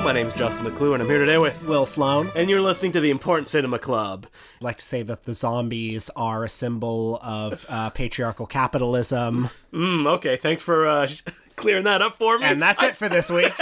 Hello, 0.00 0.14
my 0.14 0.18
name 0.18 0.28
is 0.28 0.32
Justin 0.32 0.64
Decloux, 0.64 0.94
and 0.94 1.02
I'm 1.02 1.08
here 1.10 1.18
today 1.18 1.36
with 1.36 1.62
Will 1.64 1.84
Sloan. 1.84 2.32
And 2.34 2.48
you're 2.48 2.62
listening 2.62 2.92
to 2.92 3.00
the 3.00 3.10
Important 3.10 3.48
Cinema 3.48 3.78
Club. 3.78 4.26
I'd 4.56 4.64
like 4.64 4.78
to 4.78 4.84
say 4.84 5.02
that 5.02 5.24
the 5.24 5.34
zombies 5.34 6.08
are 6.16 6.42
a 6.42 6.48
symbol 6.48 7.18
of 7.22 7.66
uh, 7.68 7.90
patriarchal 7.90 8.46
capitalism. 8.46 9.50
Mm, 9.74 10.06
okay, 10.14 10.36
thanks 10.36 10.62
for 10.62 10.88
uh, 10.88 11.06
clearing 11.56 11.84
that 11.84 12.00
up 12.00 12.16
for 12.16 12.38
me. 12.38 12.46
And 12.46 12.62
that's 12.62 12.82
it 12.82 12.96
for 12.96 13.10
this 13.10 13.28
week. 13.30 13.52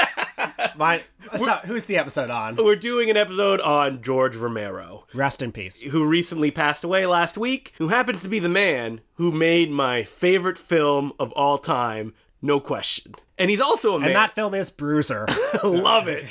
My, 0.76 1.02
so, 1.36 1.54
who's 1.64 1.86
the 1.86 1.98
episode 1.98 2.30
on? 2.30 2.54
We're 2.54 2.76
doing 2.76 3.10
an 3.10 3.16
episode 3.16 3.60
on 3.60 4.00
George 4.00 4.36
Romero, 4.36 5.06
Rest 5.12 5.42
in 5.42 5.50
peace. 5.50 5.80
who 5.80 6.04
recently 6.04 6.52
passed 6.52 6.84
away 6.84 7.04
last 7.06 7.36
week, 7.36 7.72
who 7.78 7.88
happens 7.88 8.22
to 8.22 8.28
be 8.28 8.38
the 8.38 8.48
man 8.48 9.00
who 9.14 9.32
made 9.32 9.72
my 9.72 10.04
favorite 10.04 10.56
film 10.56 11.12
of 11.18 11.32
all 11.32 11.58
time, 11.58 12.14
no 12.40 12.60
question. 12.60 13.14
And 13.36 13.50
he's 13.50 13.60
also 13.60 13.96
a 13.96 13.98
man. 13.98 14.08
And 14.08 14.16
that 14.16 14.34
film 14.34 14.54
is 14.54 14.70
Bruiser. 14.70 15.26
love 15.64 16.08
it. 16.08 16.24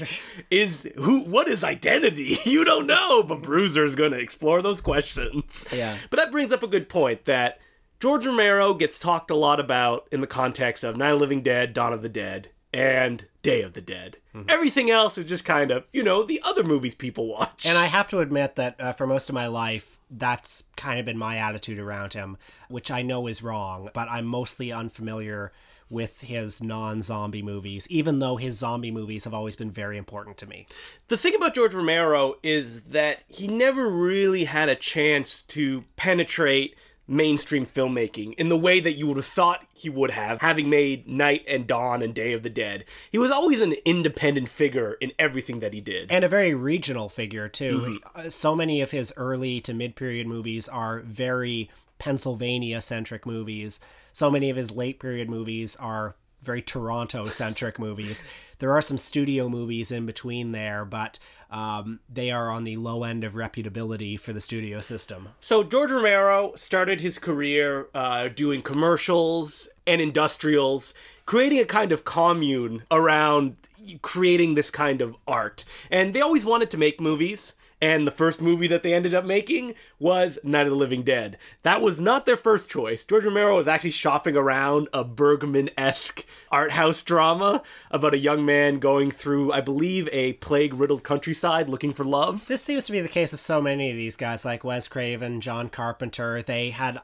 Is 0.50 0.92
who? 0.98 1.22
What 1.22 1.48
is 1.48 1.64
identity? 1.64 2.38
You 2.48 2.64
don't 2.64 2.88
know, 2.88 3.24
but 3.24 3.42
Bruiser 3.42 3.84
is 3.84 3.96
going 3.96 4.12
to 4.12 4.20
explore 4.20 4.62
those 4.62 4.82
questions. 4.82 5.68
Yeah. 5.72 5.98
But 6.10 6.18
that 6.18 6.32
brings 6.32 6.52
up 6.52 6.64
a 6.64 6.68
good 6.68 6.88
point 6.90 7.26
that 7.26 7.60
George 8.00 8.26
Romero 8.26 8.74
gets 8.74 9.00
talked 9.00 9.30
a 9.30 9.36
lot 9.36 9.60
about 9.60 10.08
in 10.12 10.22
the 10.22 10.28
context 10.28 10.84
of 10.84 10.98
Night 10.98 11.10
of 11.10 11.16
the 11.18 11.20
Living 11.20 11.42
Dead, 11.42 11.74
Dawn 11.74 11.94
of 11.94 12.02
the 12.02 12.10
Dead, 12.10 12.50
and 12.74 13.26
Day 13.42 13.62
of 13.62 13.74
the 13.74 13.82
Dead. 13.82 14.18
Everything 14.48 14.92
else 14.92 15.18
is 15.18 15.26
just 15.26 15.46
kind 15.46 15.72
of, 15.72 15.86
you 15.92 16.04
know, 16.04 16.24
the 16.24 16.40
other 16.44 16.64
movies 16.64 16.94
people 16.94 17.28
watch. 17.28 17.66
And 17.66 17.78
I 17.78 17.86
have 17.88 18.08
to 18.10 18.20
admit 18.20 18.56
that 18.56 18.80
uh, 18.80 18.92
for 18.92 19.08
most 19.08 19.30
of 19.30 19.36
my 19.36 19.48
life, 19.48 20.00
that's 20.12 20.66
kind 20.76 21.00
of 21.00 21.06
been 21.06 21.18
my 21.18 21.38
attitude 21.38 21.80
around 21.80 22.14
him, 22.14 22.38
which 22.70 22.92
I 22.92 23.02
know 23.02 23.26
is 23.26 23.42
wrong, 23.42 23.90
but 23.94 24.08
I'm 24.12 24.26
mostly 24.26 24.72
unfamiliar 24.72 25.52
with 25.90 26.22
his 26.22 26.62
non 26.62 27.02
zombie 27.02 27.42
movies, 27.42 27.88
even 27.90 28.20
though 28.20 28.36
his 28.36 28.58
zombie 28.58 28.92
movies 28.92 29.24
have 29.24 29.34
always 29.34 29.56
been 29.56 29.72
very 29.72 29.98
important 29.98 30.38
to 30.38 30.48
me. 30.48 30.66
The 31.08 31.18
thing 31.18 31.36
about 31.36 31.56
George 31.56 31.74
Romero 31.74 32.36
is 32.44 32.84
that 32.84 33.24
he 33.28 33.48
never 33.48 33.90
really 33.90 34.46
had 34.46 34.70
a 34.70 34.76
chance 34.76 35.42
to 35.44 35.86
penetrate 35.96 36.76
mainstream 37.08 37.66
filmmaking 37.66 38.34
in 38.34 38.50
the 38.50 38.58
way 38.58 38.82
that 38.82 38.94
you 38.94 39.08
would 39.08 39.16
have 39.16 39.26
thought 39.26 39.66
he 39.74 39.90
would 39.90 40.12
have, 40.12 40.42
having 40.42 40.70
made 40.70 41.08
Night 41.08 41.44
and 41.48 41.66
Dawn 41.66 42.02
and 42.02 42.14
Day 42.14 42.34
of 42.34 42.44
the 42.44 42.50
Dead. 42.50 42.84
He 43.10 43.18
was 43.18 43.32
always 43.32 43.62
an 43.62 43.76
independent 43.86 44.50
figure 44.50 44.98
in 45.00 45.14
everything 45.18 45.62
that 45.62 45.74
he 45.74 45.80
did. 45.80 46.12
And 46.12 46.26
a 46.26 46.28
very 46.28 46.54
regional 46.54 47.08
figure, 47.08 47.48
too. 47.48 48.00
Uh, 48.14 48.30
So 48.30 48.56
many 48.56 48.82
of 48.82 48.92
his 48.92 49.14
early 49.16 49.62
to 49.62 49.74
mid 49.74 49.96
period 49.96 50.28
movies 50.28 50.68
are 50.68 51.00
very 51.00 51.70
Pennsylvania 51.98 52.82
centric 52.82 53.26
movies. 53.26 53.80
So 54.18 54.32
many 54.32 54.50
of 54.50 54.58
his 54.58 54.72
late 54.72 55.00
period 55.00 55.30
movies 55.30 55.76
are 55.76 56.16
very 56.42 56.60
Toronto 56.60 57.26
centric 57.26 57.78
movies. 57.88 58.24
There 58.58 58.72
are 58.72 58.82
some 58.82 58.98
studio 58.98 59.48
movies 59.48 59.92
in 59.92 60.08
between 60.08 60.54
there, 60.54 60.86
but 60.86 61.20
um, 61.52 62.00
they 62.12 62.32
are 62.32 62.50
on 62.50 62.64
the 62.64 62.78
low 62.78 63.04
end 63.04 63.24
of 63.24 63.36
reputability 63.36 64.20
for 64.20 64.34
the 64.34 64.42
studio 64.42 64.82
system. 64.82 65.30
So 65.40 65.64
George 65.64 65.92
Romero 65.92 66.54
started 66.56 67.00
his 67.00 67.20
career 67.20 67.90
uh, 67.94 68.30
doing 68.30 68.64
commercials 68.64 69.70
and 69.86 70.02
industrials, 70.02 70.96
creating 71.28 71.60
a 71.60 71.66
kind 71.66 71.92
of 71.92 72.04
commune 72.04 72.86
around 72.90 73.56
creating 74.02 74.56
this 74.56 74.72
kind 74.72 75.00
of 75.00 75.16
art. 75.28 75.64
And 75.92 76.16
they 76.16 76.22
always 76.22 76.44
wanted 76.44 76.72
to 76.72 76.78
make 76.78 77.00
movies. 77.00 77.54
And 77.80 78.08
the 78.08 78.12
first 78.12 78.42
movie 78.42 78.68
that 78.68 78.82
they 78.82 78.94
ended 78.94 79.14
up 79.14 79.24
making 79.24 79.76
was 80.00 80.40
Night 80.44 80.66
of 80.66 80.72
the 80.72 80.78
Living 80.78 81.04
Dead. 81.04 81.38
That 81.62 81.82
was 81.82 82.00
not 82.00 82.26
their 82.26 82.38
first 82.38 82.70
choice. 82.70 83.06
George 83.06 83.26
Romero 83.26 83.56
was 83.56 83.68
actually 83.68 83.92
shopping 83.92 84.36
around 84.36 84.88
a 84.94 85.04
Bergman 85.04 85.70
esque 85.78 86.26
art 86.52 86.72
house 86.72 87.04
drama 87.04 87.62
about 87.92 88.16
a 88.16 88.20
young 88.20 88.44
man 88.44 88.80
going 88.80 89.12
through, 89.12 89.54
I 89.54 89.62
believe, 89.62 90.10
a 90.12 90.34
plague 90.34 90.74
riddled 90.74 91.04
countryside 91.04 91.70
looking 91.70 91.94
for 91.94 92.04
love. 92.04 92.48
This 92.48 92.64
seems 92.64 92.88
to 92.88 92.92
be 92.92 93.02
the 93.02 93.08
case 93.08 93.32
of 93.32 93.40
so 93.40 93.62
many 93.62 93.92
of 93.92 93.96
these 93.96 94.16
guys, 94.16 94.44
like 94.44 94.64
Wes 94.64 94.88
Craven, 94.88 95.40
John 95.40 95.70
Carpenter. 95.70 96.42
They 96.42 96.72
had 96.72 97.00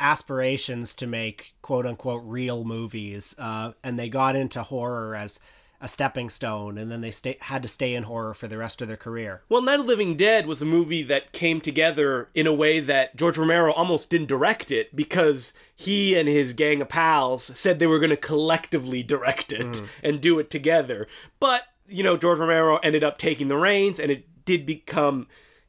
aspirations 0.00 0.94
to 0.94 1.06
make 1.06 1.54
quote 1.60 1.86
unquote 1.86 2.22
real 2.24 2.64
movies, 2.64 3.34
uh, 3.38 3.72
and 3.84 3.98
they 3.98 4.08
got 4.08 4.36
into 4.36 4.62
horror 4.62 5.14
as 5.14 5.40
a 5.80 5.88
stepping 5.88 6.30
stone, 6.30 6.78
and 6.78 6.90
then 6.90 7.00
they 7.00 7.10
sta 7.10 7.36
had 7.40 7.62
to 7.62 7.68
stay 7.68 7.94
in 7.94 8.04
horror 8.04 8.34
for 8.34 8.48
the 8.48 8.58
rest 8.58 8.80
of 8.80 8.88
their 8.88 8.96
career. 8.96 9.42
Well, 9.48 9.62
Night 9.62 9.80
of 9.80 9.86
the 9.86 9.92
Living 9.92 10.16
Dead 10.16 10.46
was 10.46 10.62
a 10.62 10.66
movie 10.66 11.02
that 11.04 11.32
came 11.32 11.60
together 11.60 12.28
in 12.34 12.46
a 12.46 12.54
way 12.54 12.80
that 12.80 13.16
George 13.16 13.38
Romero 13.38 13.72
almost 13.72 14.10
didn't 14.10 14.28
direct 14.28 14.70
it 14.70 14.94
because 14.94 15.52
he 15.74 16.16
and 16.16 16.28
his 16.28 16.52
gang 16.52 16.80
of 16.80 16.88
pals 16.88 17.44
said 17.58 17.78
they 17.78 17.86
were 17.86 17.98
going 17.98 18.10
to 18.10 18.16
collectively 18.16 19.02
direct 19.02 19.52
it 19.52 19.66
mm. 19.66 19.88
and 20.02 20.20
do 20.20 20.38
it 20.38 20.50
together. 20.50 21.06
But, 21.38 21.64
you 21.86 22.02
know, 22.02 22.16
George 22.16 22.38
Romero 22.38 22.78
ended 22.78 23.04
up 23.04 23.18
taking 23.18 23.48
the 23.48 23.56
reins 23.56 24.00
and 24.00 24.10
it 24.10 24.44
did 24.44 24.64
become 24.64 25.26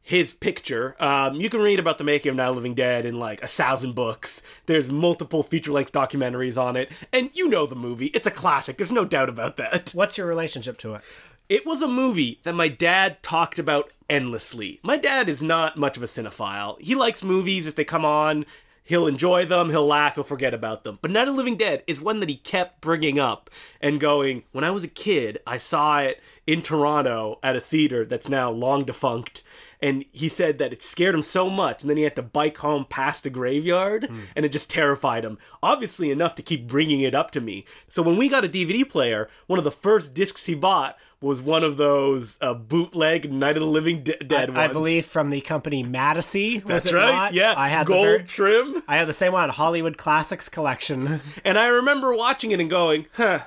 his 0.08 0.34
picture. 0.34 0.96
Um, 1.04 1.36
you 1.36 1.50
can 1.50 1.60
read 1.60 1.82
about 1.82 1.98
the 1.98 2.06
making 2.06 2.30
of 2.30 2.38
Night 2.38 2.48
of 2.48 2.56
Living 2.56 2.76
Dead 2.76 3.06
in 3.06 3.20
like 3.20 3.44
a 3.44 3.48
thousand 3.48 3.94
books. 3.94 4.42
There's 4.66 4.90
multiple 4.90 5.44
feature 5.44 5.74
length 5.74 5.92
documentaries 5.92 6.58
on 6.58 6.78
it. 6.78 6.94
And 7.12 7.30
you 7.34 7.50
know 7.50 7.66
the 7.66 7.76
movie. 7.76 8.06
It's 8.08 8.26
a 8.26 8.32
classic. 8.32 8.78
There's 8.78 8.90
no 8.90 9.04
doubt 9.04 9.28
about 9.28 9.58
that. 9.58 9.92
What's 9.94 10.18
your 10.18 10.26
relationship 10.26 10.78
to 10.78 10.94
it? 10.94 11.02
It 11.50 11.66
was 11.66 11.82
a 11.82 11.90
movie 11.90 12.40
that 12.44 12.56
my 12.56 12.70
dad 12.70 13.22
talked 13.22 13.60
about 13.60 13.92
endlessly. 14.10 14.80
My 14.82 14.96
dad 14.96 15.28
is 15.28 15.44
not 15.44 15.76
much 15.76 15.98
of 15.98 16.04
a 16.04 16.08
cinephile. 16.08 16.80
He 16.80 16.96
likes 16.96 17.22
movies 17.22 17.68
if 17.68 17.76
they 17.76 17.84
come 17.84 18.06
on. 18.06 18.46
He'll 18.86 19.08
enjoy 19.08 19.46
them, 19.46 19.70
he'll 19.72 19.86
laugh, 19.86 20.16
he'll 20.16 20.24
forget 20.24 20.54
about 20.54 20.86
them. 20.86 21.00
But 21.02 21.12
Night 21.12 21.28
of 21.28 21.36
Living 21.36 21.58
Dead 21.58 21.84
is 21.86 22.00
one 22.00 22.22
that 22.22 22.30
he 22.30 22.38
kept 22.38 22.80
bringing 22.80 23.20
up 23.20 23.50
and 23.82 24.00
going, 24.00 24.44
When 24.54 24.64
I 24.64 24.72
was 24.72 24.86
a 24.86 24.88
kid, 24.88 25.40
I 25.46 25.58
saw 25.58 26.00
it 26.00 26.22
in 26.46 26.62
Toronto 26.62 27.40
at 27.44 27.58
a 27.58 27.60
theater 27.60 28.06
that's 28.06 28.30
now 28.30 28.50
long 28.50 28.86
defunct. 28.86 29.44
And 29.80 30.06
he 30.12 30.28
said 30.28 30.58
that 30.58 30.74
it 30.74 30.82
scared 30.82 31.14
him 31.14 31.22
so 31.22 31.50
much, 31.50 31.84
and 31.84 31.90
then 31.90 31.98
he 31.98 32.04
had 32.04 32.16
to 32.16 32.24
bike 32.24 32.58
home 32.58 32.86
past 32.90 33.26
a 33.28 33.30
graveyard, 33.30 34.10
and 34.36 34.46
it 34.46 34.52
just 34.52 34.72
terrified 34.72 35.24
him. 35.24 35.38
Obviously, 35.62 36.10
enough 36.10 36.34
to 36.36 36.42
keep 36.42 36.68
bringing 36.68 37.02
it 37.02 37.14
up 37.14 37.30
to 37.32 37.42
me. 37.42 37.64
So 37.88 38.02
when 38.02 38.18
we 38.18 38.28
got 38.28 38.44
a 38.44 38.50
DVD 38.50 38.88
player, 38.90 39.30
one 39.46 39.60
of 39.60 39.66
the 39.66 39.72
first 39.72 40.16
discs 40.16 40.48
he 40.48 40.56
bought 40.56 40.98
was 41.22 41.42
one 41.42 41.64
of 41.64 41.78
those 41.78 42.38
uh, 42.42 42.54
bootleg 42.54 43.32
Night 43.32 43.56
of 43.58 43.62
the 43.62 43.68
Living 43.68 44.04
De- 44.04 44.18
Dead 44.18 44.50
ones. 44.50 44.60
I 44.60 44.68
believe 44.68 45.06
from 45.06 45.30
the 45.30 45.42
company 45.42 45.84
Madacy. 45.84 46.64
That's 46.64 46.86
it 46.88 46.94
right. 46.94 47.12
not? 47.12 47.34
Yeah, 47.34 47.54
I 47.58 47.70
had 47.70 47.88
gold 47.88 48.06
the 48.06 48.18
ver- 48.20 48.24
trim. 48.24 48.84
I 48.88 48.98
had 48.98 49.08
the 49.08 49.14
same 49.14 49.34
one, 49.34 49.50
Hollywood 49.50 49.98
Classics 49.98 50.50
collection. 50.50 51.22
And 51.44 51.58
I 51.58 51.68
remember 51.68 52.14
watching 52.16 52.52
it 52.52 52.60
and 52.60 52.70
going, 52.70 53.06
huh, 53.14 53.40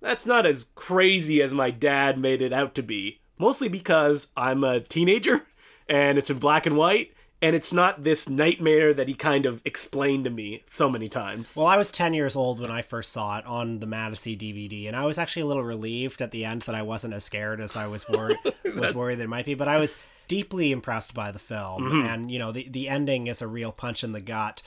that's 0.00 0.26
not 0.26 0.46
as 0.46 0.66
crazy 0.74 1.42
as 1.42 1.52
my 1.52 1.70
dad 1.70 2.18
made 2.18 2.42
it 2.42 2.52
out 2.52 2.74
to 2.76 2.82
be. 2.82 3.20
Mostly 3.38 3.68
because 3.68 4.28
I'm 4.36 4.64
a 4.64 4.80
teenager 4.80 5.46
and 5.88 6.18
it's 6.18 6.30
in 6.30 6.38
black 6.38 6.66
and 6.66 6.76
white 6.76 7.12
and 7.44 7.54
it's 7.54 7.74
not 7.74 8.04
this 8.04 8.26
nightmare 8.26 8.94
that 8.94 9.06
he 9.06 9.12
kind 9.12 9.44
of 9.44 9.60
explained 9.66 10.24
to 10.24 10.30
me 10.30 10.64
so 10.66 10.88
many 10.88 11.10
times. 11.10 11.54
Well, 11.54 11.66
I 11.66 11.76
was 11.76 11.90
10 11.90 12.14
years 12.14 12.34
old 12.34 12.58
when 12.58 12.70
I 12.70 12.80
first 12.80 13.12
saw 13.12 13.36
it 13.36 13.44
on 13.44 13.80
the 13.80 13.86
Madacy 13.86 14.34
DVD, 14.34 14.86
and 14.86 14.96
I 14.96 15.04
was 15.04 15.18
actually 15.18 15.42
a 15.42 15.46
little 15.46 15.62
relieved 15.62 16.22
at 16.22 16.30
the 16.30 16.46
end 16.46 16.62
that 16.62 16.74
I 16.74 16.80
wasn't 16.80 17.12
as 17.12 17.24
scared 17.24 17.60
as 17.60 17.76
I 17.76 17.86
was 17.86 18.08
worried 18.08 18.38
was 18.76 18.94
worried 18.94 19.18
that 19.18 19.24
it 19.24 19.28
might 19.28 19.44
be, 19.44 19.52
but 19.52 19.68
I 19.68 19.76
was 19.76 19.94
deeply 20.26 20.72
impressed 20.72 21.12
by 21.12 21.30
the 21.30 21.38
film. 21.38 21.82
Mm-hmm. 21.82 22.06
And, 22.06 22.30
you 22.30 22.38
know, 22.38 22.50
the 22.50 22.66
the 22.66 22.88
ending 22.88 23.26
is 23.26 23.42
a 23.42 23.46
real 23.46 23.72
punch 23.72 24.02
in 24.02 24.12
the 24.12 24.22
gut. 24.22 24.62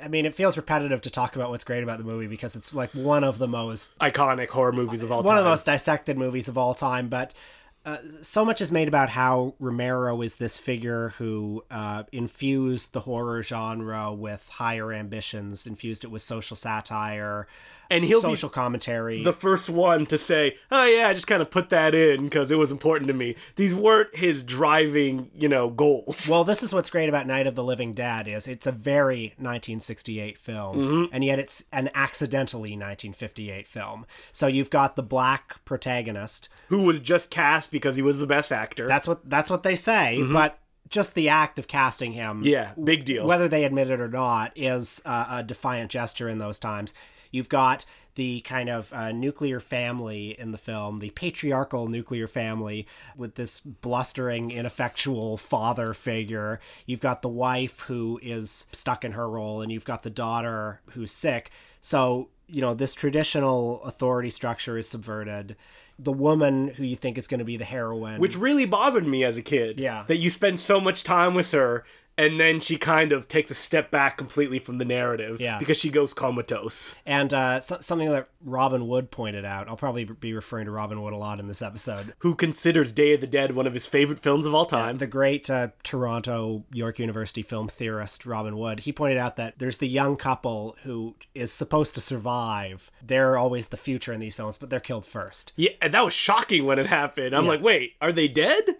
I 0.00 0.06
mean, 0.06 0.24
it 0.24 0.34
feels 0.34 0.56
repetitive 0.56 1.02
to 1.02 1.10
talk 1.10 1.34
about 1.34 1.50
what's 1.50 1.64
great 1.64 1.82
about 1.82 1.98
the 1.98 2.04
movie 2.04 2.28
because 2.28 2.54
it's 2.54 2.72
like 2.72 2.90
one 2.92 3.24
of 3.24 3.38
the 3.38 3.48
most 3.48 3.98
Iconic 3.98 4.50
horror 4.50 4.72
movies 4.72 5.02
of 5.02 5.10
all 5.10 5.18
one 5.18 5.24
time. 5.24 5.28
One 5.30 5.38
of 5.38 5.44
the 5.44 5.50
most 5.50 5.66
dissected 5.66 6.16
movies 6.16 6.46
of 6.46 6.56
all 6.56 6.74
time, 6.74 7.08
but 7.08 7.34
so 8.22 8.44
much 8.44 8.60
is 8.60 8.72
made 8.72 8.88
about 8.88 9.10
how 9.10 9.54
Romero 9.58 10.22
is 10.22 10.36
this 10.36 10.56
figure 10.56 11.10
who 11.18 11.64
uh, 11.70 12.04
infused 12.12 12.92
the 12.92 13.00
horror 13.00 13.42
genre 13.42 14.12
with 14.12 14.48
higher 14.48 14.92
ambitions, 14.92 15.66
infused 15.66 16.04
it 16.04 16.08
with 16.08 16.22
social 16.22 16.56
satire, 16.56 17.46
And 17.90 18.02
he'll 18.04 18.20
be 18.20 18.28
social 18.28 18.48
commentary. 18.48 19.22
the 19.22 19.32
first 19.32 19.68
one 19.68 20.06
to 20.06 20.18
say, 20.18 20.56
"Oh 20.70 20.84
yeah, 20.84 21.08
I 21.08 21.14
just 21.14 21.26
kind 21.26 21.42
of 21.42 21.50
put 21.50 21.68
that 21.68 21.94
in 21.94 22.24
because 22.24 22.50
it 22.50 22.56
was 22.56 22.70
important 22.70 23.08
to 23.08 23.14
me." 23.14 23.36
These 23.56 23.74
weren't 23.74 24.16
his 24.16 24.42
driving, 24.42 25.30
you 25.34 25.48
know, 25.48 25.68
goals. 25.70 26.26
well, 26.28 26.44
this 26.44 26.62
is 26.62 26.72
what's 26.72 26.90
great 26.90 27.08
about 27.08 27.26
Night 27.26 27.46
of 27.46 27.54
the 27.54 27.64
Living 27.64 27.92
Dead 27.92 28.26
is 28.28 28.48
it's 28.48 28.66
a 28.66 28.72
very 28.72 29.34
1968 29.38 30.38
film, 30.38 30.76
Mm-hmm. 30.78 31.14
and 31.14 31.24
yet 31.24 31.38
it's 31.38 31.64
an 31.72 31.90
accidentally 31.94 32.70
1958 32.70 33.66
film. 33.66 34.06
So 34.32 34.46
you've 34.46 34.70
got 34.70 34.96
the 34.96 35.02
black 35.02 35.64
protagonist. 35.64 36.48
who 36.68 36.82
was 36.82 37.00
just 37.00 37.30
cast 37.30 37.70
because 37.70 37.96
he 37.96 38.02
was 38.02 38.18
the 38.18 38.26
best 38.26 38.50
actor. 38.52 38.86
That's 38.86 39.06
what 39.08 39.28
that's 39.28 39.50
what 39.50 39.62
they 39.62 39.76
say, 39.76 40.22
but 40.32 40.58
just 40.88 41.14
the 41.14 41.28
act 41.28 41.58
of 41.58 41.66
casting 41.66 42.12
him 42.12 42.38
Mm-hmm. 42.38 42.46
yeah, 42.46 42.72
big 42.82 43.04
deal. 43.04 43.26
whether 43.26 43.48
they 43.48 43.64
admit 43.64 43.90
it 43.90 44.00
or 44.00 44.08
not, 44.08 44.52
is 44.54 45.02
uh, 45.04 45.26
a 45.30 45.42
defiant 45.42 45.90
gesture 45.90 46.28
in 46.28 46.38
those 46.38 46.58
times. 46.58 46.92
You've 47.34 47.48
got 47.48 47.84
the 48.14 48.42
kind 48.42 48.68
of 48.68 48.92
uh, 48.92 49.10
nuclear 49.10 49.58
family 49.58 50.36
in 50.38 50.52
the 50.52 50.58
film, 50.58 51.00
the 51.00 51.10
patriarchal 51.10 51.88
nuclear 51.88 52.28
family 52.28 52.86
with 53.16 53.34
this 53.34 53.58
blustering, 53.58 54.52
ineffectual 54.52 55.36
father 55.36 55.92
figure. 55.94 56.60
You've 56.86 57.00
got 57.00 57.22
the 57.22 57.28
wife 57.28 57.80
who 57.80 58.20
is 58.22 58.66
stuck 58.70 59.04
in 59.04 59.12
her 59.12 59.28
role, 59.28 59.62
and 59.62 59.72
you've 59.72 59.84
got 59.84 60.04
the 60.04 60.10
daughter 60.10 60.80
who's 60.90 61.10
sick. 61.10 61.50
So, 61.80 62.28
you 62.46 62.60
know, 62.60 62.72
this 62.72 62.94
traditional 62.94 63.82
authority 63.82 64.30
structure 64.30 64.78
is 64.78 64.88
subverted. 64.88 65.56
the 65.98 66.12
woman 66.12 66.68
who 66.68 66.84
you 66.84 66.96
think 66.96 67.16
is 67.16 67.26
going 67.26 67.38
to 67.38 67.44
be 67.44 67.56
the 67.56 67.64
heroine. 67.64 68.20
which 68.20 68.36
really 68.36 68.66
bothered 68.66 69.06
me 69.06 69.24
as 69.24 69.36
a 69.36 69.42
kid. 69.42 69.78
Yeah. 69.78 70.04
That 70.06 70.16
you 70.16 70.30
spend 70.30 70.58
so 70.60 70.80
much 70.80 71.04
time 71.04 71.34
with 71.34 71.50
her 71.52 71.84
and 72.16 72.38
then 72.38 72.60
she 72.60 72.76
kind 72.76 73.12
of 73.12 73.26
takes 73.28 73.50
a 73.50 73.54
step 73.54 73.90
back 73.90 74.16
completely 74.16 74.58
from 74.58 74.78
the 74.78 74.84
narrative 74.84 75.40
Yeah. 75.40 75.58
because 75.58 75.76
she 75.76 75.90
goes 75.90 76.14
comatose. 76.14 76.94
and 77.04 77.32
uh, 77.34 77.60
so- 77.60 77.78
something 77.80 78.10
that 78.10 78.28
Robin 78.44 78.86
Wood 78.86 79.10
pointed 79.10 79.44
out. 79.44 79.68
I'll 79.68 79.76
probably 79.76 80.04
be 80.04 80.32
referring 80.32 80.66
to 80.66 80.70
Robin 80.70 81.02
Wood 81.02 81.12
a 81.12 81.16
lot 81.16 81.40
in 81.40 81.48
this 81.48 81.62
episode. 81.62 82.14
Who 82.18 82.34
considers 82.34 82.92
Day 82.92 83.14
of 83.14 83.20
the 83.20 83.26
Dead 83.26 83.54
one 83.56 83.66
of 83.66 83.74
his 83.74 83.86
favorite 83.86 84.18
films 84.20 84.46
of 84.46 84.54
all 84.54 84.66
time. 84.66 84.98
The 84.98 85.06
great 85.06 85.48
uh, 85.50 85.68
Toronto 85.82 86.64
York 86.72 86.98
University 86.98 87.42
film 87.42 87.68
theorist 87.68 88.26
Robin 88.26 88.56
Wood, 88.58 88.80
he 88.80 88.92
pointed 88.92 89.18
out 89.18 89.36
that 89.36 89.58
there's 89.58 89.78
the 89.78 89.88
young 89.88 90.16
couple 90.16 90.76
who 90.82 91.14
is 91.34 91.52
supposed 91.52 91.94
to 91.94 92.00
survive. 92.00 92.90
They're 93.02 93.36
always 93.36 93.68
the 93.68 93.76
future 93.76 94.12
in 94.12 94.20
these 94.20 94.34
films, 94.34 94.56
but 94.56 94.70
they're 94.70 94.80
killed 94.80 95.06
first. 95.06 95.52
yeah, 95.56 95.70
and 95.80 95.94
that 95.94 96.04
was 96.04 96.14
shocking 96.14 96.64
when 96.66 96.78
it 96.78 96.86
happened. 96.86 97.34
I'm 97.34 97.44
Yeah. 97.44 97.50
like, 97.50 97.62
wait, 97.62 97.92
are 98.00 98.12
they 98.12 98.28
dead? 98.28 98.76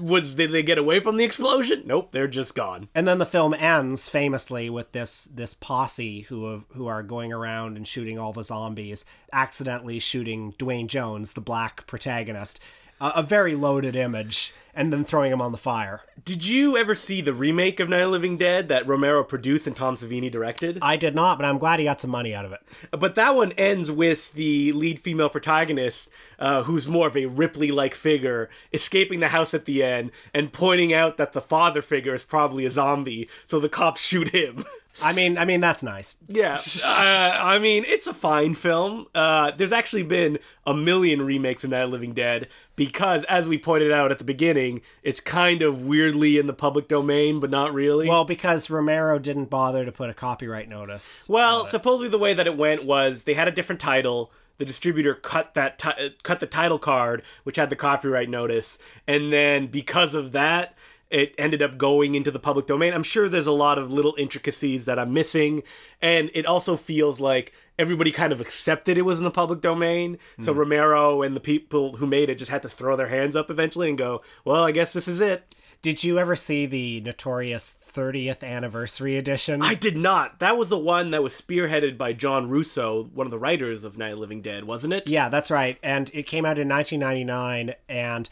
Was 0.00 0.34
did 0.34 0.52
they 0.52 0.62
get 0.62 0.78
away 0.78 1.00
from 1.00 1.16
the 1.16 1.24
explosion? 1.24 1.82
Nope, 1.84 2.12
they're 2.12 2.28
just 2.28 2.54
gone. 2.54 2.88
And 2.94 3.06
then 3.06 3.18
the 3.18 3.26
film 3.26 3.54
ends 3.54 4.08
famously 4.08 4.70
with 4.70 4.92
this 4.92 5.24
this 5.24 5.54
posse 5.54 6.22
who 6.22 6.50
have, 6.50 6.64
who 6.72 6.86
are 6.86 7.02
going 7.02 7.32
around 7.32 7.76
and 7.76 7.86
shooting 7.86 8.18
all 8.18 8.32
the 8.32 8.44
zombies, 8.44 9.04
accidentally 9.32 9.98
shooting 9.98 10.54
Duane 10.58 10.88
Jones, 10.88 11.32
the 11.32 11.40
black 11.40 11.86
protagonist, 11.86 12.58
a, 13.00 13.12
a 13.16 13.22
very 13.22 13.54
loaded 13.54 13.96
image, 13.96 14.52
and 14.74 14.92
then 14.92 15.04
throwing 15.04 15.32
him 15.32 15.40
on 15.40 15.52
the 15.52 15.58
fire. 15.58 16.02
Did 16.22 16.46
you 16.46 16.76
ever 16.76 16.94
see 16.94 17.22
the 17.22 17.32
remake 17.32 17.80
of 17.80 17.88
Night 17.88 18.00
of 18.00 18.08
the 18.08 18.12
Living 18.12 18.36
Dead 18.36 18.68
that 18.68 18.86
Romero 18.86 19.24
produced 19.24 19.66
and 19.66 19.74
Tom 19.74 19.96
Savini 19.96 20.30
directed? 20.30 20.78
I 20.82 20.96
did 20.96 21.14
not, 21.14 21.38
but 21.38 21.46
I'm 21.46 21.56
glad 21.56 21.78
he 21.78 21.86
got 21.86 22.00
some 22.00 22.10
money 22.10 22.34
out 22.34 22.44
of 22.44 22.52
it. 22.52 22.60
But 22.90 23.14
that 23.14 23.34
one 23.34 23.52
ends 23.52 23.90
with 23.90 24.34
the 24.34 24.72
lead 24.72 25.00
female 25.00 25.30
protagonist, 25.30 26.10
uh, 26.38 26.64
who's 26.64 26.88
more 26.88 27.06
of 27.06 27.16
a 27.16 27.26
Ripley 27.26 27.70
like 27.70 27.94
figure, 27.94 28.50
escaping 28.72 29.20
the 29.20 29.28
house 29.28 29.54
at 29.54 29.64
the 29.64 29.82
end 29.82 30.10
and 30.34 30.52
pointing 30.52 30.92
out 30.92 31.16
that 31.16 31.32
the 31.32 31.40
father 31.40 31.80
figure 31.80 32.14
is 32.14 32.24
probably 32.24 32.66
a 32.66 32.70
zombie, 32.70 33.30
so 33.46 33.58
the 33.58 33.70
cops 33.70 34.02
shoot 34.02 34.28
him. 34.28 34.64
I 35.02 35.12
mean, 35.12 35.36
I 35.36 35.44
mean 35.44 35.60
that's 35.60 35.82
nice. 35.82 36.14
yeah, 36.26 36.60
uh, 36.82 37.38
I 37.42 37.58
mean, 37.58 37.84
it's 37.86 38.06
a 38.06 38.14
fine 38.14 38.54
film. 38.54 39.06
Uh, 39.14 39.50
there's 39.50 39.72
actually 39.72 40.04
been 40.04 40.38
a 40.66 40.72
million 40.74 41.20
remakes 41.22 41.64
of 41.64 41.70
Night 41.70 41.82
of 41.82 41.90
the 41.90 41.92
Living 41.92 42.14
Dead 42.14 42.48
because, 42.76 43.24
as 43.24 43.48
we 43.48 43.58
pointed 43.58 43.90
out 43.90 44.12
at 44.12 44.18
the 44.18 44.24
beginning, 44.24 44.82
it's 45.02 45.18
kind 45.18 45.62
of 45.62 45.82
weirdly 45.82 46.38
in 46.38 46.46
the 46.46 46.52
public 46.52 46.86
domain, 46.86 47.40
but 47.40 47.50
not 47.50 47.74
really. 47.74 48.08
Well, 48.08 48.24
because 48.24 48.70
Romero 48.70 49.18
didn't 49.18 49.46
bother 49.46 49.84
to 49.84 49.92
put 49.92 50.10
a 50.10 50.14
copyright 50.14 50.68
notice. 50.68 51.28
Well, 51.28 51.66
supposedly 51.66 52.08
the 52.08 52.18
way 52.18 52.34
that 52.34 52.46
it 52.46 52.56
went 52.56 52.84
was 52.84 53.24
they 53.24 53.34
had 53.34 53.48
a 53.48 53.52
different 53.52 53.80
title. 53.80 54.30
The 54.58 54.64
distributor 54.64 55.14
cut 55.14 55.54
that 55.54 55.78
ti- 55.78 56.14
cut 56.22 56.40
the 56.40 56.46
title 56.46 56.78
card, 56.78 57.22
which 57.42 57.56
had 57.56 57.70
the 57.70 57.76
copyright 57.76 58.30
notice, 58.30 58.78
and 59.06 59.32
then 59.32 59.66
because 59.66 60.14
of 60.14 60.32
that, 60.32 60.74
it 61.10 61.34
ended 61.38 61.62
up 61.62 61.78
going 61.78 62.14
into 62.14 62.30
the 62.30 62.38
public 62.38 62.66
domain. 62.66 62.92
I'm 62.92 63.02
sure 63.02 63.28
there's 63.28 63.46
a 63.46 63.52
lot 63.52 63.78
of 63.78 63.92
little 63.92 64.14
intricacies 64.18 64.86
that 64.86 64.98
I'm 64.98 65.12
missing, 65.12 65.62
and 66.02 66.30
it 66.34 66.46
also 66.46 66.76
feels 66.76 67.20
like 67.20 67.52
everybody 67.78 68.10
kind 68.10 68.32
of 68.32 68.40
accepted 68.40 68.96
it 68.98 69.02
was 69.02 69.18
in 69.18 69.24
the 69.24 69.30
public 69.30 69.60
domain. 69.60 70.18
So 70.40 70.52
Romero 70.52 71.22
and 71.22 71.36
the 71.36 71.40
people 71.40 71.96
who 71.96 72.06
made 72.06 72.30
it 72.30 72.38
just 72.38 72.50
had 72.50 72.62
to 72.62 72.68
throw 72.68 72.96
their 72.96 73.08
hands 73.08 73.36
up 73.36 73.50
eventually 73.50 73.88
and 73.88 73.98
go, 73.98 74.22
"Well, 74.44 74.64
I 74.64 74.72
guess 74.72 74.92
this 74.92 75.06
is 75.08 75.20
it." 75.20 75.54
Did 75.82 76.02
you 76.02 76.18
ever 76.18 76.34
see 76.34 76.66
the 76.66 77.00
notorious 77.02 77.70
30th 77.70 78.42
anniversary 78.42 79.16
edition? 79.16 79.62
I 79.62 79.74
did 79.74 79.96
not. 79.96 80.40
That 80.40 80.56
was 80.56 80.70
the 80.70 80.78
one 80.78 81.10
that 81.10 81.22
was 81.22 81.40
spearheaded 81.40 81.96
by 81.98 82.12
John 82.14 82.48
Russo, 82.48 83.04
one 83.14 83.26
of 83.26 83.30
the 83.30 83.38
writers 83.38 83.84
of 83.84 83.98
Night 83.98 84.14
of 84.14 84.18
Living 84.18 84.42
Dead, 84.42 84.64
wasn't 84.64 84.94
it? 84.94 85.08
Yeah, 85.08 85.28
that's 85.28 85.50
right. 85.50 85.78
And 85.82 86.10
it 86.14 86.24
came 86.24 86.44
out 86.44 86.58
in 86.58 86.68
1999, 86.68 87.74
and 87.88 88.28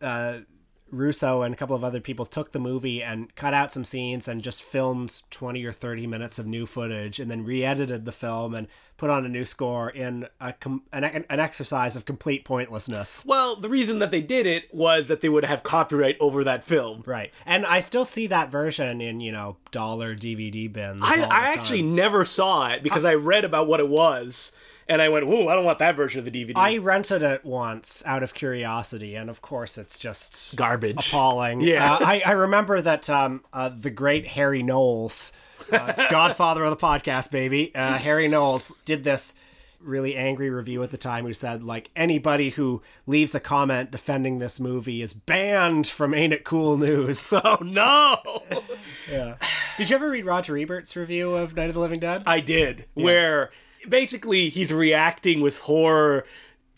uh, 0.00 0.40
Russo 0.94 1.42
and 1.42 1.52
a 1.52 1.56
couple 1.56 1.76
of 1.76 1.84
other 1.84 2.00
people 2.00 2.24
took 2.24 2.52
the 2.52 2.58
movie 2.58 3.02
and 3.02 3.34
cut 3.34 3.54
out 3.54 3.72
some 3.72 3.84
scenes 3.84 4.28
and 4.28 4.42
just 4.42 4.62
filmed 4.62 5.22
20 5.30 5.64
or 5.64 5.72
30 5.72 6.06
minutes 6.06 6.38
of 6.38 6.46
new 6.46 6.66
footage 6.66 7.20
and 7.20 7.30
then 7.30 7.44
re 7.44 7.64
edited 7.64 8.04
the 8.04 8.12
film 8.12 8.54
and 8.54 8.68
put 8.96 9.10
on 9.10 9.24
a 9.24 9.28
new 9.28 9.44
score 9.44 9.90
in 9.90 10.26
a 10.40 10.52
com- 10.52 10.82
an, 10.92 11.04
an 11.04 11.40
exercise 11.40 11.96
of 11.96 12.04
complete 12.04 12.44
pointlessness. 12.44 13.24
Well, 13.26 13.56
the 13.56 13.68
reason 13.68 13.98
that 13.98 14.10
they 14.10 14.22
did 14.22 14.46
it 14.46 14.72
was 14.72 15.08
that 15.08 15.20
they 15.20 15.28
would 15.28 15.44
have 15.44 15.62
copyright 15.62 16.16
over 16.20 16.44
that 16.44 16.64
film. 16.64 17.02
Right. 17.04 17.32
And 17.44 17.66
I 17.66 17.80
still 17.80 18.04
see 18.04 18.26
that 18.28 18.50
version 18.50 19.00
in, 19.00 19.20
you 19.20 19.32
know, 19.32 19.56
dollar 19.70 20.14
DVD 20.14 20.72
bins. 20.72 21.02
I, 21.04 21.22
I 21.22 21.52
actually 21.52 21.82
never 21.82 22.24
saw 22.24 22.68
it 22.70 22.82
because 22.82 23.04
I 23.04 23.14
read 23.14 23.44
about 23.44 23.66
what 23.66 23.80
it 23.80 23.88
was, 23.88 24.52
and 24.88 25.00
I 25.02 25.08
went, 25.08 25.24
"Ooh, 25.26 25.48
I 25.48 25.54
don't 25.54 25.64
want 25.64 25.78
that 25.78 25.96
version 25.96 26.18
of 26.18 26.24
the 26.24 26.30
DVD." 26.30 26.52
I 26.56 26.78
rented 26.78 27.22
it 27.22 27.44
once 27.44 28.02
out 28.06 28.22
of 28.22 28.34
curiosity, 28.34 29.14
and 29.14 29.28
of 29.30 29.40
course, 29.42 29.78
it's 29.78 29.98
just 29.98 30.56
Garbage. 30.56 31.08
appalling. 31.08 31.60
Yeah. 31.64 31.94
Uh, 31.94 31.98
I, 32.00 32.22
I 32.26 32.30
remember 32.32 32.80
that 32.80 33.08
um, 33.08 33.42
uh, 33.52 33.68
the 33.70 33.90
great 33.90 34.26
Harry 34.28 34.62
Knowles, 34.62 35.32
uh, 35.72 35.92
godfather 36.10 36.64
of 36.64 36.70
the 36.70 36.76
podcast, 36.76 37.30
baby, 37.30 37.74
uh, 37.74 37.98
Harry 37.98 38.28
Knowles 38.28 38.72
did 38.84 39.04
this 39.04 39.34
really 39.80 40.16
angry 40.16 40.48
review 40.48 40.82
at 40.82 40.90
the 40.90 40.96
time 40.96 41.26
who 41.26 41.34
said 41.34 41.62
like 41.62 41.90
anybody 41.94 42.48
who 42.48 42.80
leaves 43.06 43.34
a 43.34 43.40
comment 43.40 43.90
defending 43.90 44.38
this 44.38 44.58
movie 44.58 45.02
is 45.02 45.12
banned 45.12 45.86
from 45.86 46.14
Ain't 46.14 46.32
It 46.32 46.42
Cool 46.44 46.78
News. 46.78 47.32
Oh 47.44 47.58
no! 47.62 48.42
yeah. 49.10 49.34
Did 49.78 49.90
you 49.90 49.96
ever 49.96 50.08
read 50.10 50.24
Roger 50.24 50.56
Ebert's 50.56 50.96
review 50.96 51.34
of 51.34 51.54
Night 51.54 51.68
of 51.68 51.74
the 51.74 51.80
Living 51.80 52.00
Dead? 52.00 52.22
I 52.26 52.40
did. 52.40 52.86
Where 52.94 53.50
basically 53.88 54.48
he's 54.48 54.72
reacting 54.72 55.40
with 55.40 55.58
horror 55.58 56.24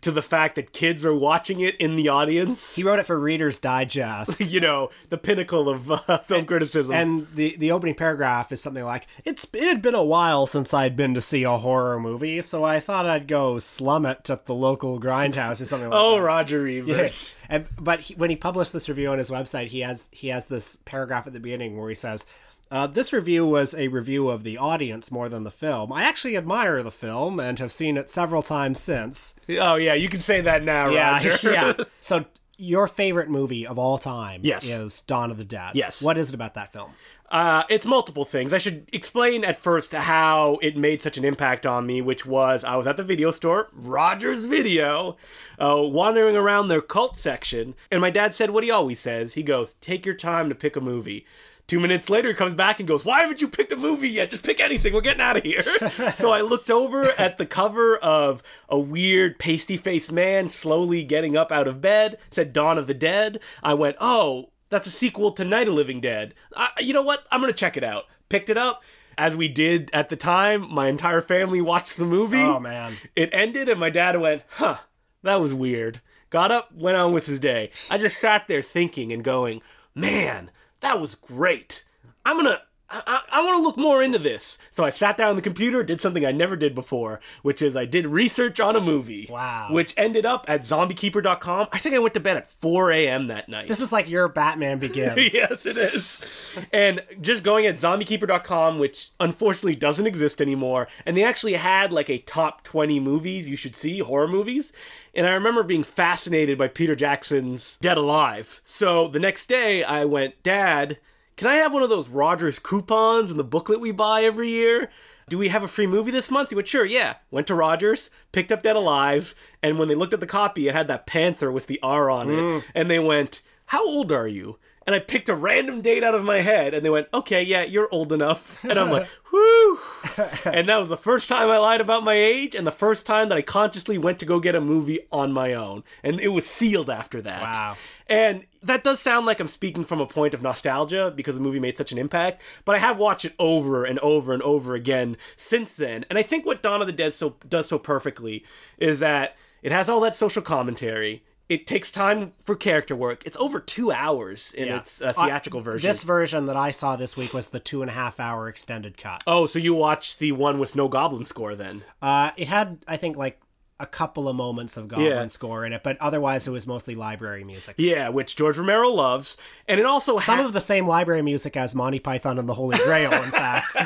to 0.06 0.10
the 0.12 0.22
fact 0.22 0.54
that 0.54 0.72
kids 0.72 1.04
are 1.04 1.14
watching 1.14 1.60
it 1.60 1.74
in 1.76 1.96
the 1.96 2.08
audience. 2.08 2.76
he 2.76 2.84
wrote 2.84 2.98
it 2.98 3.06
for 3.06 3.18
Reader's 3.18 3.58
Digest. 3.58 4.40
you 4.52 4.60
know, 4.60 4.90
the 5.08 5.18
pinnacle 5.18 5.68
of 5.68 5.90
uh, 5.90 6.18
film 6.28 6.46
criticism. 6.46 6.94
And 6.94 7.26
the 7.34 7.56
the 7.56 7.72
opening 7.72 7.94
paragraph 7.94 8.52
is 8.52 8.60
something 8.60 8.84
like, 8.84 9.06
"It's 9.24 9.46
it 9.52 9.64
had 9.64 9.82
been 9.82 9.94
a 9.94 10.04
while 10.04 10.46
since 10.46 10.72
I'd 10.72 10.96
been 10.96 11.14
to 11.14 11.20
see 11.20 11.42
a 11.42 11.56
horror 11.56 11.98
movie, 11.98 12.40
so 12.42 12.62
I 12.64 12.78
thought 12.78 13.06
I'd 13.06 13.26
go 13.26 13.58
slum 13.58 14.06
it 14.06 14.28
at 14.30 14.46
the 14.46 14.54
local 14.54 15.00
grindhouse 15.00 15.60
or 15.60 15.66
something 15.66 15.90
like 15.90 15.98
oh, 16.00 16.12
that." 16.16 16.20
Oh, 16.20 16.24
Roger 16.24 16.68
Ebert. 16.68 17.34
And, 17.48 17.66
but 17.76 18.00
he, 18.00 18.14
when 18.14 18.30
he 18.30 18.36
published 18.36 18.72
this 18.72 18.88
review 18.88 19.08
on 19.08 19.18
his 19.18 19.30
website, 19.30 19.68
he 19.68 19.80
has 19.80 20.08
he 20.12 20.28
has 20.28 20.44
this 20.44 20.76
paragraph 20.84 21.26
at 21.26 21.32
the 21.32 21.40
beginning 21.40 21.76
where 21.76 21.88
he 21.88 21.94
says. 21.94 22.26
Uh, 22.70 22.86
this 22.86 23.12
review 23.12 23.46
was 23.46 23.74
a 23.74 23.88
review 23.88 24.28
of 24.28 24.42
the 24.42 24.58
audience 24.58 25.12
more 25.12 25.28
than 25.28 25.44
the 25.44 25.50
film. 25.50 25.92
I 25.92 26.02
actually 26.02 26.36
admire 26.36 26.82
the 26.82 26.90
film 26.90 27.38
and 27.38 27.58
have 27.60 27.72
seen 27.72 27.96
it 27.96 28.10
several 28.10 28.42
times 28.42 28.80
since. 28.80 29.38
Oh 29.50 29.76
yeah, 29.76 29.94
you 29.94 30.08
can 30.08 30.20
say 30.20 30.40
that 30.40 30.64
now, 30.64 30.86
Roger. 30.94 31.38
yeah. 31.44 31.72
So, 32.00 32.24
your 32.58 32.88
favorite 32.88 33.28
movie 33.28 33.66
of 33.66 33.78
all 33.78 33.98
time 33.98 34.40
Yes. 34.42 34.68
is 34.68 35.02
Dawn 35.02 35.30
of 35.30 35.36
the 35.38 35.44
Dead. 35.44 35.72
Yes. 35.74 36.02
What 36.02 36.16
is 36.18 36.30
it 36.30 36.34
about 36.34 36.54
that 36.54 36.72
film? 36.72 36.90
Uh, 37.30 37.64
it's 37.68 37.84
multiple 37.84 38.24
things. 38.24 38.54
I 38.54 38.58
should 38.58 38.88
explain 38.92 39.44
at 39.44 39.58
first 39.58 39.92
how 39.92 40.58
it 40.62 40.76
made 40.76 41.02
such 41.02 41.18
an 41.18 41.24
impact 41.24 41.66
on 41.66 41.84
me, 41.86 42.00
which 42.00 42.24
was 42.24 42.62
I 42.64 42.76
was 42.76 42.86
at 42.86 42.96
the 42.96 43.02
video 43.04 43.30
store, 43.32 43.68
Rogers 43.72 44.44
Video, 44.44 45.16
uh, 45.58 45.76
wandering 45.78 46.36
around 46.36 46.68
their 46.68 46.80
cult 46.80 47.16
section, 47.16 47.74
and 47.90 48.00
my 48.00 48.10
dad 48.10 48.34
said 48.34 48.50
what 48.50 48.64
he 48.64 48.70
always 48.70 49.00
says. 49.00 49.34
He 49.34 49.42
goes, 49.42 49.72
"Take 49.74 50.06
your 50.06 50.14
time 50.14 50.48
to 50.48 50.54
pick 50.54 50.76
a 50.76 50.80
movie." 50.80 51.26
Two 51.66 51.80
minutes 51.80 52.08
later, 52.08 52.28
he 52.28 52.34
comes 52.34 52.54
back 52.54 52.78
and 52.78 52.86
goes, 52.86 53.04
"Why 53.04 53.20
haven't 53.20 53.40
you 53.40 53.48
picked 53.48 53.72
a 53.72 53.76
movie 53.76 54.08
yet? 54.08 54.30
Just 54.30 54.44
pick 54.44 54.60
anything. 54.60 54.92
We're 54.92 55.00
getting 55.00 55.20
out 55.20 55.36
of 55.36 55.42
here." 55.42 55.64
so 56.18 56.30
I 56.30 56.40
looked 56.42 56.70
over 56.70 57.02
at 57.18 57.38
the 57.38 57.46
cover 57.46 57.96
of 57.96 58.42
a 58.68 58.78
weird 58.78 59.38
pasty-faced 59.38 60.12
man 60.12 60.48
slowly 60.48 61.02
getting 61.02 61.36
up 61.36 61.50
out 61.50 61.66
of 61.66 61.80
bed. 61.80 62.14
It 62.14 62.20
said 62.30 62.52
"Dawn 62.52 62.78
of 62.78 62.86
the 62.86 62.94
Dead." 62.94 63.40
I 63.62 63.74
went, 63.74 63.96
"Oh." 64.00 64.50
That's 64.68 64.88
a 64.88 64.90
sequel 64.90 65.30
to 65.30 65.44
Night 65.44 65.68
of 65.68 65.74
the 65.74 65.76
Living 65.76 66.00
Dead. 66.00 66.34
I, 66.56 66.70
you 66.80 66.92
know 66.92 67.02
what? 67.02 67.24
I'm 67.30 67.40
gonna 67.40 67.52
check 67.52 67.76
it 67.76 67.84
out. 67.84 68.06
Picked 68.28 68.50
it 68.50 68.58
up. 68.58 68.82
As 69.16 69.36
we 69.36 69.46
did 69.46 69.90
at 69.92 70.08
the 70.08 70.16
time, 70.16 70.72
my 70.74 70.88
entire 70.88 71.20
family 71.20 71.60
watched 71.60 71.96
the 71.96 72.04
movie. 72.04 72.42
Oh, 72.42 72.58
man. 72.58 72.96
It 73.14 73.30
ended, 73.32 73.68
and 73.68 73.78
my 73.78 73.90
dad 73.90 74.20
went, 74.20 74.42
"Huh, 74.48 74.78
that 75.22 75.36
was 75.40 75.54
weird." 75.54 76.00
Got 76.30 76.50
up, 76.50 76.72
went 76.74 76.96
on 76.96 77.12
with 77.12 77.26
his 77.26 77.38
day. 77.38 77.70
I 77.88 77.98
just 77.98 78.18
sat 78.18 78.48
there 78.48 78.60
thinking 78.60 79.12
and 79.12 79.22
going, 79.22 79.62
"Man, 79.94 80.50
that 80.80 81.00
was 81.00 81.14
great. 81.14 81.84
I'm 82.24 82.36
gonna." 82.36 82.60
I, 82.88 83.02
I, 83.06 83.40
I 83.40 83.44
want 83.44 83.58
to 83.58 83.62
look 83.62 83.76
more 83.76 84.02
into 84.02 84.18
this. 84.18 84.58
So 84.70 84.84
I 84.84 84.90
sat 84.90 85.16
down 85.16 85.30
on 85.30 85.36
the 85.36 85.42
computer, 85.42 85.82
did 85.82 86.00
something 86.00 86.24
I 86.24 86.32
never 86.32 86.56
did 86.56 86.74
before, 86.74 87.20
which 87.42 87.62
is 87.62 87.76
I 87.76 87.84
did 87.84 88.06
research 88.06 88.60
on 88.60 88.76
a 88.76 88.80
movie. 88.80 89.26
Wow. 89.30 89.68
Which 89.70 89.94
ended 89.96 90.24
up 90.24 90.44
at 90.48 90.62
zombiekeeper.com. 90.62 91.68
I 91.72 91.78
think 91.78 91.94
I 91.94 91.98
went 91.98 92.14
to 92.14 92.20
bed 92.20 92.36
at 92.36 92.50
4 92.50 92.92
a.m. 92.92 93.26
that 93.28 93.48
night. 93.48 93.68
This 93.68 93.80
is 93.80 93.92
like 93.92 94.08
your 94.08 94.28
Batman 94.28 94.78
Begins. 94.78 95.16
yes, 95.34 95.66
it 95.66 95.76
is. 95.76 96.26
and 96.72 97.02
just 97.20 97.42
going 97.42 97.66
at 97.66 97.74
zombiekeeper.com, 97.74 98.78
which 98.78 99.10
unfortunately 99.18 99.76
doesn't 99.76 100.06
exist 100.06 100.40
anymore, 100.40 100.88
and 101.04 101.16
they 101.16 101.24
actually 101.24 101.54
had 101.54 101.92
like 101.92 102.08
a 102.08 102.18
top 102.18 102.62
20 102.62 103.00
movies 103.00 103.48
you 103.48 103.56
should 103.56 103.76
see, 103.76 103.98
horror 103.98 104.28
movies. 104.28 104.72
And 105.14 105.26
I 105.26 105.30
remember 105.30 105.62
being 105.62 105.82
fascinated 105.82 106.58
by 106.58 106.68
Peter 106.68 106.94
Jackson's 106.94 107.78
Dead 107.78 107.96
Alive. 107.96 108.60
So 108.64 109.08
the 109.08 109.18
next 109.18 109.46
day 109.46 109.82
I 109.82 110.04
went, 110.04 110.42
Dad, 110.42 110.98
can 111.36 111.48
I 111.48 111.56
have 111.56 111.72
one 111.72 111.82
of 111.82 111.90
those 111.90 112.08
Rogers 112.08 112.58
coupons 112.58 113.30
in 113.30 113.36
the 113.36 113.44
booklet 113.44 113.80
we 113.80 113.92
buy 113.92 114.22
every 114.22 114.50
year? 114.50 114.90
Do 115.28 115.38
we 115.38 115.48
have 115.48 115.62
a 115.62 115.68
free 115.68 115.86
movie 115.86 116.12
this 116.12 116.30
month? 116.30 116.50
He 116.50 116.54
went, 116.54 116.68
Sure, 116.68 116.84
yeah. 116.84 117.16
Went 117.30 117.46
to 117.48 117.54
Rogers, 117.54 118.10
picked 118.32 118.52
up 118.52 118.62
Dead 118.62 118.76
Alive, 118.76 119.34
and 119.62 119.78
when 119.78 119.88
they 119.88 119.94
looked 119.94 120.14
at 120.14 120.20
the 120.20 120.26
copy, 120.26 120.68
it 120.68 120.74
had 120.74 120.88
that 120.88 121.06
panther 121.06 121.50
with 121.50 121.66
the 121.66 121.80
R 121.82 122.08
on 122.08 122.30
it. 122.30 122.34
Mm. 122.34 122.64
And 122.74 122.90
they 122.90 122.98
went, 122.98 123.42
How 123.66 123.86
old 123.86 124.12
are 124.12 124.28
you? 124.28 124.58
And 124.86 124.94
I 124.94 125.00
picked 125.00 125.28
a 125.28 125.34
random 125.34 125.80
date 125.80 126.04
out 126.04 126.14
of 126.14 126.24
my 126.24 126.42
head, 126.42 126.72
and 126.72 126.84
they 126.84 126.90
went, 126.90 127.08
Okay, 127.12 127.42
yeah, 127.42 127.64
you're 127.64 127.88
old 127.90 128.12
enough. 128.12 128.62
And 128.64 128.78
I'm 128.78 128.90
like, 128.90 129.08
Whoo! 129.32 129.78
and 130.44 130.68
that 130.68 130.76
was 130.78 130.88
the 130.88 130.96
first 130.96 131.28
time 131.28 131.48
I 131.48 131.58
lied 131.58 131.80
about 131.80 132.04
my 132.04 132.14
age, 132.14 132.54
and 132.54 132.66
the 132.66 132.72
first 132.72 133.06
time 133.06 133.28
that 133.28 133.38
I 133.38 133.42
consciously 133.42 133.98
went 133.98 134.18
to 134.20 134.26
go 134.26 134.40
get 134.40 134.54
a 134.54 134.60
movie 134.60 135.00
on 135.10 135.32
my 135.32 135.54
own. 135.54 135.82
And 136.02 136.20
it 136.20 136.28
was 136.28 136.46
sealed 136.46 136.88
after 136.88 137.20
that. 137.22 137.42
Wow. 137.42 137.76
And 138.08 138.46
that 138.62 138.84
does 138.84 139.00
sound 139.00 139.26
like 139.26 139.40
I'm 139.40 139.48
speaking 139.48 139.84
from 139.84 140.00
a 140.00 140.06
point 140.06 140.34
of 140.34 140.42
nostalgia 140.42 141.12
because 141.14 141.34
the 141.34 141.42
movie 141.42 141.58
made 141.58 141.76
such 141.76 141.92
an 141.92 141.98
impact, 141.98 142.40
but 142.64 142.76
I 142.76 142.78
have 142.78 142.98
watched 142.98 143.24
it 143.24 143.34
over 143.38 143.84
and 143.84 143.98
over 144.00 144.32
and 144.32 144.42
over 144.42 144.74
again 144.74 145.16
since 145.36 145.74
then. 145.74 146.04
And 146.08 146.18
I 146.18 146.22
think 146.22 146.46
what 146.46 146.62
Dawn 146.62 146.80
of 146.80 146.86
the 146.86 146.92
Dead 146.92 147.14
so 147.14 147.36
does 147.48 147.68
so 147.68 147.78
perfectly 147.78 148.44
is 148.78 149.00
that 149.00 149.36
it 149.62 149.72
has 149.72 149.88
all 149.88 150.00
that 150.00 150.14
social 150.14 150.42
commentary. 150.42 151.24
It 151.48 151.66
takes 151.66 151.92
time 151.92 152.32
for 152.42 152.56
character 152.56 152.96
work. 152.96 153.22
It's 153.24 153.36
over 153.36 153.60
two 153.60 153.92
hours 153.92 154.52
in 154.54 154.66
Yeah. 154.66 154.78
its 154.78 155.00
uh, 155.00 155.12
theatrical 155.12 155.60
Uh, 155.60 155.64
version. 155.64 155.88
This 155.88 156.02
version 156.02 156.46
that 156.46 156.56
I 156.56 156.72
saw 156.72 156.96
this 156.96 157.16
week 157.16 157.32
was 157.32 157.48
the 157.48 157.60
two 157.60 157.82
and 157.82 157.90
a 157.90 157.94
half 157.94 158.18
hour 158.18 158.48
extended 158.48 158.96
cut. 158.98 159.22
oh, 159.26 159.46
so 159.46 159.58
you 159.60 159.72
watched 159.74 160.18
the 160.18 160.32
one 160.32 160.58
with 160.58 160.74
no 160.74 160.88
goblin 160.88 161.24
score 161.24 161.54
then? 161.54 161.82
Uh, 162.02 162.32
it 162.36 162.48
had, 162.48 162.78
I 162.88 162.96
think, 162.96 163.16
like 163.16 163.40
a 163.78 163.86
couple 163.86 164.26
of 164.28 164.34
moments 164.34 164.76
of 164.78 164.88
goblin 164.88 165.06
Yeah. 165.06 165.26
score 165.28 165.64
in 165.66 165.72
it, 165.74 165.82
but 165.84 165.96
otherwise 166.00 166.46
it 166.46 166.50
was 166.50 166.66
mostly 166.66 166.94
library 166.94 167.44
music. 167.44 167.74
Yeah, 167.78 168.08
which 168.08 168.34
George 168.34 168.56
Romero 168.58 168.88
loves, 168.88 169.36
and 169.68 169.78
it 169.78 169.84
also 169.86 170.18
Some 170.18 170.38
ha- 170.38 170.44
of 170.46 170.52
the 170.54 170.60
same 170.62 170.86
library 170.86 171.20
music 171.22 171.56
as 171.58 171.74
Monty 171.74 171.98
Python 172.00 172.38
and 172.38 172.48
the 172.48 172.54
Holy 172.54 172.78
Grail, 172.78 173.12
in 173.12 173.30
fact. 173.30 173.76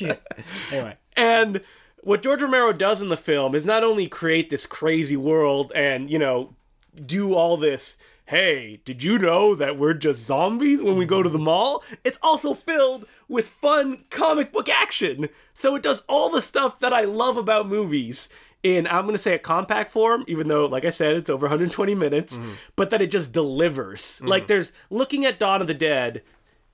Yeah. 0.00 0.16
Anyway, 0.72 0.96
And 1.16 1.60
what 2.02 2.22
George 2.22 2.40
Romero 2.42 2.72
does 2.72 3.02
in 3.02 3.08
the 3.08 3.16
film 3.16 3.54
is 3.54 3.66
not 3.66 3.82
only 3.84 4.06
create 4.08 4.50
this 4.50 4.66
crazy 4.66 5.16
world 5.16 5.72
and, 5.74 6.08
you 6.08 6.18
know, 6.18 6.54
do 6.94 7.34
all 7.34 7.56
this, 7.56 7.96
hey, 8.26 8.80
did 8.84 9.02
you 9.02 9.18
know 9.18 9.54
that 9.54 9.78
we're 9.78 9.94
just 9.94 10.24
zombies 10.24 10.82
when 10.82 10.96
we 10.96 11.06
go 11.06 11.22
to 11.22 11.28
the 11.28 11.38
mall? 11.38 11.82
It's 12.04 12.18
also 12.22 12.54
filled 12.54 13.06
with 13.28 13.48
fun 13.48 14.04
comic 14.10 14.52
book 14.52 14.68
action. 14.68 15.28
So 15.52 15.74
it 15.74 15.82
does 15.82 16.02
all 16.08 16.30
the 16.30 16.42
stuff 16.42 16.80
that 16.80 16.92
I 16.92 17.02
love 17.02 17.36
about 17.36 17.68
movies 17.68 18.28
in, 18.62 18.86
I'm 18.86 19.04
going 19.04 19.14
to 19.14 19.18
say 19.18 19.34
a 19.34 19.38
compact 19.38 19.90
form, 19.90 20.24
even 20.26 20.48
though, 20.48 20.64
like 20.64 20.86
I 20.86 20.90
said, 20.90 21.16
it's 21.16 21.28
over 21.28 21.46
120 21.46 21.94
minutes, 21.94 22.36
mm-hmm. 22.36 22.52
but 22.76 22.90
that 22.90 23.02
it 23.02 23.10
just 23.10 23.32
delivers. 23.32 24.00
Mm-hmm. 24.00 24.28
Like 24.28 24.46
there's 24.46 24.72
looking 24.90 25.26
at 25.26 25.38
Dawn 25.38 25.60
of 25.60 25.66
the 25.66 25.74
Dead 25.74 26.22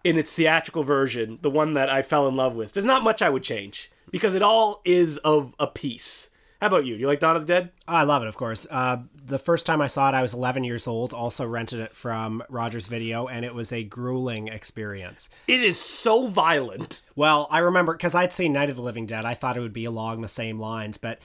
in 0.05 0.17
its 0.17 0.33
theatrical 0.33 0.83
version, 0.83 1.39
the 1.43 1.51
one 1.51 1.75
that 1.75 1.91
I 1.91 2.03
fell 2.03 2.27
in 2.29 2.37
love 2.37 2.55
with, 2.55 2.73
there's 2.73 2.87
not 2.87 3.03
much 3.03 3.21
I 3.21 3.29
would 3.29 3.43
change 3.43 3.91
because 4.11 4.35
it 4.35 4.43
all 4.43 4.81
is 4.85 5.19
of 5.19 5.55
a 5.59 5.67
piece. 5.67 6.31
How 6.61 6.67
about 6.67 6.85
you? 6.85 6.95
Do 6.95 7.01
you 7.01 7.07
like 7.07 7.21
Dawn 7.21 7.37
of 7.37 7.47
the 7.47 7.53
Dead? 7.53 7.71
I 7.89 8.03
love 8.03 8.23
it, 8.23 8.29
of 8.29 8.37
course. 8.37 8.67
Uh, 8.71 8.99
the 9.25 9.39
first 9.39 9.65
time 9.65 9.81
I 9.81 9.87
saw 9.87 10.11
it, 10.11 10.15
I 10.15 10.21
was 10.21 10.35
11 10.35 10.63
years 10.65 10.87
old. 10.87 11.15
Also 11.15 11.47
rented 11.47 11.81
it 11.81 11.95
from 11.95 12.43
Rogers 12.51 12.87
Video, 12.87 13.27
and 13.27 13.47
it 13.47 13.55
was 13.55 13.73
a 13.73 13.83
grueling 13.83 14.49
experience. 14.49 15.31
It 15.49 15.63
is 15.63 15.81
so 15.81 16.27
violent. 16.27 17.01
Well, 17.17 17.49
I 17.51 17.59
remember 17.59 17.95
because 17.95 18.15
I'd 18.15 18.35
seen 18.35 18.53
Night 18.53 18.69
of 18.69 18.77
the 18.77 18.83
Living 18.83 19.07
Dead. 19.07 19.25
I 19.25 19.33
thought 19.33 19.57
it 19.57 19.61
would 19.61 19.73
be 19.73 19.87
along 19.87 20.21
the 20.21 20.29
same 20.29 20.59
lines, 20.59 20.99
but 20.99 21.19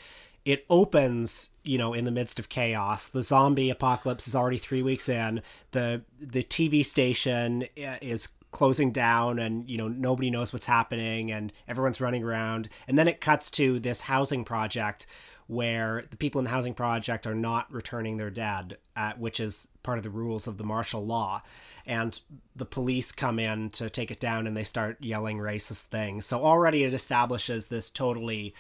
it 0.45 0.65
opens, 0.69 1.51
you 1.63 1.77
know, 1.77 1.93
in 1.93 2.05
the 2.05 2.11
midst 2.11 2.39
of 2.39 2.47
chaos. 2.47 3.07
The 3.07 3.23
zombie 3.23 3.69
apocalypse 3.69 4.27
is 4.27 4.35
already 4.35 4.57
three 4.57 4.83
weeks 4.83 5.09
in. 5.09 5.41
the 5.71 6.03
The 6.19 6.43
TV 6.43 6.85
station 6.85 7.63
uh, 7.77 7.97
is 8.01 8.29
closing 8.55 8.91
down, 8.91 9.37
and 9.37 9.69
you 9.69 9.77
know 9.77 9.89
nobody 9.89 10.29
knows 10.29 10.53
what's 10.53 10.65
happening, 10.65 11.29
and 11.29 11.51
everyone's 11.67 11.99
running 11.99 12.23
around. 12.23 12.69
And 12.87 12.97
then 12.97 13.09
it 13.09 13.19
cuts 13.19 13.51
to 13.51 13.81
this 13.81 14.01
housing 14.01 14.45
project 14.45 15.05
where 15.47 16.05
the 16.09 16.15
people 16.15 16.39
in 16.39 16.45
the 16.45 16.51
housing 16.51 16.73
project 16.73 17.27
are 17.27 17.35
not 17.35 17.71
returning 17.71 18.15
their 18.15 18.29
dead, 18.29 18.77
uh, 18.95 19.11
which 19.17 19.41
is 19.41 19.67
part 19.83 19.97
of 19.97 20.05
the 20.05 20.09
rules 20.09 20.47
of 20.47 20.57
the 20.57 20.63
martial 20.63 21.05
law. 21.05 21.43
And 21.85 22.19
the 22.55 22.65
police 22.65 23.11
come 23.11 23.39
in 23.39 23.71
to 23.71 23.89
take 23.89 24.09
it 24.09 24.21
down 24.21 24.47
and 24.47 24.55
they 24.55 24.63
start 24.63 25.03
yelling 25.03 25.37
racist 25.37 25.87
things. 25.87 26.25
So 26.25 26.41
already 26.41 26.83
it 26.83 26.93
establishes 26.93 27.67
this 27.67 27.91
totally 27.91 28.55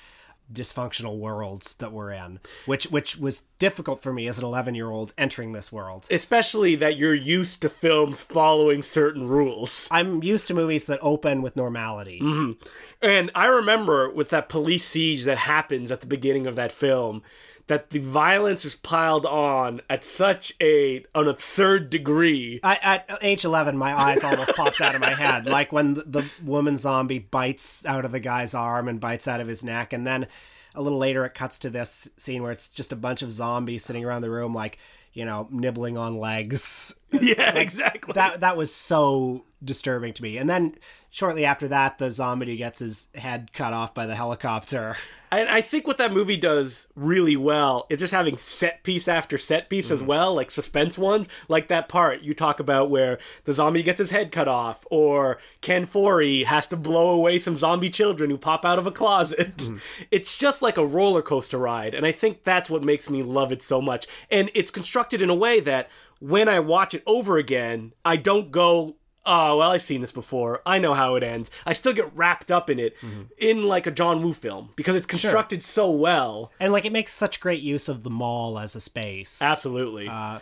dysfunctional 0.51 1.17
worlds 1.17 1.75
that 1.75 1.91
we're 1.91 2.11
in, 2.11 2.39
which 2.65 2.85
which 2.87 3.17
was 3.17 3.41
difficult 3.59 4.01
for 4.01 4.13
me 4.13 4.27
as 4.27 4.37
an 4.39 4.45
11 4.45 4.75
year 4.75 4.89
old 4.89 5.13
entering 5.17 5.53
this 5.53 5.71
world. 5.71 6.07
Especially 6.11 6.75
that 6.75 6.97
you're 6.97 7.13
used 7.15 7.61
to 7.61 7.69
films 7.69 8.21
following 8.21 8.83
certain 8.83 9.27
rules. 9.27 9.87
I'm 9.91 10.23
used 10.23 10.47
to 10.47 10.53
movies 10.53 10.85
that 10.87 10.99
open 11.01 11.41
with 11.41 11.55
normality. 11.55 12.19
Mm-hmm. 12.21 12.63
And 13.01 13.31
I 13.35 13.45
remember 13.45 14.09
with 14.09 14.29
that 14.29 14.49
police 14.49 14.85
siege 14.85 15.23
that 15.25 15.37
happens 15.37 15.91
at 15.91 16.01
the 16.01 16.07
beginning 16.07 16.47
of 16.47 16.55
that 16.55 16.71
film, 16.71 17.23
that 17.67 17.89
the 17.89 17.99
violence 17.99 18.63
is 18.63 18.75
piled 18.75 19.25
on 19.25 19.81
at 19.89 20.03
such 20.03 20.53
a 20.61 21.03
an 21.15 21.27
absurd 21.27 21.89
degree. 21.89 22.59
I, 22.63 22.79
at 22.81 23.17
age 23.21 23.43
11, 23.43 23.77
my 23.77 23.99
eyes 23.99 24.23
almost 24.23 24.55
popped 24.55 24.81
out 24.81 24.95
of 24.95 25.01
my 25.01 25.13
head. 25.13 25.47
Like 25.47 25.71
when 25.71 25.95
the, 25.95 26.03
the 26.03 26.31
woman 26.43 26.77
zombie 26.77 27.19
bites 27.19 27.85
out 27.85 28.05
of 28.05 28.11
the 28.11 28.19
guy's 28.19 28.53
arm 28.53 28.87
and 28.87 28.99
bites 28.99 29.27
out 29.27 29.41
of 29.41 29.47
his 29.47 29.63
neck. 29.63 29.93
And 29.93 30.05
then 30.05 30.27
a 30.75 30.81
little 30.81 30.99
later, 30.99 31.25
it 31.25 31.33
cuts 31.33 31.57
to 31.59 31.69
this 31.69 32.11
scene 32.17 32.43
where 32.43 32.51
it's 32.51 32.69
just 32.69 32.91
a 32.91 32.97
bunch 32.97 33.21
of 33.21 33.31
zombies 33.31 33.83
sitting 33.83 34.05
around 34.05 34.21
the 34.21 34.29
room, 34.29 34.53
like, 34.53 34.77
you 35.13 35.25
know, 35.25 35.47
nibbling 35.49 35.97
on 35.97 36.17
legs. 36.17 36.99
yeah, 37.11 37.55
exactly. 37.55 38.13
That, 38.13 38.41
that 38.41 38.57
was 38.57 38.73
so 38.73 39.45
disturbing 39.63 40.13
to 40.13 40.23
me. 40.23 40.37
And 40.37 40.49
then 40.49 40.75
shortly 41.15 41.45
after 41.45 41.69
that, 41.69 41.97
the 41.97 42.11
zombie 42.11 42.57
gets 42.57 42.79
his 42.79 43.07
head 43.15 43.53
cut 43.53 43.71
off 43.71 43.93
by 43.93 44.05
the 44.05 44.15
helicopter. 44.15 44.97
And 45.31 45.47
I 45.47 45.61
think 45.61 45.87
what 45.87 45.95
that 45.97 46.11
movie 46.11 46.35
does 46.35 46.89
really 46.93 47.37
well 47.37 47.87
is 47.89 47.99
just 47.99 48.13
having 48.13 48.37
set 48.37 48.83
piece 48.83 49.07
after 49.07 49.37
set 49.37 49.69
piece 49.69 49.91
as 49.91 49.99
mm-hmm. 49.99 50.09
well, 50.09 50.35
like 50.35 50.51
suspense 50.51 50.97
ones, 50.97 51.29
like 51.47 51.69
that 51.69 51.87
part 51.87 52.21
you 52.21 52.33
talk 52.33 52.59
about 52.59 52.89
where 52.89 53.17
the 53.45 53.53
zombie 53.53 53.81
gets 53.81 53.99
his 53.99 54.11
head 54.11 54.33
cut 54.33 54.49
off, 54.49 54.85
or 54.91 55.39
Ken 55.61 55.87
Foree 55.87 56.43
has 56.43 56.67
to 56.67 56.75
blow 56.75 57.11
away 57.11 57.39
some 57.39 57.55
zombie 57.55 57.89
children 57.89 58.29
who 58.29 58.37
pop 58.37 58.65
out 58.65 58.77
of 58.77 58.85
a 58.85 58.91
closet. 58.91 59.55
Mm-hmm. 59.57 59.77
It's 60.11 60.37
just 60.37 60.61
like 60.61 60.77
a 60.77 60.85
roller 60.85 61.21
coaster 61.21 61.57
ride, 61.57 61.95
and 61.95 62.05
I 62.05 62.11
think 62.11 62.43
that's 62.43 62.69
what 62.69 62.83
makes 62.83 63.09
me 63.09 63.23
love 63.23 63.51
it 63.51 63.61
so 63.61 63.81
much. 63.81 64.07
And 64.29 64.51
it's 64.53 64.71
constructed 64.71 65.21
in 65.21 65.29
a 65.29 65.35
way 65.35 65.61
that 65.61 65.89
when 66.19 66.49
I 66.49 66.59
watch 66.59 66.93
it 66.93 67.03
over 67.05 67.37
again, 67.37 67.93
I 68.03 68.17
don't 68.17 68.51
go 68.51 68.95
oh 69.25 69.57
well 69.57 69.71
i've 69.71 69.81
seen 69.81 70.01
this 70.01 70.11
before 70.11 70.61
i 70.65 70.77
know 70.77 70.93
how 70.93 71.15
it 71.15 71.23
ends 71.23 71.49
i 71.65 71.73
still 71.73 71.93
get 71.93 72.15
wrapped 72.15 72.51
up 72.51 72.69
in 72.69 72.79
it 72.79 72.95
mm-hmm. 73.01 73.23
in 73.37 73.63
like 73.65 73.87
a 73.87 73.91
john 73.91 74.21
woo 74.23 74.33
film 74.33 74.69
because 74.75 74.95
it's 74.95 75.05
constructed 75.05 75.63
so 75.63 75.89
well 75.89 76.51
And 76.59 76.71
like 76.71 76.85
it 76.85 76.91
makes 76.91 77.13
such 77.13 77.39
great 77.39 77.61
use 77.61 77.89
of 77.89 78.03
the 78.03 78.09
mall 78.09 78.59
as 78.59 78.75
a 78.75 78.81
space. 78.81 79.41
absolutely 79.41 80.07
uh, 80.07 80.39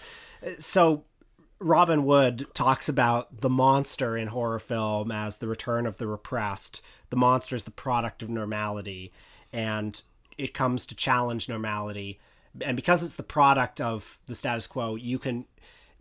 so 0.58 1.06
Robin 1.60 2.04
Wood 2.04 2.48
talks 2.54 2.90
about 2.90 3.40
the 3.42 3.50
monster 3.50 4.18
in 4.18 4.28
horror 4.28 4.60
film 4.60 5.12
as 5.12 5.38
the 5.38 5.48
return 5.48 5.86
of 5.86 5.96
the 5.96 6.08
repressed. 6.08 6.82
The 7.10 7.16
monster 7.16 7.56
is 7.56 7.64
the 7.64 7.72
product 7.72 8.22
of 8.22 8.30
normality, 8.30 9.14
and 9.54 10.02
it 10.38 10.54
comes 10.54 10.86
to 10.88 10.96
challenge 10.96 11.48
normality. 11.48 12.20
And 12.60 12.76
because 12.76 13.02
it's 13.02 13.16
the 13.16 13.24
product 13.24 13.80
of 13.80 14.20
the 14.26 14.36
status 14.36 14.68
quo, 14.68 14.96
you 14.96 15.18
can, 15.20 15.46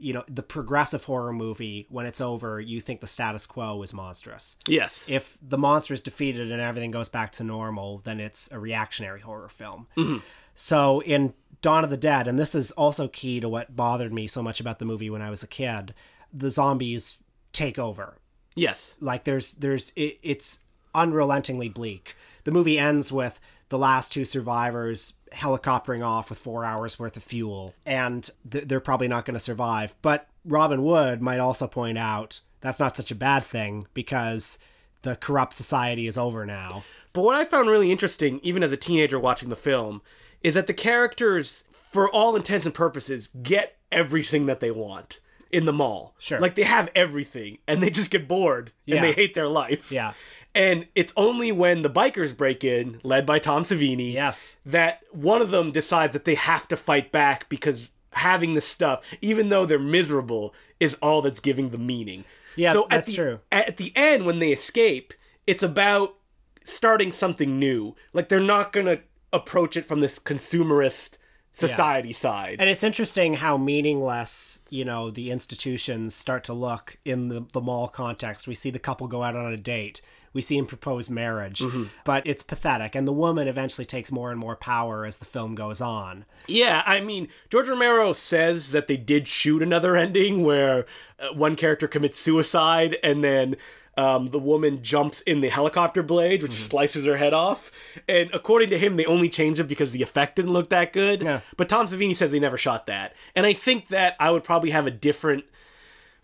you 0.02 0.12
know, 0.12 0.24
the 0.26 0.42
progressive 0.42 1.04
horror 1.04 1.32
movie, 1.32 1.86
when 1.88 2.06
it's 2.06 2.20
over, 2.20 2.60
you 2.60 2.80
think 2.80 3.00
the 3.00 3.06
status 3.06 3.46
quo 3.46 3.80
is 3.82 3.94
monstrous. 3.94 4.56
yes 4.66 5.06
If 5.08 5.38
the 5.40 5.58
monster 5.58 5.94
is 5.94 6.02
defeated 6.02 6.50
and 6.50 6.60
everything 6.60 6.90
goes 6.90 7.08
back 7.08 7.32
to 7.32 7.44
normal, 7.44 7.98
then 7.98 8.20
it's 8.20 8.50
a 8.50 8.58
reactionary 8.58 9.20
horror 9.20 9.48
film. 9.48 9.86
Mm-hmm. 9.96 10.18
So 10.54 11.00
in 11.02 11.34
Dawn 11.62 11.84
of 11.84 11.90
the 11.90 11.96
Dead, 11.96 12.26
and 12.28 12.38
this 12.38 12.54
is 12.54 12.72
also 12.72 13.08
key 13.08 13.40
to 13.40 13.48
what 13.48 13.76
bothered 13.76 14.12
me 14.12 14.26
so 14.26 14.42
much 14.42 14.60
about 14.60 14.78
the 14.78 14.84
movie 14.84 15.08
when 15.10 15.22
I 15.22 15.30
was 15.30 15.42
a 15.42 15.46
kid, 15.46 15.94
the 16.32 16.50
zombies 16.50 17.18
take 17.52 17.78
over. 17.78 18.18
yes 18.54 18.96
Like 19.00 19.24
there's 19.24 19.52
there's 19.52 19.92
it, 19.96 20.18
it's 20.22 20.64
unrelentingly 20.94 21.68
bleak. 21.68 22.16
The 22.44 22.50
movie 22.50 22.78
ends 22.78 23.12
with 23.12 23.40
the 23.68 23.78
last 23.78 24.12
two 24.12 24.24
survivors 24.24 25.14
helicoptering 25.32 26.04
off 26.04 26.28
with 26.30 26.38
four 26.38 26.64
hours 26.64 26.98
worth 26.98 27.16
of 27.16 27.22
fuel, 27.22 27.74
and 27.86 28.28
th- 28.50 28.64
they're 28.64 28.80
probably 28.80 29.08
not 29.08 29.24
going 29.24 29.34
to 29.34 29.40
survive. 29.40 29.94
But 30.02 30.28
Robin 30.44 30.82
Wood 30.82 31.20
might 31.22 31.38
also 31.40 31.66
point 31.66 31.98
out 31.98 32.40
that's 32.60 32.80
not 32.80 32.96
such 32.96 33.10
a 33.10 33.14
bad 33.16 33.44
thing 33.44 33.86
because 33.94 34.58
the 35.02 35.16
corrupt 35.16 35.56
society 35.56 36.06
is 36.06 36.16
over 36.16 36.46
now. 36.46 36.84
But 37.12 37.22
what 37.22 37.36
I 37.36 37.44
found 37.44 37.68
really 37.68 37.90
interesting, 37.92 38.40
even 38.42 38.62
as 38.62 38.72
a 38.72 38.76
teenager 38.76 39.18
watching 39.18 39.48
the 39.48 39.56
film, 39.56 40.00
is 40.42 40.54
that 40.54 40.66
the 40.66 40.74
characters, 40.74 41.64
for 41.72 42.08
all 42.10 42.36
intents 42.36 42.64
and 42.66 42.74
purposes, 42.74 43.28
get 43.42 43.76
everything 43.90 44.46
that 44.46 44.60
they 44.60 44.70
want 44.70 45.20
in 45.50 45.66
the 45.66 45.72
mall. 45.72 46.14
Sure. 46.18 46.40
Like 46.40 46.54
they 46.54 46.62
have 46.62 46.88
everything 46.94 47.58
and 47.68 47.82
they 47.82 47.90
just 47.90 48.10
get 48.10 48.26
bored 48.26 48.72
Yeah. 48.86 48.96
and 48.96 49.04
they 49.04 49.12
hate 49.12 49.34
their 49.34 49.48
life. 49.48 49.92
Yeah. 49.92 50.14
And 50.54 50.86
it's 50.94 51.12
only 51.16 51.50
when 51.50 51.82
the 51.82 51.90
bikers 51.90 52.36
break 52.36 52.62
in, 52.62 53.00
led 53.02 53.24
by 53.24 53.38
Tom 53.38 53.64
Savini, 53.64 54.12
Yes. 54.12 54.58
that 54.66 55.00
one 55.10 55.40
of 55.40 55.50
them 55.50 55.72
decides 55.72 56.12
that 56.12 56.24
they 56.24 56.34
have 56.34 56.68
to 56.68 56.76
fight 56.76 57.10
back 57.10 57.48
because 57.48 57.90
having 58.12 58.54
the 58.54 58.60
stuff, 58.60 59.02
even 59.22 59.48
though 59.48 59.64
they're 59.64 59.78
miserable, 59.78 60.54
is 60.78 60.94
all 61.00 61.22
that's 61.22 61.40
giving 61.40 61.70
the 61.70 61.78
meaning. 61.78 62.24
Yeah, 62.56 62.72
so 62.74 62.86
that's 62.90 63.08
the, 63.08 63.16
true. 63.16 63.40
At 63.50 63.78
the 63.78 63.92
end, 63.96 64.26
when 64.26 64.38
they 64.38 64.52
escape, 64.52 65.14
it's 65.46 65.62
about 65.62 66.16
starting 66.64 67.12
something 67.12 67.58
new. 67.58 67.94
Like 68.12 68.28
they're 68.28 68.40
not 68.40 68.72
gonna 68.72 68.98
approach 69.32 69.76
it 69.76 69.86
from 69.86 70.00
this 70.00 70.18
consumerist 70.18 71.16
society 71.52 72.12
side. 72.12 72.56
And 72.60 72.68
it's 72.68 72.84
interesting 72.84 73.34
how 73.34 73.56
meaningless, 73.56 74.64
you 74.70 74.84
know, 74.84 75.10
the 75.10 75.30
institutions 75.30 76.14
start 76.14 76.44
to 76.44 76.52
look 76.52 76.98
in 77.04 77.28
the, 77.28 77.46
the 77.52 77.60
mall 77.60 77.88
context. 77.88 78.48
We 78.48 78.54
see 78.54 78.70
the 78.70 78.78
couple 78.78 79.06
go 79.06 79.22
out 79.22 79.36
on 79.36 79.52
a 79.52 79.56
date. 79.56 80.00
We 80.32 80.40
see 80.40 80.56
him 80.56 80.66
propose 80.66 81.10
marriage, 81.10 81.60
Mm-hmm. 81.60 81.84
but 82.04 82.26
it's 82.26 82.42
pathetic. 82.42 82.94
And 82.94 83.06
the 83.06 83.12
woman 83.12 83.48
eventually 83.48 83.84
takes 83.84 84.10
more 84.10 84.30
and 84.30 84.40
more 84.40 84.56
power 84.56 85.04
as 85.04 85.18
the 85.18 85.24
film 85.24 85.54
goes 85.54 85.80
on. 85.80 86.24
Yeah, 86.48 86.82
I 86.86 87.00
mean, 87.00 87.28
George 87.50 87.68
Romero 87.68 88.12
says 88.12 88.72
that 88.72 88.86
they 88.86 88.96
did 88.96 89.28
shoot 89.28 89.62
another 89.62 89.94
ending 89.96 90.42
where 90.42 90.86
uh, 91.18 91.32
one 91.34 91.54
character 91.56 91.86
commits 91.86 92.18
suicide 92.18 92.96
and 93.04 93.22
then 93.22 93.56
um, 93.98 94.28
the 94.28 94.38
woman 94.38 94.82
jumps 94.82 95.20
in 95.20 95.42
the 95.42 95.50
helicopter 95.50 96.02
blade, 96.02 96.42
which 96.42 96.52
slices 96.52 97.04
her 97.04 97.18
head 97.18 97.34
off. 97.34 97.70
And 98.08 98.30
according 98.32 98.70
to 98.70 98.78
him, 98.78 98.96
they 98.96 99.04
only 99.04 99.28
changed 99.28 99.60
it 99.60 99.64
because 99.68 99.92
the 99.92 100.02
effect 100.02 100.36
didn't 100.36 100.54
look 100.54 100.70
that 100.70 100.94
good. 100.94 101.22
Yeah. 101.22 101.40
But 101.58 101.68
Tom 101.68 101.86
Savini 101.86 102.16
says 102.16 102.32
they 102.32 102.40
never 102.40 102.56
shot 102.56 102.86
that. 102.86 103.14
And 103.36 103.44
I 103.44 103.52
think 103.52 103.88
that 103.88 104.16
I 104.18 104.30
would 104.30 104.44
probably 104.44 104.70
have 104.70 104.86
a 104.86 104.90
different 104.90 105.44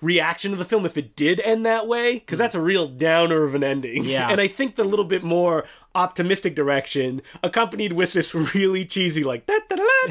reaction 0.01 0.53
to 0.53 0.57
the 0.57 0.65
film 0.65 0.87
if 0.87 0.97
it 0.97 1.17
did 1.17 1.41
end 1.41 1.67
that 1.67 1.87
way 1.89 2.15
because 2.15 2.37
mm. 2.37 2.39
that's 2.39 2.55
a 2.55 2.61
real 2.61 2.87
downer 2.87 3.45
of 3.45 3.55
an 3.55 3.65
ending 3.65 4.05
yeah 4.05 4.29
and 4.31 4.41
i 4.41 4.47
think 4.47 4.77
the 4.77 4.85
little 4.85 5.05
bit 5.05 5.25
more 5.25 5.65
optimistic 5.95 6.55
direction 6.55 7.21
accompanied 7.43 7.93
with 7.93 8.13
this 8.13 8.35
really 8.55 8.85
cheesy 8.85 9.25
like 9.25 9.45
da, 9.47 9.59
da, 9.69 9.77
da, 9.77 10.07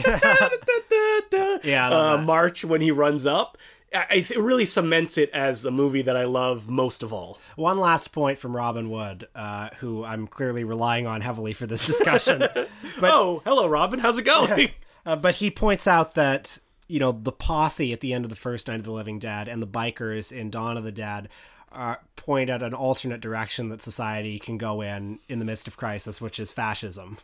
march 2.18 2.66
when 2.66 2.82
he 2.82 2.92
runs 2.92 3.26
up 3.26 3.58
I, 3.94 4.26
it 4.30 4.38
really 4.38 4.66
cements 4.66 5.18
it 5.18 5.30
as 5.30 5.62
the 5.62 5.72
movie 5.72 6.02
that 6.02 6.18
I 6.18 6.26
love 6.26 6.68
most 6.68 7.04
of 7.04 7.14
all. 7.14 7.40
One 7.56 7.80
last 7.80 8.10
point 8.10 8.38
from 8.38 8.54
Robin 8.54 8.90
Wood, 8.90 9.30
uh, 9.34 9.70
who 9.78 10.04
I'm 10.04 10.28
clearly 10.28 10.66
relying 10.66 11.08
on 11.08 11.22
heavily 11.22 11.54
for 11.54 11.66
this 11.68 11.86
discussion. 11.86 12.40
but, 12.40 12.70
oh, 13.04 13.42
hello, 13.46 13.66
Robin. 13.66 14.00
How's 14.00 14.18
it 14.18 14.24
going? 14.24 14.72
Uh, 15.06 15.16
but 15.16 15.36
he 15.36 15.50
points 15.50 15.88
out 15.88 16.16
that 16.16 16.60
you 16.88 17.00
know 17.00 17.12
the 17.12 17.32
posse 17.32 17.94
at 17.94 18.00
the 18.00 18.14
end 18.14 18.26
of 18.26 18.30
the 18.30 18.36
first 18.36 18.68
Night 18.68 18.80
of 18.80 18.86
the 18.86 18.92
Living 18.92 19.20
Dead 19.20 19.48
and 19.48 19.62
the 19.62 19.68
bikers 19.68 20.32
in 20.32 20.50
Dawn 20.50 20.78
of 20.78 20.84
the 20.84 20.92
Dead 20.92 21.30
uh, 21.78 21.96
point 22.16 22.50
at 22.50 22.64
an 22.64 22.74
alternate 22.74 23.22
direction 23.22 23.70
that 23.70 23.82
society 23.84 24.40
can 24.40 24.58
go 24.58 24.82
in 24.82 25.20
in 25.30 25.38
the 25.38 25.46
midst 25.46 25.68
of 25.68 25.78
crisis, 25.78 26.20
which 26.20 26.40
is 26.40 26.52
fascism. 26.52 27.18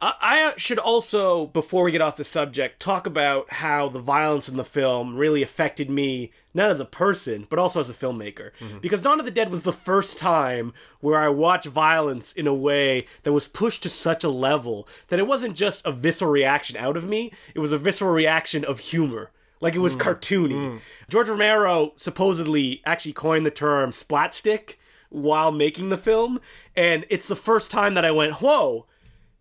I, 0.00 0.14
I 0.20 0.52
should 0.58 0.78
also, 0.78 1.46
before 1.46 1.82
we 1.82 1.90
get 1.90 2.02
off 2.02 2.16
the 2.16 2.24
subject, 2.24 2.80
talk 2.80 3.06
about 3.06 3.50
how 3.50 3.88
the 3.88 3.98
violence 3.98 4.48
in 4.48 4.56
the 4.58 4.64
film 4.64 5.16
really 5.16 5.42
affected 5.42 5.88
me, 5.88 6.30
not 6.52 6.70
as 6.70 6.80
a 6.80 6.84
person, 6.84 7.46
but 7.48 7.58
also 7.58 7.80
as 7.80 7.88
a 7.88 7.94
filmmaker. 7.94 8.50
Because 8.82 9.00
Dawn 9.00 9.18
of 9.18 9.24
the 9.24 9.32
Dead 9.32 9.50
was 9.50 9.62
the 9.62 9.72
first 9.72 10.18
time 10.18 10.74
where 11.00 11.18
I 11.18 11.28
watched 11.30 11.66
violence 11.66 12.32
in 12.34 12.46
a 12.46 12.54
way 12.54 13.06
that 13.22 13.32
was 13.32 13.48
pushed 13.48 13.82
to 13.84 13.90
such 13.90 14.22
a 14.22 14.28
level 14.28 14.86
that 15.08 15.18
it 15.18 15.26
wasn't 15.26 15.56
just 15.56 15.84
a 15.86 15.92
visceral 15.92 16.30
reaction 16.30 16.76
out 16.76 16.96
of 16.98 17.08
me, 17.08 17.32
it 17.54 17.60
was 17.60 17.72
a 17.72 17.78
visceral 17.78 18.12
reaction 18.12 18.64
of 18.66 18.78
humor. 18.80 19.30
Like 19.62 19.76
it 19.76 19.78
was 19.78 19.96
mm. 19.96 20.00
cartoony. 20.00 20.54
Mm. 20.54 20.80
George 21.08 21.28
Romero 21.28 21.92
supposedly 21.96 22.82
actually 22.84 23.12
coined 23.12 23.46
the 23.46 23.50
term 23.50 23.92
splat 23.92 24.34
stick 24.34 24.78
while 25.08 25.52
making 25.52 25.88
the 25.88 25.96
film, 25.96 26.40
and 26.74 27.06
it's 27.08 27.28
the 27.28 27.36
first 27.36 27.70
time 27.70 27.94
that 27.94 28.04
I 28.04 28.10
went, 28.10 28.34
whoa, 28.34 28.86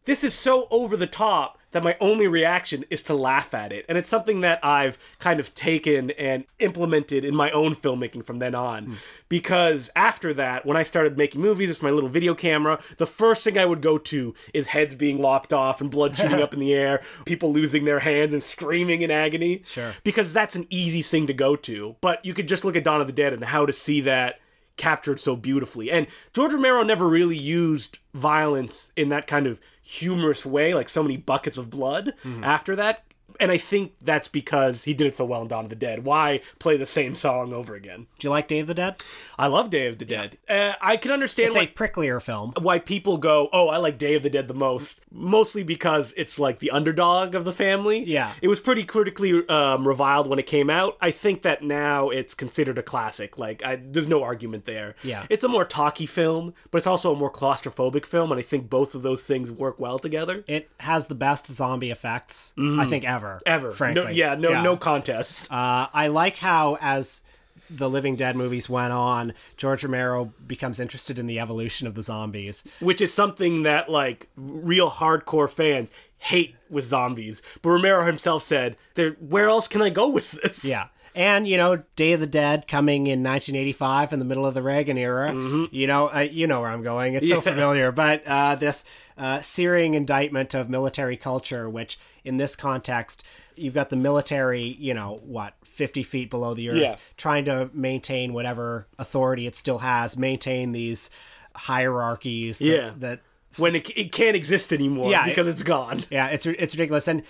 this 0.05 0.23
is 0.23 0.33
so 0.33 0.67
over 0.69 0.95
the 0.95 1.07
top 1.07 1.57
that 1.71 1.83
my 1.83 1.95
only 1.99 2.27
reaction 2.27 2.85
is 2.89 3.01
to 3.03 3.13
laugh 3.13 3.53
at 3.53 3.71
it. 3.71 3.85
And 3.87 3.97
it's 3.97 4.09
something 4.09 4.41
that 4.41 4.63
I've 4.63 4.97
kind 5.19 5.39
of 5.39 5.53
taken 5.55 6.11
and 6.11 6.45
implemented 6.59 7.25
in 7.25 7.35
my 7.35 7.51
own 7.51 7.75
filmmaking 7.75 8.25
from 8.25 8.39
then 8.39 8.55
on. 8.55 8.85
Hmm. 8.85 8.93
Because 9.29 9.89
after 9.95 10.33
that, 10.33 10.65
when 10.65 10.77
I 10.77 10.83
started 10.83 11.17
making 11.17 11.41
movies 11.41 11.69
with 11.69 11.83
my 11.83 11.89
little 11.89 12.09
video 12.09 12.35
camera, 12.35 12.81
the 12.97 13.07
first 13.07 13.43
thing 13.43 13.57
I 13.57 13.65
would 13.65 13.81
go 13.81 13.97
to 13.97 14.33
is 14.53 14.67
heads 14.67 14.95
being 14.95 15.21
lopped 15.21 15.53
off 15.53 15.81
and 15.81 15.89
blood 15.89 16.17
shooting 16.17 16.41
up 16.41 16.53
in 16.53 16.59
the 16.59 16.73
air, 16.73 17.01
people 17.25 17.53
losing 17.53 17.85
their 17.85 17.99
hands 17.99 18.33
and 18.33 18.43
screaming 18.43 19.01
in 19.01 19.11
agony. 19.11 19.63
Sure. 19.65 19.93
Because 20.03 20.33
that's 20.33 20.55
an 20.55 20.67
easy 20.69 21.01
thing 21.01 21.27
to 21.27 21.33
go 21.33 21.55
to. 21.55 21.95
But 22.01 22.23
you 22.25 22.33
could 22.33 22.47
just 22.47 22.65
look 22.65 22.75
at 22.75 22.83
Dawn 22.83 23.01
of 23.01 23.07
the 23.07 23.13
Dead 23.13 23.33
and 23.33 23.43
how 23.43 23.65
to 23.65 23.73
see 23.73 24.01
that 24.01 24.39
captured 24.77 25.19
so 25.19 25.35
beautifully. 25.35 25.91
And 25.91 26.07
George 26.33 26.53
Romero 26.53 26.83
never 26.83 27.07
really 27.07 27.37
used 27.37 27.99
violence 28.13 28.91
in 28.95 29.09
that 29.09 29.27
kind 29.27 29.47
of 29.47 29.61
humorous 29.81 30.45
way, 30.45 30.73
like 30.73 30.89
so 30.89 31.03
many 31.03 31.17
buckets 31.17 31.57
of 31.57 31.69
blood 31.69 32.13
mm-hmm. 32.23 32.43
after 32.43 32.75
that. 32.75 33.03
And 33.39 33.51
I 33.51 33.57
think 33.57 33.93
that's 34.01 34.27
because 34.27 34.83
he 34.83 34.93
did 34.93 35.07
it 35.07 35.15
so 35.15 35.25
well 35.25 35.41
in 35.41 35.47
Dawn 35.47 35.65
of 35.65 35.69
the 35.69 35.75
Dead. 35.75 36.03
Why 36.03 36.41
play 36.59 36.77
the 36.77 36.85
same 36.85 37.15
song 37.15 37.53
over 37.53 37.75
again? 37.75 38.07
Do 38.19 38.27
you 38.27 38.29
like 38.31 38.47
Day 38.47 38.59
of 38.59 38.67
the 38.67 38.73
Dead? 38.73 39.01
I 39.37 39.47
love 39.47 39.69
Day 39.69 39.87
of 39.87 39.97
the 39.97 40.05
Dead. 40.05 40.37
Uh, 40.47 40.73
I 40.81 40.97
can 40.97 41.11
understand 41.11 41.47
It's 41.47 41.55
why, 41.55 41.63
a 41.63 41.67
pricklier 41.67 42.21
film. 42.21 42.53
why 42.59 42.79
people 42.79 43.17
go, 43.17 43.49
"Oh, 43.51 43.69
I 43.69 43.77
like 43.77 43.97
Day 43.97 44.15
of 44.15 44.23
the 44.23 44.29
Dead 44.29 44.47
the 44.47 44.53
most." 44.53 45.01
Mostly 45.11 45.63
because 45.63 46.13
it's 46.17 46.37
like 46.39 46.59
the 46.59 46.71
underdog 46.71 47.33
of 47.35 47.43
the 47.45 47.53
family. 47.53 48.03
Yeah. 48.03 48.33
it 48.41 48.47
was 48.47 48.59
pretty 48.59 48.83
critically 48.83 49.47
um, 49.47 49.87
reviled 49.87 50.27
when 50.27 50.39
it 50.39 50.45
came 50.47 50.69
out. 50.69 50.97
I 51.01 51.11
think 51.11 51.41
that 51.43 51.63
now 51.63 52.09
it's 52.09 52.33
considered 52.33 52.77
a 52.77 52.83
classic. 52.83 53.37
Like, 53.37 53.63
I, 53.65 53.77
there's 53.83 54.07
no 54.07 54.23
argument 54.23 54.65
there. 54.65 54.95
Yeah. 55.03 55.25
it's 55.29 55.43
a 55.43 55.47
more 55.47 55.65
talky 55.65 56.05
film, 56.05 56.53
but 56.69 56.77
it's 56.79 56.87
also 56.87 57.13
a 57.13 57.15
more 57.17 57.31
claustrophobic 57.31 58.05
film, 58.05 58.31
and 58.31 58.39
I 58.39 58.43
think 58.43 58.69
both 58.69 58.95
of 58.95 59.01
those 59.01 59.23
things 59.23 59.51
work 59.51 59.79
well 59.79 59.99
together. 59.99 60.43
It 60.47 60.69
has 60.79 61.07
the 61.07 61.15
best 61.15 61.51
zombie 61.51 61.91
effects 61.91 62.53
I 62.57 62.85
think 62.85 63.05
ever. 63.05 63.20
Mm-hmm. 63.27 63.43
Ever, 63.45 63.71
frankly. 63.71 64.03
no, 64.03 64.09
yeah, 64.09 64.35
no, 64.35 64.61
no 64.61 64.77
contest. 64.77 65.51
Uh, 65.51 65.87
I 65.93 66.07
like 66.07 66.37
how 66.37 66.77
as 66.81 67.21
the 67.69 67.89
Living 67.89 68.15
Dead 68.17 68.35
movies 68.35 68.69
went 68.69 68.91
on, 68.91 69.33
George 69.55 69.83
Romero 69.83 70.33
becomes 70.45 70.79
interested 70.79 71.17
in 71.17 71.25
the 71.27 71.39
evolution 71.39 71.87
of 71.87 71.95
the 71.95 72.03
zombies. 72.03 72.65
which 72.81 72.99
is 73.01 73.13
something 73.13 73.63
that 73.63 73.89
like 73.89 74.27
real 74.35 74.89
hardcore 74.91 75.49
fans 75.49 75.89
hate 76.17 76.55
with 76.69 76.83
zombies. 76.83 77.41
But 77.61 77.69
Romero 77.69 78.05
himself 78.05 78.43
said, 78.43 78.75
"There, 78.95 79.11
where 79.19 79.47
else 79.47 79.67
can 79.69 79.81
I 79.81 79.89
go 79.89 80.09
with 80.09 80.31
this?" 80.31 80.65
Yeah. 80.65 80.87
And 81.15 81.45
you 81.47 81.57
know, 81.57 81.83
Day 81.97 82.13
of 82.13 82.19
the 82.21 82.27
Dead 82.27 82.67
coming 82.69 83.07
in 83.07 83.21
1985 83.23 84.13
in 84.13 84.19
the 84.19 84.25
middle 84.25 84.45
of 84.45 84.53
the 84.53 84.61
Reagan 84.61 84.97
era. 84.97 85.33
You 85.71 85.85
know, 85.87 86.07
uh, 86.13 86.19
you 86.19 86.47
know 86.47 86.61
where 86.61 86.69
I'm 86.69 86.83
going. 86.83 87.15
It's 87.15 87.27
so 87.27 87.35
Mm-hmm. 87.41 87.49
Familiar. 87.49 87.91
But 87.91 88.25
uh, 88.25 88.55
this 88.55 88.85
uh, 89.17 89.39
searing 89.41 89.93
indictment 89.93 90.53
of 90.53 90.69
military 90.69 91.17
culture, 91.17 91.69
which 91.69 91.99
in 92.23 92.37
this 92.37 92.55
context, 92.55 93.23
you've 93.55 93.73
got 93.73 93.89
the 93.89 93.95
military. 93.95 94.63
You 94.79 94.93
know 94.93 95.19
what, 95.23 95.53
50 95.63 96.03
feet 96.03 96.29
below 96.29 96.53
the 96.53 96.69
earth, 96.69 96.77
Yeah. 96.77 96.95
trying 97.17 97.45
to 97.45 97.69
maintain 97.73 98.33
whatever 98.33 98.87
authority 98.99 99.47
it 99.47 99.55
still 99.55 99.79
has, 99.79 100.17
maintain 100.17 100.71
these 100.71 101.09
hierarchies. 101.55 102.59
That, 102.59 102.65
Yeah. 102.65 102.91
That 102.97 103.19
when 103.57 103.75
it, 103.75 103.89
it 103.97 104.11
can't 104.11 104.35
exist 104.35 104.71
anymore 104.71 105.11
Yeah, 105.11 105.25
because 105.25 105.47
it's 105.47 105.63
gone. 105.63 106.03
yeah, 106.09 106.27
it's 106.27 106.45
it's 106.45 106.73
ridiculous, 106.75 107.07
and 107.07 107.23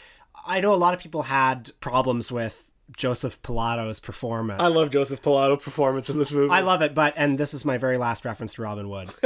I 0.45 0.59
know 0.61 0.73
a 0.73 0.75
lot 0.75 0.93
of 0.93 0.99
people 0.99 1.23
had 1.23 1.71
problems 1.79 2.31
with 2.31 2.70
Joseph 2.97 3.41
Pilato's 3.41 3.99
performance. 3.99 4.61
I 4.61 4.67
love 4.67 4.89
Joseph 4.89 5.21
Pilato 5.21 5.61
performance 5.61 6.09
in 6.09 6.17
this 6.19 6.31
movie. 6.31 6.51
I 6.53 6.61
love 6.61 6.81
it, 6.81 6.93
but 6.95 7.13
and 7.17 7.37
this 7.37 7.53
is 7.53 7.65
my 7.65 7.77
very 7.77 7.97
last 7.97 8.25
reference 8.25 8.53
to 8.55 8.61
Robin 8.61 8.89
Wood. 8.89 9.13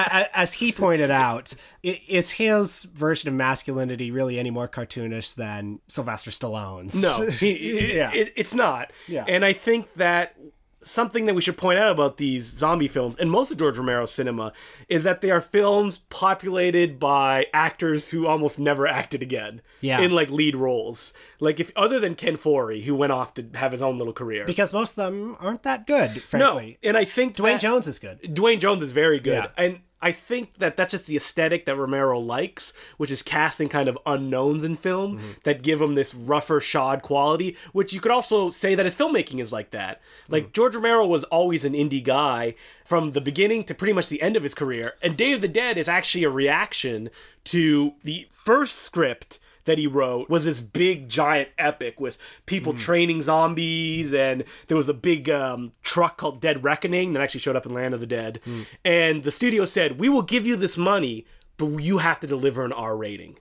As 0.00 0.52
he 0.54 0.70
pointed 0.70 1.10
out, 1.10 1.54
is 1.82 2.32
his 2.32 2.84
version 2.84 3.28
of 3.28 3.34
masculinity 3.34 4.10
really 4.10 4.38
any 4.38 4.50
more 4.50 4.68
cartoonish 4.68 5.34
than 5.34 5.80
Sylvester 5.88 6.30
Stallone's? 6.30 7.00
no, 7.02 7.26
he- 7.28 7.94
Yeah. 7.96 8.12
it- 8.12 8.32
it's 8.36 8.54
not. 8.54 8.92
Yeah. 9.08 9.24
and 9.26 9.44
I 9.44 9.52
think 9.52 9.92
that 9.94 10.36
something 10.82 11.26
that 11.26 11.34
we 11.34 11.40
should 11.40 11.56
point 11.56 11.78
out 11.78 11.90
about 11.90 12.16
these 12.18 12.44
zombie 12.44 12.88
films 12.88 13.16
and 13.18 13.30
most 13.30 13.50
of 13.50 13.58
George 13.58 13.76
Romero's 13.78 14.12
cinema 14.12 14.52
is 14.88 15.04
that 15.04 15.20
they 15.20 15.30
are 15.30 15.40
films 15.40 15.98
populated 16.08 16.98
by 16.98 17.46
actors 17.52 18.10
who 18.10 18.26
almost 18.26 18.58
never 18.58 18.86
acted 18.86 19.22
again. 19.22 19.60
Yeah. 19.80 20.00
in 20.00 20.10
like 20.12 20.30
lead 20.30 20.56
roles. 20.56 21.12
Like 21.40 21.60
if 21.60 21.70
other 21.76 22.00
than 22.00 22.14
Ken 22.14 22.36
Foree, 22.36 22.82
who 22.82 22.94
went 22.94 23.12
off 23.12 23.34
to 23.34 23.46
have 23.54 23.72
his 23.72 23.82
own 23.82 23.98
little 23.98 24.12
career. 24.12 24.44
because 24.44 24.72
most 24.72 24.98
of 24.98 25.04
them 25.04 25.36
aren't 25.40 25.62
that 25.62 25.86
good. 25.86 26.22
no, 26.32 26.60
and 26.82 26.96
I 26.96 27.04
think 27.04 27.36
Duane 27.36 27.58
Jones 27.58 27.86
is 27.86 27.98
good. 27.98 28.34
Duane 28.34 28.60
Jones 28.60 28.82
is 28.82 28.92
very 28.92 29.20
good. 29.20 29.44
Yeah. 29.44 29.50
And 29.56 29.80
I 30.00 30.12
think 30.12 30.58
that 30.58 30.76
that's 30.76 30.92
just 30.92 31.06
the 31.06 31.16
aesthetic 31.16 31.66
that 31.66 31.76
Romero 31.76 32.20
likes, 32.20 32.72
which 32.98 33.10
is 33.10 33.20
casting 33.22 33.68
kind 33.68 33.88
of 33.88 33.98
unknowns 34.06 34.64
in 34.64 34.76
film 34.76 35.18
Mm-hmm. 35.18 35.30
that 35.44 35.62
give 35.62 35.82
him 35.82 35.94
this 35.96 36.14
rougher 36.14 36.60
shod 36.60 37.02
quality, 37.02 37.56
which 37.72 37.92
you 37.92 38.00
could 38.00 38.12
also 38.12 38.50
say 38.50 38.74
that 38.76 38.84
his 38.86 38.94
filmmaking 38.94 39.40
is 39.40 39.52
like 39.52 39.70
that. 39.72 40.00
Like 40.28 40.48
Mm. 40.48 40.52
George 40.52 40.76
Romero 40.76 41.06
was 41.06 41.24
always 41.24 41.64
an 41.64 41.72
indie 41.72 42.04
guy 42.04 42.54
from 42.84 43.12
the 43.12 43.20
beginning 43.20 43.64
to 43.64 43.74
pretty 43.74 43.92
much 43.92 44.08
the 44.08 44.22
end 44.22 44.36
of 44.36 44.42
his 44.44 44.54
career. 44.54 44.94
And 45.02 45.16
Day 45.16 45.32
of 45.32 45.40
the 45.40 45.48
Dead 45.48 45.76
is 45.76 45.88
actually 45.88 46.24
a 46.24 46.30
reaction 46.30 47.10
to 47.44 47.94
the 48.04 48.28
first 48.30 48.76
script 48.76 49.38
that 49.68 49.78
he 49.78 49.86
wrote 49.86 50.28
was 50.28 50.44
this 50.44 50.60
big 50.60 51.08
giant 51.08 51.48
epic 51.56 52.00
with 52.00 52.18
people 52.46 52.74
training 52.74 53.22
zombies 53.22 54.12
and 54.12 54.42
there 54.66 54.76
was 54.76 54.88
a 54.88 54.94
big 54.94 55.30
um, 55.30 55.70
truck 55.82 56.16
called 56.16 56.40
dead 56.40 56.64
reckoning 56.64 57.12
that 57.12 57.22
actually 57.22 57.40
showed 57.40 57.54
up 57.56 57.64
in 57.66 57.72
land 57.72 57.94
of 57.94 58.00
the 58.00 58.06
dead 58.06 58.40
and 58.84 59.22
the 59.22 59.30
studio 59.32 59.64
said 59.64 60.00
we 60.00 60.08
will 60.08 60.22
give 60.22 60.44
you 60.46 60.56
this 60.56 60.76
money 60.76 61.24
but 61.56 61.66
you 61.78 61.98
have 61.98 62.18
to 62.20 62.26
deliver 62.26 62.64
an 62.64 62.72
r 62.72 62.96
rating 62.96 63.38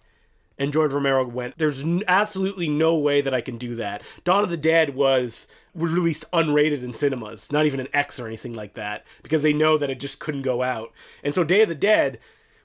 And 0.60 0.74
George 0.74 0.92
Romero 0.92 1.24
went, 1.28 1.58
There's 1.60 1.84
n- 1.84 2.04
absolutely 2.08 2.68
no 2.68 2.98
way 2.98 3.22
that 3.22 3.34
I 3.34 3.42
can 3.42 3.58
do 3.60 3.76
that. 3.76 4.02
Dawn 4.24 4.44
of 4.44 4.50
the 4.50 4.58
Dead 4.58 4.96
was 4.96 5.48
was 5.76 5.94
released 5.94 6.26
unrated 6.32 6.82
in 6.84 6.94
cinemas, 6.94 7.52
not 7.52 7.68
even 7.68 7.80
an 7.80 7.90
X 7.94 8.20
or 8.20 8.26
anything 8.26 8.56
like 8.56 8.74
that, 8.74 9.06
because 9.22 9.44
they 9.44 9.54
know 9.54 9.78
that 9.78 9.92
it 9.92 10.00
just 10.00 10.20
couldn't 10.20 10.42
go 10.42 10.64
out. 10.64 10.90
And 11.24 11.36
so 11.36 11.44
Day 11.44 11.62
of 11.62 11.70
the 11.70 11.76
Dead, 11.76 12.18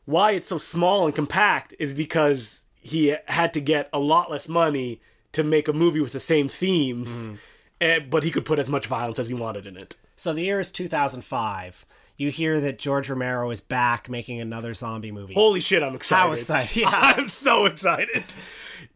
why 0.07 0.31
it's 0.33 0.49
so 0.49 0.57
small 0.57 1.05
and 1.05 1.15
compact 1.15 1.75
is 1.79 1.93
because 1.93 2.62
he 2.83 3.17
had 3.27 3.55
to 3.55 3.61
get 3.61 3.89
a 3.93 3.99
lot 3.99 4.31
less 4.31 4.49
money 4.49 5.01
to 5.33 5.43
make 5.43 5.69
a 5.69 5.73
movie 5.73 6.01
with 6.01 6.13
the 6.13 6.21
same 6.21 6.49
themes, 6.49 7.31
eh, 7.81 8.01
but 8.01 8.25
he 8.25 8.31
could 8.31 8.45
put 8.45 8.59
as 8.59 8.69
much 8.69 8.87
violence 8.87 9.19
as 9.19 9.29
he 9.29 9.35
wanted 9.35 9.67
in 9.67 9.77
it. 9.77 9.97
So 10.17 10.33
the 10.33 10.43
year 10.43 10.61
is 10.61 10.71
2005. 10.71 11.87
You 12.17 12.31
hear 12.31 12.61
that 12.61 12.79
George 12.79 13.09
Romero 13.09 13.51
is 13.51 13.61
back 13.61 14.09
making 14.11 14.41
another 14.41 14.75
zombie 14.75 15.11
movie. 15.11 15.35
Holy 15.35 15.61
shit, 15.61 15.83
I'm 15.83 15.95
excited. 15.95 16.21
How 16.29 16.33
excited, 16.37 16.77
yeah. 16.77 16.91
I'm 16.93 17.29
so 17.29 17.65
excited. 17.65 18.25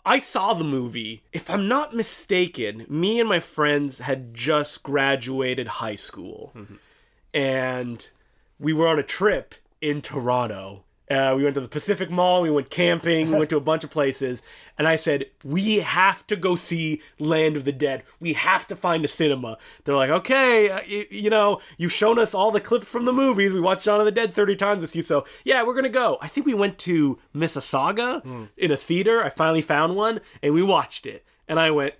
I 0.04 0.18
saw 0.18 0.52
the 0.52 0.64
movie. 0.64 1.22
If 1.32 1.48
I'm 1.48 1.66
not 1.66 1.94
mistaken, 1.94 2.86
me 2.88 3.18
and 3.18 3.28
my 3.28 3.40
friends 3.40 4.00
had 4.00 4.34
just 4.34 4.82
graduated 4.82 5.66
high 5.68 5.94
school. 5.96 6.52
And 7.32 8.08
we 8.58 8.72
were 8.72 8.88
on 8.88 8.98
a 8.98 9.02
trip 9.02 9.54
in 9.80 10.02
Toronto. 10.02 10.84
Uh, 11.08 11.34
we 11.36 11.44
went 11.44 11.54
to 11.54 11.60
the 11.60 11.68
Pacific 11.68 12.10
Mall, 12.10 12.42
we 12.42 12.50
went 12.50 12.68
camping, 12.68 13.30
we 13.30 13.38
went 13.38 13.50
to 13.50 13.56
a 13.56 13.60
bunch 13.60 13.84
of 13.84 13.90
places. 13.90 14.42
And 14.76 14.88
I 14.88 14.96
said, 14.96 15.26
We 15.44 15.76
have 15.78 16.26
to 16.26 16.34
go 16.36 16.56
see 16.56 17.00
Land 17.20 17.56
of 17.56 17.64
the 17.64 17.70
Dead. 17.72 18.02
We 18.18 18.32
have 18.32 18.66
to 18.66 18.74
find 18.76 19.04
a 19.04 19.08
cinema. 19.08 19.56
They're 19.84 19.94
like, 19.94 20.10
Okay, 20.10 20.68
uh, 20.68 20.80
y- 20.88 21.06
you 21.10 21.30
know, 21.30 21.60
you've 21.78 21.92
shown 21.92 22.18
us 22.18 22.34
all 22.34 22.50
the 22.50 22.60
clips 22.60 22.88
from 22.88 23.04
the 23.04 23.12
movies. 23.12 23.52
We 23.52 23.60
watched 23.60 23.84
Dawn 23.84 24.00
of 24.00 24.06
the 24.06 24.10
Dead 24.12 24.34
30 24.34 24.56
times 24.56 24.80
with 24.80 24.96
you. 24.96 25.02
So, 25.02 25.24
yeah, 25.44 25.62
we're 25.62 25.74
going 25.74 25.84
to 25.84 25.88
go. 25.90 26.18
I 26.20 26.26
think 26.28 26.44
we 26.44 26.54
went 26.54 26.76
to 26.80 27.18
Mississauga 27.34 28.48
in 28.56 28.72
a 28.72 28.76
theater. 28.76 29.22
I 29.22 29.28
finally 29.28 29.62
found 29.62 29.94
one 29.94 30.20
and 30.42 30.54
we 30.54 30.62
watched 30.62 31.06
it. 31.06 31.24
And 31.48 31.60
I 31.60 31.70
went, 31.70 31.94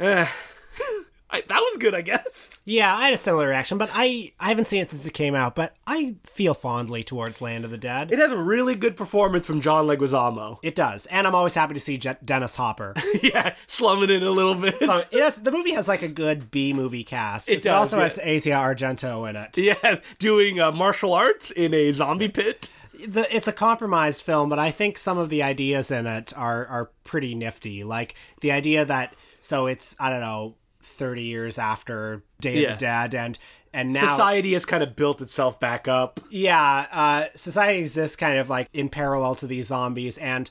eh. 0.00 0.26
I, 1.30 1.42
that 1.42 1.60
was 1.60 1.76
good, 1.78 1.94
I 1.94 2.00
guess. 2.00 2.60
Yeah, 2.64 2.94
I 2.94 3.04
had 3.06 3.12
a 3.12 3.18
similar 3.18 3.48
reaction, 3.48 3.76
but 3.76 3.90
I 3.92 4.32
I 4.40 4.48
haven't 4.48 4.66
seen 4.66 4.80
it 4.80 4.90
since 4.90 5.06
it 5.06 5.12
came 5.12 5.34
out, 5.34 5.54
but 5.54 5.74
I 5.86 6.16
feel 6.24 6.54
fondly 6.54 7.04
towards 7.04 7.42
Land 7.42 7.64
of 7.64 7.70
the 7.70 7.78
Dead. 7.78 8.10
It 8.10 8.18
has 8.18 8.30
a 8.30 8.36
really 8.36 8.74
good 8.74 8.96
performance 8.96 9.46
from 9.46 9.60
John 9.60 9.86
Leguizamo. 9.86 10.58
It 10.62 10.74
does, 10.74 11.06
and 11.06 11.26
I'm 11.26 11.34
always 11.34 11.54
happy 11.54 11.74
to 11.74 11.80
see 11.80 11.98
Je- 11.98 12.16
Dennis 12.24 12.56
Hopper. 12.56 12.94
yeah, 13.22 13.54
slumming 13.66 14.10
it 14.10 14.22
a 14.22 14.30
little 14.30 14.54
bit. 14.54 14.74
So 14.74 15.00
it 15.10 15.22
has, 15.22 15.42
the 15.42 15.52
movie 15.52 15.72
has 15.72 15.86
like 15.86 16.02
a 16.02 16.08
good 16.08 16.50
B 16.50 16.72
movie 16.72 17.04
cast. 17.04 17.48
It, 17.48 17.56
does, 17.56 17.66
it 17.66 17.72
also 17.72 17.96
yeah. 17.98 18.02
has 18.04 18.18
Asia 18.22 18.50
Argento 18.50 19.28
in 19.28 19.36
it. 19.36 19.58
yeah, 19.58 20.00
doing 20.18 20.60
uh, 20.60 20.72
martial 20.72 21.12
arts 21.12 21.50
in 21.50 21.74
a 21.74 21.92
zombie 21.92 22.28
pit. 22.28 22.70
The, 23.06 23.26
it's 23.34 23.46
a 23.46 23.52
compromised 23.52 24.22
film, 24.22 24.48
but 24.48 24.58
I 24.58 24.70
think 24.70 24.98
some 24.98 25.18
of 25.18 25.28
the 25.28 25.42
ideas 25.42 25.90
in 25.90 26.06
it 26.06 26.36
are 26.36 26.66
are 26.66 26.90
pretty 27.04 27.34
nifty. 27.34 27.84
Like 27.84 28.14
the 28.40 28.50
idea 28.50 28.84
that 28.84 29.14
so 29.40 29.66
it's 29.66 29.96
I 30.00 30.10
don't 30.10 30.20
know, 30.20 30.54
thirty 30.98 31.22
years 31.22 31.58
after 31.58 32.22
Day 32.40 32.60
Yeah. 32.62 32.68
of 32.72 32.78
the 32.78 32.84
Dead, 32.84 33.14
and 33.14 33.38
and 33.72 33.92
now 33.92 34.00
Society 34.06 34.52
has 34.54 34.64
kind 34.66 34.82
of 34.82 34.96
built 34.96 35.20
itself 35.22 35.58
back 35.60 35.88
up. 35.88 36.20
yeah, 36.30 36.86
uh, 36.92 37.24
society 37.34 37.78
exists 37.80 38.16
kind 38.16 38.38
of 38.38 38.48
like 38.50 38.68
in 38.72 38.88
parallel 38.88 39.34
to 39.36 39.46
these 39.46 39.66
zombies, 39.68 40.18
and 40.18 40.50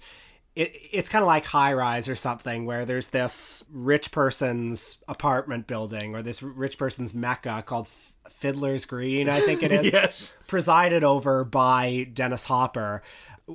it, 0.55 0.71
it's 0.91 1.09
kind 1.09 1.21
of 1.23 1.27
like 1.27 1.45
High 1.45 1.73
Rise 1.73 2.07
or 2.09 2.15
something, 2.15 2.65
where 2.65 2.85
there's 2.85 3.09
this 3.09 3.65
rich 3.71 4.11
person's 4.11 5.03
apartment 5.07 5.67
building 5.67 6.15
or 6.15 6.21
this 6.23 6.41
rich 6.41 6.77
person's 6.77 7.13
mecca 7.13 7.63
called 7.65 7.87
Fiddler's 8.29 8.85
Green, 8.85 9.29
I 9.29 9.39
think 9.39 9.63
it 9.63 9.71
is, 9.71 9.89
Yes. 9.93 10.35
presided 10.47 11.03
over 11.03 11.43
by 11.43 12.07
Dennis 12.13 12.45
Hopper, 12.45 13.01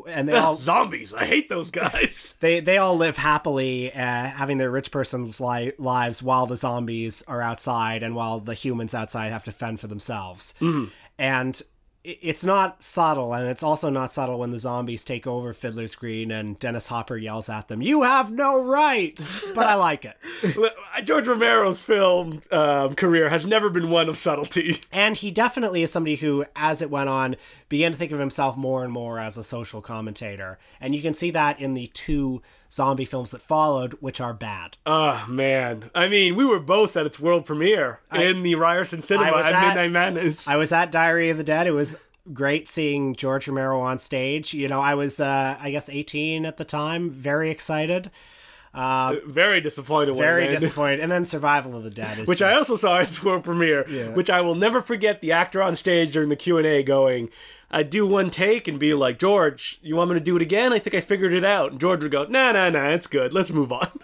and 0.09 0.29
they 0.29 0.35
all 0.35 0.57
Zombies. 0.63 1.13
I 1.15 1.25
hate 1.27 1.49
those 1.49 1.71
guys. 1.71 2.35
they 2.41 2.61
they 2.61 2.79
all 2.79 2.97
live 2.97 3.17
happily, 3.17 3.93
uh, 3.93 3.97
having 3.99 4.59
their 4.59 4.71
rich 4.71 4.91
person's 4.91 5.41
li- 5.41 5.73
lives 5.79 6.23
while 6.23 6.47
the 6.47 6.57
zombies 6.57 7.23
are 7.29 7.43
outside 7.43 8.03
and 8.03 8.15
while 8.15 8.41
the 8.41 8.55
humans 8.55 8.95
outside 8.95 9.33
have 9.33 9.45
to 9.45 9.53
fend 9.53 9.81
for 9.81 9.87
themselves. 9.89 10.55
And 11.19 11.63
i- 11.63 11.65
it's 12.05 12.45
not 12.45 12.83
subtle, 12.83 13.33
and 13.33 13.49
it's 13.49 13.62
also 13.62 13.88
not 13.88 14.12
subtle 14.12 14.38
when 14.38 14.51
the 14.51 14.59
zombies 14.59 15.05
take 15.05 15.27
over 15.27 15.53
Fiddler's 15.53 15.95
Green 15.95 16.33
and 16.33 16.59
Dennis 16.59 16.88
Hopper 16.88 17.17
yells 17.17 17.49
at 17.49 17.69
them, 17.69 17.81
"You 17.81 18.03
have 18.03 18.33
no 18.33 18.62
right!" 18.62 19.21
But 19.55 19.67
I 19.67 19.75
like 19.75 20.05
it. 20.05 20.17
George 21.05 21.29
Romero's 21.29 21.81
film 21.81 22.41
um, 22.51 22.95
career 22.95 23.29
has 23.29 23.47
never 23.47 23.71
been 23.71 23.88
one 23.88 24.09
of 24.09 24.19
subtlety. 24.19 24.81
And 24.93 25.17
he 25.17 25.31
definitely 25.31 25.83
is 25.83 25.91
somebody 25.91 26.17
who, 26.17 26.45
as 26.55 26.83
it 26.83 26.91
went 26.91 27.09
on, 27.09 27.37
began 27.69 27.93
to 27.93 27.99
think 27.99 28.12
of 28.12 28.19
himself 28.19 28.57
more 28.57 28.85
and 28.85 28.93
more 28.93 29.19
as 29.19 29.38
a 29.38 29.43
social 29.43 29.81
commentator. 29.81 30.59
And 30.81 30.95
you 30.95 31.01
can 31.03 31.15
see 31.15 31.31
that 31.31 31.61
in 31.61 31.75
the 31.75 31.87
two 31.88 32.43
zombie 32.73 33.05
films 33.05 33.31
that 33.31 33.43
followed, 33.43 33.95
which 34.01 34.21
are 34.21 34.33
bad. 34.35 34.77
Oh 34.87 35.25
man, 35.29 35.91
I 35.95 36.09
mean, 36.09 36.35
we 36.37 36.45
were 36.45 36.59
both 36.61 36.97
at 36.97 37.07
its 37.07 37.21
world 37.21 37.45
premiere 37.45 38.01
in 38.15 38.43
the 38.43 38.55
Ryerson 38.55 39.03
Cinema 39.03 39.39
at, 39.39 39.53
at- 39.53 39.67
Midnight 39.69 39.93
Madness. 39.93 40.49
I 40.49 40.57
was 40.57 40.73
at 40.73 40.91
Diary 40.91 41.31
of 41.31 41.37
the 41.37 41.45
Dead. 41.45 41.67
It 41.67 41.73
was 41.73 41.99
great 42.33 42.69
seeing 42.69 43.15
George 43.15 43.49
Romero 43.49 43.81
on 43.81 43.99
stage. 43.99 44.55
You 44.55 44.69
know, 44.69 44.81
I 44.81 44.95
was, 44.95 45.21
uh, 45.21 45.57
I 45.61 45.71
guess, 45.71 45.91
18 45.91 46.47
at 46.47 46.57
the 46.57 46.65
time, 46.65 47.11
very 47.11 47.51
excited, 47.51 48.11
uh, 48.75 48.79
uh, 48.79 49.17
very 49.27 49.61
disappointed. 49.61 50.17
very 50.17 50.47
disappointed. 50.57 51.01
And 51.01 51.11
then 51.13 51.25
Survival 51.25 51.77
of 51.77 51.83
the 51.85 51.91
Dead 51.91 52.19
is 52.21 52.29
which 52.29 52.41
I 52.41 52.55
also 52.55 52.77
saw 52.77 52.99
at 52.99 53.09
its 53.09 53.23
world 53.23 53.45
premiere, 53.45 53.85
which 54.15 54.31
I 54.31 54.41
will 54.41 54.55
never 54.55 54.81
forget. 54.81 55.21
The 55.21 55.33
actor 55.33 55.63
on 55.63 55.77
stage 55.77 56.13
during 56.13 56.29
the 56.31 56.37
Q 56.37 56.59
and 56.59 56.67
A 56.67 56.83
going, 56.83 57.29
"I'd 57.73 57.91
do 57.91 58.07
one 58.07 58.31
take 58.31 58.69
and 58.69 58.79
be 58.79 58.95
like, 58.95 59.19
George, 59.19 59.79
you 59.83 59.97
want 59.97 60.11
me 60.11 60.15
to 60.15 60.21
do 60.21 60.37
it 60.37 60.43
again? 60.43 60.73
I 60.73 60.79
think 60.79 60.95
I 60.95 61.01
figured 61.01 61.33
it 61.33 61.45
out." 61.45 61.73
And 61.73 61.81
George 61.81 62.03
would 62.03 62.13
go, 62.13 62.25
"Nah, 62.25 62.53
nah, 62.53 62.71
nah, 62.71 62.91
it's 62.91 63.07
good. 63.07 63.33
Let's 63.33 63.51
move 63.51 63.73
on." 63.73 63.89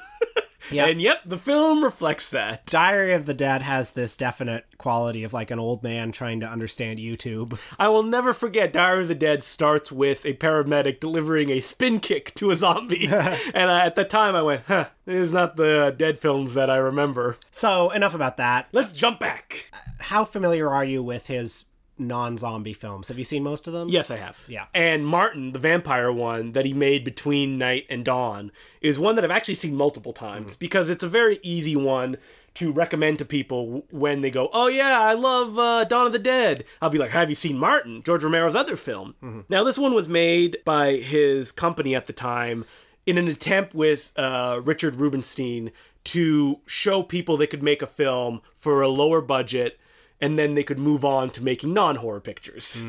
Yeah. 0.70 0.86
And 0.86 1.00
yep, 1.00 1.22
the 1.24 1.38
film 1.38 1.82
reflects 1.82 2.30
that. 2.30 2.66
Diary 2.66 3.14
of 3.14 3.26
the 3.26 3.34
Dead 3.34 3.62
has 3.62 3.90
this 3.90 4.16
definite 4.16 4.66
quality 4.76 5.24
of 5.24 5.32
like 5.32 5.50
an 5.50 5.58
old 5.58 5.82
man 5.82 6.12
trying 6.12 6.40
to 6.40 6.46
understand 6.46 6.98
YouTube. 6.98 7.58
I 7.78 7.88
will 7.88 8.02
never 8.02 8.34
forget. 8.34 8.72
Diary 8.72 9.02
of 9.02 9.08
the 9.08 9.14
Dead 9.14 9.42
starts 9.42 9.90
with 9.90 10.26
a 10.26 10.34
paramedic 10.34 11.00
delivering 11.00 11.50
a 11.50 11.60
spin 11.60 12.00
kick 12.00 12.34
to 12.34 12.50
a 12.50 12.56
zombie, 12.56 13.06
and 13.06 13.70
uh, 13.70 13.80
at 13.82 13.94
the 13.94 14.04
time 14.04 14.34
I 14.34 14.42
went, 14.42 14.62
"Huh, 14.66 14.88
this 15.04 15.28
is 15.28 15.32
not 15.32 15.56
the 15.56 15.94
Dead 15.96 16.18
films 16.18 16.54
that 16.54 16.70
I 16.70 16.76
remember." 16.76 17.36
So, 17.50 17.90
enough 17.90 18.14
about 18.14 18.36
that. 18.36 18.68
Let's 18.72 18.92
jump 18.92 19.20
back. 19.20 19.70
How 20.00 20.24
familiar 20.24 20.68
are 20.68 20.84
you 20.84 21.02
with 21.02 21.26
his 21.26 21.64
non 21.98 22.38
zombie 22.38 22.72
films? 22.72 23.08
Have 23.08 23.18
you 23.18 23.24
seen 23.24 23.42
most 23.42 23.66
of 23.66 23.72
them? 23.72 23.88
Yes, 23.88 24.10
I 24.10 24.16
have. 24.16 24.44
Yeah. 24.48 24.66
And 24.74 25.06
Martin, 25.06 25.52
the 25.52 25.58
vampire 25.58 26.12
one 26.12 26.52
that 26.52 26.64
he 26.64 26.72
made 26.72 27.04
between 27.04 27.58
Night 27.58 27.86
and 27.88 28.04
Dawn, 28.04 28.52
is 28.80 28.98
one 28.98 29.16
that 29.16 29.24
I've 29.24 29.30
actually 29.30 29.56
seen 29.56 29.74
multiple 29.74 30.12
times 30.12 30.56
because 30.56 30.88
it's 30.90 31.04
a 31.04 31.08
very 31.08 31.38
easy 31.42 31.76
one 31.76 32.16
to 32.54 32.72
recommend 32.72 33.18
to 33.18 33.24
people 33.24 33.84
when 33.90 34.20
they 34.20 34.30
go, 34.30 34.48
"Oh 34.52 34.66
yeah, 34.66 35.00
I 35.00 35.14
love 35.14 35.58
uh, 35.58 35.84
Dawn 35.84 36.06
of 36.06 36.12
the 36.12 36.18
Dead." 36.18 36.64
I'll 36.82 36.90
be 36.90 36.98
like, 36.98 37.10
"Have 37.10 37.28
you 37.28 37.36
seen 37.36 37.58
Martin, 37.58 38.02
George 38.02 38.24
Romero's 38.24 38.56
other 38.56 38.76
film?" 38.76 39.14
Now, 39.48 39.62
this 39.64 39.78
one 39.78 39.94
was 39.94 40.08
made 40.08 40.58
by 40.64 40.94
his 40.94 41.52
company 41.52 41.94
at 41.94 42.06
the 42.06 42.12
time 42.12 42.64
in 43.06 43.16
an 43.16 43.28
attempt 43.28 43.74
with 43.74 44.12
uh, 44.16 44.60
Richard 44.64 44.96
Rubinstein 44.96 45.70
to 46.04 46.60
show 46.66 47.02
people 47.02 47.36
they 47.36 47.46
could 47.46 47.62
make 47.62 47.82
a 47.82 47.86
film 47.86 48.40
for 48.56 48.82
a 48.82 48.88
lower 48.88 49.20
budget 49.20 49.78
and 50.20 50.38
then 50.38 50.54
they 50.54 50.62
could 50.62 50.78
move 50.78 51.04
on 51.04 51.30
to 51.30 51.42
making 51.42 51.72
non-horror 51.72 52.20
pictures. 52.20 52.86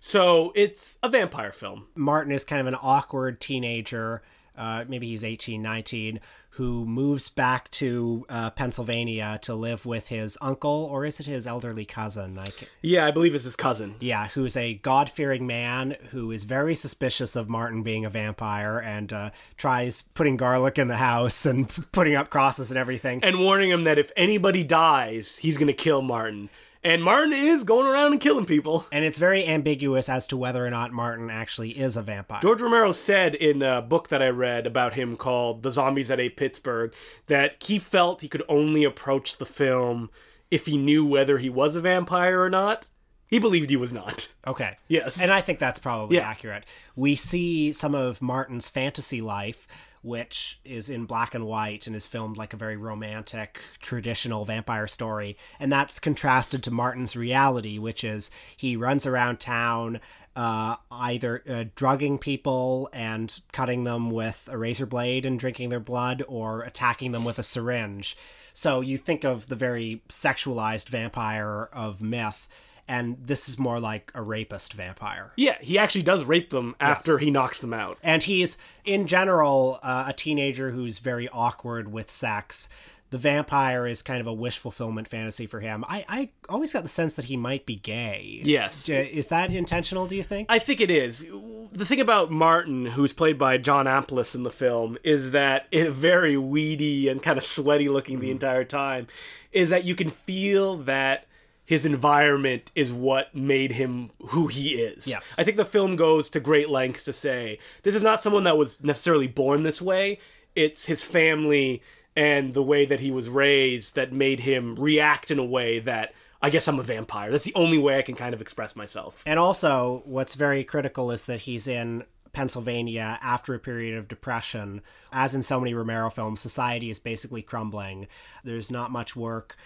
So 0.00 0.52
it's 0.54 0.98
a 1.02 1.08
vampire 1.08 1.52
film. 1.52 1.86
Martin 1.94 2.32
is 2.32 2.44
kind 2.44 2.60
of 2.60 2.66
an 2.66 2.76
awkward 2.80 3.40
teenager. 3.40 4.22
Uh, 4.56 4.84
maybe 4.88 5.08
he's 5.08 5.24
18, 5.24 5.60
19, 5.60 6.20
who 6.50 6.86
moves 6.86 7.28
back 7.28 7.70
to 7.72 8.24
uh, 8.30 8.48
Pennsylvania 8.50 9.38
to 9.42 9.54
live 9.54 9.84
with 9.84 10.08
his 10.08 10.38
uncle, 10.40 10.88
or 10.90 11.04
is 11.04 11.20
it 11.20 11.26
his 11.26 11.46
elderly 11.46 11.84
cousin? 11.84 12.36
Ca 12.36 12.66
Yeah, 12.80 13.04
I 13.04 13.10
believe 13.10 13.34
it's 13.34 13.44
his 13.44 13.56
cousin. 13.56 13.96
yeah, 14.00 14.28
who's 14.28 14.56
a 14.56 14.74
God 14.74 15.10
fearing 15.10 15.46
man 15.46 15.96
who 16.12 16.30
is 16.30 16.44
very 16.44 16.74
suspicious 16.74 17.36
of 17.36 17.50
Martin 17.50 17.82
being 17.82 18.06
a 18.06 18.10
vampire 18.10 18.78
and 18.78 19.12
uh, 19.12 19.30
tries 19.58 20.00
putting 20.00 20.38
garlic 20.38 20.78
in 20.78 20.88
the 20.88 20.96
house 20.96 21.44
and 21.44 21.68
putting 21.92 22.14
up 22.14 22.30
crosses 22.30 22.70
and 22.70 22.78
everything. 22.78 23.22
And 23.22 23.38
warning 23.40 23.70
him 23.70 23.84
that 23.84 23.98
if 23.98 24.10
anybody 24.16 24.64
dies, 24.64 25.36
he's 25.36 25.58
going 25.58 25.66
to 25.66 25.74
kill 25.74 26.00
Martin. 26.00 26.48
And 26.86 27.02
Martin 27.02 27.32
is 27.32 27.64
going 27.64 27.88
around 27.88 28.12
and 28.12 28.20
killing 28.20 28.46
people. 28.46 28.86
And 28.92 29.04
it's 29.04 29.18
very 29.18 29.44
ambiguous 29.44 30.08
as 30.08 30.28
to 30.28 30.36
whether 30.36 30.64
or 30.64 30.70
not 30.70 30.92
Martin 30.92 31.30
actually 31.30 31.70
is 31.72 31.96
a 31.96 32.02
vampire. 32.02 32.38
George 32.40 32.62
Romero 32.62 32.92
said 32.92 33.34
in 33.34 33.60
a 33.60 33.82
book 33.82 34.06
that 34.10 34.22
I 34.22 34.28
read 34.28 34.68
about 34.68 34.94
him 34.94 35.16
called 35.16 35.64
The 35.64 35.72
Zombies 35.72 36.06
That 36.08 36.20
Ate 36.20 36.36
Pittsburgh 36.36 36.94
that 37.26 37.60
he 37.60 37.80
felt 37.80 38.20
he 38.20 38.28
could 38.28 38.44
only 38.48 38.84
approach 38.84 39.38
the 39.38 39.44
film 39.44 40.10
if 40.48 40.66
he 40.66 40.76
knew 40.76 41.04
whether 41.04 41.38
he 41.38 41.50
was 41.50 41.74
a 41.74 41.80
vampire 41.80 42.40
or 42.40 42.48
not. 42.48 42.86
He 43.28 43.40
believed 43.40 43.68
he 43.70 43.76
was 43.76 43.92
not. 43.92 44.32
Okay. 44.46 44.76
Yes. 44.86 45.20
And 45.20 45.32
I 45.32 45.40
think 45.40 45.58
that's 45.58 45.80
probably 45.80 46.18
Yeah. 46.18 46.28
accurate. 46.28 46.62
We 46.94 47.16
see 47.16 47.72
some 47.72 47.96
of 47.96 48.22
Martin's 48.22 48.68
fantasy 48.68 49.20
life, 49.20 49.66
which 50.06 50.60
is 50.64 50.88
in 50.88 51.04
black 51.04 51.34
and 51.34 51.44
white 51.44 51.86
and 51.86 51.96
is 51.96 52.06
filmed 52.06 52.36
like 52.38 52.54
a 52.54 52.56
very 52.56 52.76
romantic, 52.76 53.60
traditional 53.80 54.44
vampire 54.44 54.86
story. 54.86 55.36
And 55.58 55.72
that's 55.72 55.98
contrasted 55.98 56.62
to 56.62 56.70
Martin's 56.70 57.16
reality, 57.16 57.78
which 57.78 58.04
is 58.04 58.30
he 58.56 58.76
runs 58.76 59.04
around 59.04 59.40
town. 59.40 60.00
uh, 60.36 60.76
either 60.90 61.42
uh, 61.48 61.64
drugging 61.74 62.18
people 62.18 62.90
and 62.92 63.40
cutting 63.52 63.84
them 63.84 64.10
with 64.10 64.48
a 64.52 64.58
razor 64.58 64.84
blade 64.84 65.24
and 65.24 65.38
drinking 65.40 65.70
their 65.70 65.80
blood, 65.80 66.22
or 66.28 66.62
attacking 66.62 67.12
them 67.12 67.24
with 67.24 67.38
a 67.38 67.42
syringe. 67.42 68.16
So 68.52 68.82
you 68.82 68.98
think 68.98 69.24
of 69.24 69.46
the 69.46 69.56
very 69.56 70.02
sexualized 70.10 70.90
vampire 70.90 71.70
of 71.72 72.02
myth, 72.02 72.48
and 72.88 73.16
this 73.20 73.48
is 73.48 73.58
more 73.58 73.80
like 73.80 74.12
a 74.14 74.22
rapist 74.22 74.72
vampire. 74.74 75.32
Yeah, 75.36 75.56
he 75.60 75.78
actually 75.78 76.02
does 76.04 76.24
rape 76.24 76.50
them 76.50 76.74
after 76.80 77.12
Yes. 77.12 77.20
he 77.20 77.30
knocks 77.30 77.60
them 77.60 77.72
out. 77.74 77.98
And 78.02 78.22
he's, 78.22 78.58
in 78.84 79.06
general, 79.06 79.78
uh, 79.82 80.04
a 80.08 80.12
teenager 80.12 80.70
who's 80.70 80.98
very 80.98 81.28
awkward 81.30 81.90
with 81.92 82.10
sex. 82.10 82.68
The 83.10 83.18
vampire 83.18 83.86
is 83.86 84.02
kind 84.02 84.20
of 84.20 84.26
a 84.26 84.32
wish 84.32 84.58
fulfillment 84.58 85.06
fantasy 85.06 85.46
for 85.46 85.60
him. 85.60 85.84
I, 85.88 86.04
I 86.08 86.28
always 86.48 86.72
got 86.72 86.82
the 86.82 86.88
sense 86.88 87.14
that 87.14 87.26
he 87.26 87.36
might 87.36 87.64
be 87.64 87.76
gay. 87.76 88.40
Yes. 88.42 88.88
Is 88.88 89.28
that 89.28 89.52
intentional, 89.52 90.08
do 90.08 90.16
you 90.16 90.24
think? 90.24 90.46
I 90.50 90.58
think 90.58 90.80
it 90.80 90.90
is. 90.90 91.24
The 91.72 91.84
thing 91.86 92.00
about 92.00 92.32
Martin, 92.32 92.86
who's 92.86 93.12
played 93.12 93.38
by 93.38 93.58
John 93.58 93.86
Amplas 93.86 94.34
in 94.34 94.42
the 94.42 94.50
film, 94.50 94.98
is 95.04 95.30
that 95.30 95.66
it 95.70 95.90
very 95.92 96.36
weedy 96.36 97.08
and 97.08 97.22
kind 97.22 97.38
of 97.38 97.44
sweaty 97.44 97.88
looking 97.88 98.18
the 98.18 98.30
entire 98.32 98.64
time, 98.64 99.06
is 99.52 99.70
that 99.70 99.84
you 99.84 99.94
can 99.94 100.08
feel 100.08 100.76
that 100.78 101.26
his 101.66 101.84
environment 101.84 102.70
is 102.74 102.92
what 102.92 103.34
made 103.34 103.72
him 103.72 104.10
who 104.28 104.46
he 104.46 104.74
is. 104.74 105.06
Yes. 105.06 105.34
I 105.38 105.42
think 105.42 105.56
the 105.56 105.64
film 105.64 105.96
goes 105.96 106.30
to 106.30 106.40
great 106.40 106.70
lengths 106.70 107.04
to 107.04 107.12
say 107.12 107.58
this 107.82 107.94
is 107.94 108.02
not 108.02 108.22
someone 108.22 108.44
that 108.44 108.56
was 108.56 108.82
necessarily 108.82 109.26
born 109.26 109.64
this 109.64 109.82
way. 109.82 110.20
It's 110.54 110.86
his 110.86 111.02
family 111.02 111.82
and 112.14 112.54
the 112.54 112.62
way 112.62 112.86
that 112.86 113.00
he 113.00 113.10
was 113.10 113.28
raised 113.28 113.96
that 113.96 114.12
made 114.12 114.40
him 114.40 114.76
react 114.76 115.30
in 115.30 115.38
a 115.38 115.44
way 115.44 115.80
that 115.80 116.14
I 116.40 116.50
guess 116.50 116.68
I'm 116.68 116.78
a 116.78 116.84
vampire. 116.84 117.30
That's 117.30 117.44
the 117.44 117.54
only 117.54 117.78
way 117.78 117.98
I 117.98 118.02
can 118.02 118.14
kind 118.14 118.32
of 118.32 118.40
express 118.40 118.76
myself. 118.76 119.22
And 119.26 119.38
also, 119.38 120.02
what's 120.04 120.34
very 120.34 120.64
critical 120.64 121.10
is 121.10 121.26
that 121.26 121.42
he's 121.42 121.66
in 121.66 122.04
Pennsylvania 122.32 123.18
after 123.22 123.54
a 123.54 123.58
period 123.58 123.96
of 123.96 124.08
depression. 124.08 124.82
As 125.12 125.34
in 125.34 125.42
so 125.42 125.58
many 125.58 125.74
Romero 125.74 126.10
films, 126.10 126.40
society 126.40 126.90
is 126.90 127.00
basically 127.00 127.42
crumbling. 127.42 128.06
There's 128.44 128.70
not 128.70 128.90
much 128.90 129.16
work. 129.16 129.56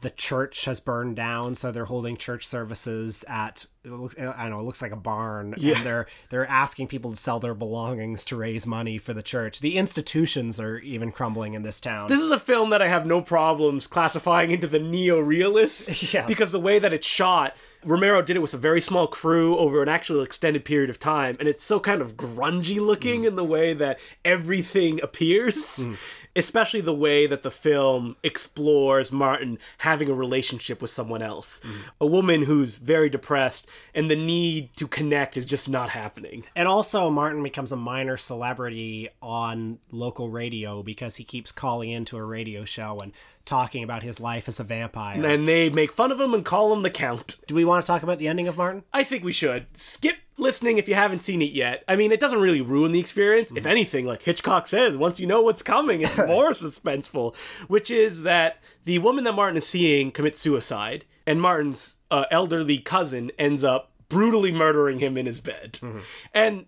The 0.00 0.10
church 0.10 0.64
has 0.64 0.80
burned 0.80 1.16
down, 1.16 1.54
so 1.54 1.70
they're 1.70 1.84
holding 1.84 2.16
church 2.16 2.46
services 2.46 3.24
at 3.28 3.66
it 3.82 3.90
looks, 3.90 4.18
I 4.18 4.42
don't 4.42 4.50
know, 4.50 4.60
it 4.60 4.64
looks 4.64 4.82
like 4.82 4.92
a 4.92 4.96
barn. 4.96 5.54
Yeah. 5.56 5.76
And 5.76 5.86
they're 5.86 6.06
they're 6.28 6.46
asking 6.46 6.88
people 6.88 7.10
to 7.12 7.16
sell 7.16 7.40
their 7.40 7.54
belongings 7.54 8.24
to 8.26 8.36
raise 8.36 8.66
money 8.66 8.98
for 8.98 9.14
the 9.14 9.22
church. 9.22 9.60
The 9.60 9.76
institutions 9.76 10.60
are 10.60 10.78
even 10.78 11.12
crumbling 11.12 11.54
in 11.54 11.62
this 11.62 11.80
town. 11.80 12.10
This 12.10 12.20
is 12.20 12.30
a 12.30 12.38
film 12.38 12.70
that 12.70 12.82
I 12.82 12.88
have 12.88 13.06
no 13.06 13.22
problems 13.22 13.86
classifying 13.86 14.50
into 14.50 14.66
the 14.66 14.78
neo-realist 14.78 16.12
Yes. 16.12 16.26
because 16.26 16.52
the 16.52 16.60
way 16.60 16.78
that 16.78 16.92
it's 16.92 17.06
shot, 17.06 17.56
Romero 17.82 18.20
did 18.20 18.36
it 18.36 18.40
with 18.40 18.52
a 18.52 18.58
very 18.58 18.82
small 18.82 19.06
crew 19.06 19.56
over 19.56 19.82
an 19.82 19.88
actual 19.88 20.22
extended 20.22 20.64
period 20.64 20.90
of 20.90 20.98
time, 20.98 21.36
and 21.40 21.48
it's 21.48 21.64
so 21.64 21.80
kind 21.80 22.02
of 22.02 22.16
grungy 22.16 22.78
looking 22.78 23.22
mm. 23.22 23.28
in 23.28 23.36
the 23.36 23.44
way 23.44 23.72
that 23.72 23.98
everything 24.24 25.00
appears. 25.02 25.56
Mm. 25.78 25.96
Especially 26.36 26.80
the 26.80 26.94
way 26.94 27.26
that 27.26 27.42
the 27.42 27.50
film 27.50 28.16
explores 28.22 29.10
Martin 29.10 29.58
having 29.78 30.08
a 30.08 30.14
relationship 30.14 30.80
with 30.80 30.90
someone 30.90 31.22
else. 31.22 31.60
Mm-hmm. 31.60 31.80
A 32.00 32.06
woman 32.06 32.42
who's 32.42 32.76
very 32.76 33.10
depressed, 33.10 33.68
and 33.94 34.10
the 34.10 34.16
need 34.16 34.74
to 34.76 34.86
connect 34.86 35.36
is 35.36 35.44
just 35.44 35.68
not 35.68 35.90
happening. 35.90 36.44
And 36.54 36.68
also, 36.68 37.10
Martin 37.10 37.42
becomes 37.42 37.72
a 37.72 37.76
minor 37.76 38.16
celebrity 38.16 39.08
on 39.20 39.78
local 39.90 40.28
radio 40.28 40.82
because 40.82 41.16
he 41.16 41.24
keeps 41.24 41.50
calling 41.50 41.90
into 41.90 42.16
a 42.16 42.24
radio 42.24 42.64
show 42.64 43.00
and 43.00 43.12
talking 43.44 43.82
about 43.82 44.02
his 44.02 44.20
life 44.20 44.48
as 44.48 44.60
a 44.60 44.64
vampire. 44.64 45.24
And 45.24 45.48
they 45.48 45.70
make 45.70 45.92
fun 45.92 46.12
of 46.12 46.20
him 46.20 46.34
and 46.34 46.44
call 46.44 46.72
him 46.72 46.82
the 46.82 46.90
Count. 46.90 47.36
Do 47.46 47.54
we 47.54 47.64
want 47.64 47.84
to 47.84 47.86
talk 47.86 48.02
about 48.02 48.18
the 48.18 48.28
ending 48.28 48.48
of 48.48 48.56
Martin? 48.56 48.84
I 48.92 49.04
think 49.04 49.24
we 49.24 49.32
should 49.32 49.66
skip 49.76 50.16
listening 50.36 50.78
if 50.78 50.88
you 50.88 50.94
haven't 50.94 51.20
seen 51.20 51.42
it 51.42 51.52
yet. 51.52 51.84
I 51.88 51.96
mean, 51.96 52.12
it 52.12 52.20
doesn't 52.20 52.40
really 52.40 52.60
ruin 52.60 52.92
the 52.92 53.00
experience. 53.00 53.50
If 53.54 53.66
anything, 53.66 54.06
like 54.06 54.22
Hitchcock 54.22 54.68
says, 54.68 54.96
once 54.96 55.20
you 55.20 55.26
know 55.26 55.42
what's 55.42 55.62
coming, 55.62 56.00
it's 56.00 56.16
more 56.26 56.50
suspenseful. 56.50 57.34
Which 57.68 57.90
is 57.90 58.22
that 58.22 58.58
the 58.84 58.98
woman 58.98 59.24
that 59.24 59.32
Martin 59.32 59.56
is 59.56 59.66
seeing 59.66 60.10
commits 60.10 60.40
suicide, 60.40 61.04
and 61.26 61.40
Martin's 61.40 61.98
uh, 62.10 62.24
elderly 62.30 62.78
cousin 62.78 63.30
ends 63.38 63.64
up 63.64 63.90
brutally 64.08 64.50
murdering 64.50 64.98
him 64.98 65.16
in 65.16 65.26
his 65.26 65.40
bed. 65.40 65.78
And 66.34 66.66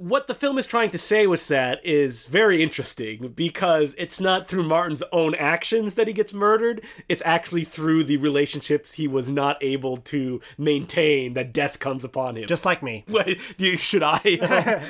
what 0.00 0.28
the 0.28 0.34
film 0.34 0.56
is 0.56 0.66
trying 0.66 0.88
to 0.88 0.96
say 0.96 1.26
with 1.26 1.46
that 1.48 1.78
is 1.84 2.24
very 2.24 2.62
interesting 2.62 3.34
because 3.36 3.94
it's 3.98 4.18
not 4.18 4.48
through 4.48 4.62
Martin's 4.62 5.02
own 5.12 5.34
actions 5.34 5.94
that 5.94 6.06
he 6.06 6.14
gets 6.14 6.32
murdered. 6.32 6.82
It's 7.06 7.22
actually 7.26 7.64
through 7.64 8.04
the 8.04 8.16
relationships 8.16 8.94
he 8.94 9.06
was 9.06 9.28
not 9.28 9.62
able 9.62 9.98
to 9.98 10.40
maintain 10.56 11.34
that 11.34 11.52
death 11.52 11.80
comes 11.80 12.02
upon 12.02 12.38
him. 12.38 12.46
Just 12.46 12.64
like 12.64 12.82
me. 12.82 13.04
Wait, 13.08 13.38
do 13.58 13.66
you, 13.66 13.76
should 13.76 14.02
I 14.02 14.16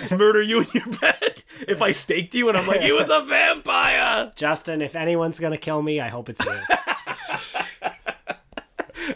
um, 0.11 0.17
murder 0.17 0.43
you 0.43 0.61
in 0.61 0.69
your 0.73 0.87
bed 0.87 1.43
if 1.67 1.83
I 1.83 1.91
staked 1.91 2.37
you 2.37 2.49
and 2.49 2.57
I'm 2.57 2.69
like, 2.69 2.81
he 2.81 2.93
was 2.93 3.11
a 3.11 3.25
vampire? 3.25 4.31
Justin, 4.37 4.81
if 4.81 4.95
anyone's 4.95 5.41
going 5.41 5.53
to 5.53 5.59
kill 5.59 5.83
me, 5.83 5.99
I 5.99 6.07
hope 6.07 6.29
it's 6.29 6.45
you. 6.45 6.61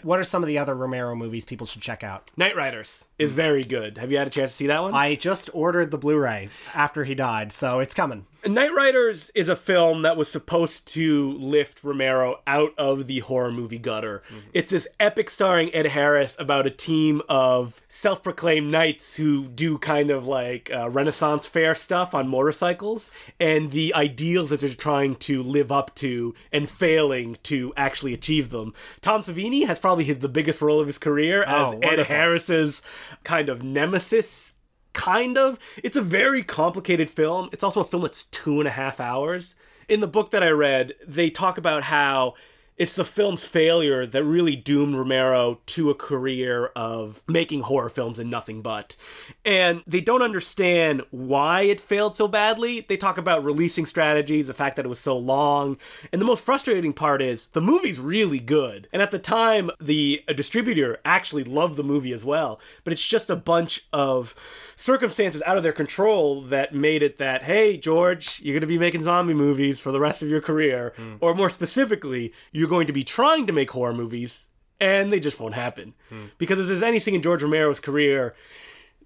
what 0.03 0.19
are 0.19 0.25
some 0.25 0.43
of 0.43 0.47
the 0.47 0.59
other 0.59 0.75
Romero 0.75 1.15
movies 1.15 1.45
people 1.45 1.67
should 1.67 1.83
check 1.83 2.03
out? 2.03 2.31
Knightriders 2.39 3.07
is 3.19 3.33
very 3.33 3.65
good. 3.65 3.99
Have 3.99 4.11
you 4.11 4.19
had 4.19 4.27
a 4.27 4.31
chance 4.31 4.53
to 4.53 4.57
see 4.57 4.67
that 4.67 4.83
one? 4.83 4.95
I 4.95 5.15
just 5.15 5.51
ordered 5.53 5.91
the 5.91 5.99
Blu 5.99 6.17
ray 6.19 6.49
after 6.75 7.05
he 7.05 7.15
died, 7.15 7.53
so 7.53 7.81
it's 7.81 7.95
coming. 7.95 8.27
Knightriders 8.45 9.31
is 9.35 9.49
a 9.49 9.57
film 9.57 10.03
that 10.03 10.17
was 10.17 10.31
supposed 10.31 10.87
to 10.89 11.33
lift 11.33 11.83
Romero 11.83 12.41
out 12.47 12.75
of 12.77 13.07
the 13.07 13.21
horror 13.21 13.51
movie 13.51 13.79
gutter. 13.79 14.23
It's 14.53 14.71
this 14.71 14.87
epic 15.01 15.31
starring 15.31 15.75
Ed 15.75 15.87
Harris 15.87 16.37
about 16.39 16.67
a 16.67 16.71
team 16.71 17.23
of 17.29 17.81
self 17.89 18.23
proclaimed 18.23 18.71
knights 18.71 19.17
who 19.17 19.47
do 19.47 19.79
kind 19.79 20.11
of 20.11 20.27
like 20.27 20.71
uh, 20.71 20.91
Renaissance 20.91 21.47
fair 21.47 21.75
stuff 21.75 22.15
on 22.15 22.29
motorcycles 22.29 23.11
and 23.41 23.71
the 23.71 23.95
ideals 23.95 24.51
that 24.51 24.61
they're 24.61 24.71
trying 24.75 25.15
to 25.17 25.43
live 25.43 25.73
up 25.73 25.95
to 25.97 26.35
and 26.53 26.69
failing 26.69 27.39
to 27.45 27.73
actually 27.77 28.13
achieve 28.13 28.51
them. 28.51 28.75
Tom 29.01 29.23
Savini 29.23 29.67
has 29.67 29.79
probably 29.79 30.05
hit 30.05 30.21
the 30.21 30.29
biggest 30.29 30.61
role 30.61 30.81
of 30.81 30.87
his 30.87 30.99
career 30.99 31.45
as 31.45 31.75
Oh, 31.75 31.79
Ed. 31.83 32.01
Harris's 32.07 32.83
kind 33.23 33.49
of 33.49 33.63
nemesis 33.63 34.54
kind 34.95 35.37
of. 35.37 35.59
It's 35.83 35.97
a 35.97 36.03
very 36.03 36.43
complicated 36.43 37.11
film. 37.11 37.51
It's 37.53 37.63
also 37.63 37.81
a 37.81 37.85
film 37.85 38.03
that's 38.03 38.23
two 38.25 38.61
and 38.61 38.69
a 38.69 38.73
half 38.73 39.01
hours. 39.01 39.55
In 39.89 40.01
the 40.01 40.07
book 40.07 40.31
that 40.31 40.43
I 40.43 40.49
read, 40.49 40.95
they 41.07 41.29
talk 41.29 41.59
about 41.59 41.83
how 41.83 42.35
it's 42.77 42.97
the 42.97 43.05
film's 43.05 43.45
failure 43.45 44.05
that 44.05 44.25
really 44.25 44.57
doomed 44.57 44.97
Romero 44.97 45.61
to 45.67 45.91
a 45.91 45.95
career 45.95 46.67
of 46.75 47.23
making 47.29 47.63
horror 47.63 47.89
films 47.89 48.19
and 48.19 48.29
nothing 48.29 48.63
but. 48.63 48.97
And 49.45 49.85
they 49.87 50.01
don't 50.01 50.23
understand 50.23 51.03
why 51.11 51.63
it 51.63 51.81
failed 51.81 52.17
so 52.17 52.27
badly. 52.27 52.81
They 52.81 52.97
talk 52.97 53.17
about 53.17 53.45
releasing 53.45 53.87
strategies, 53.87 54.49
the 54.49 54.55
fact 54.55 54.75
that 54.77 54.85
it 54.85 54.89
was 54.89 54.99
so 54.99 55.17
long. 55.17 55.77
And 56.13 56.21
the 56.21 56.27
most 56.27 56.43
frustrating 56.43 56.93
part 56.93 57.23
is 57.23 57.49
the 57.49 57.61
movie's 57.61 58.01
really 58.01 58.41
good. 58.41 58.89
And 58.93 59.01
at 59.01 59.13
the 59.13 59.21
time, 59.21 59.71
the 59.81 60.23
a 60.27 60.35
distributor 60.35 60.99
actually 61.05 61.45
loved 61.45 61.77
the 61.77 61.85
movie 61.85 62.13
as 62.13 62.25
well. 62.25 62.61
But 62.83 62.93
it's 62.93 63.07
just 63.07 63.31
a 63.31 63.37
bunch 63.37 63.87
of 63.93 64.35
circumstances 64.75 65.43
out 65.47 65.57
of 65.57 65.63
their 65.63 65.73
control 65.73 66.43
that 66.43 66.75
made 66.75 67.03
it 67.05 67.19
that, 67.19 67.45
hey, 67.45 67.77
George, 67.77 68.41
you're 68.43 68.55
going 68.55 68.63
to 68.63 68.67
be 68.67 68.79
making 68.79 69.05
zombie 69.05 69.35
movies 69.35 69.79
for 69.79 69.93
the 69.93 70.01
rest 70.01 70.23
of 70.23 70.29
your 70.29 70.41
career. 70.41 70.93
Hmm. 70.97 71.15
Or 71.21 71.35
more 71.35 71.51
specifically, 71.51 72.33
you're 72.65 72.71
going 72.71 72.87
to 72.87 72.95
be 72.95 73.05
trying 73.05 73.47
to 73.47 73.53
make 73.53 73.71
horror 73.73 73.93
movies. 73.93 74.47
And 74.81 75.13
they 75.13 75.21
just 75.21 75.39
won't 75.39 75.55
happen. 75.55 75.93
Hmm. 76.09 76.27
Because 76.39 76.59
if 76.59 76.67
there's 76.67 76.83
anything 76.83 77.15
in 77.15 77.21
George 77.21 77.43
Romero's 77.43 77.79
career 77.79 78.35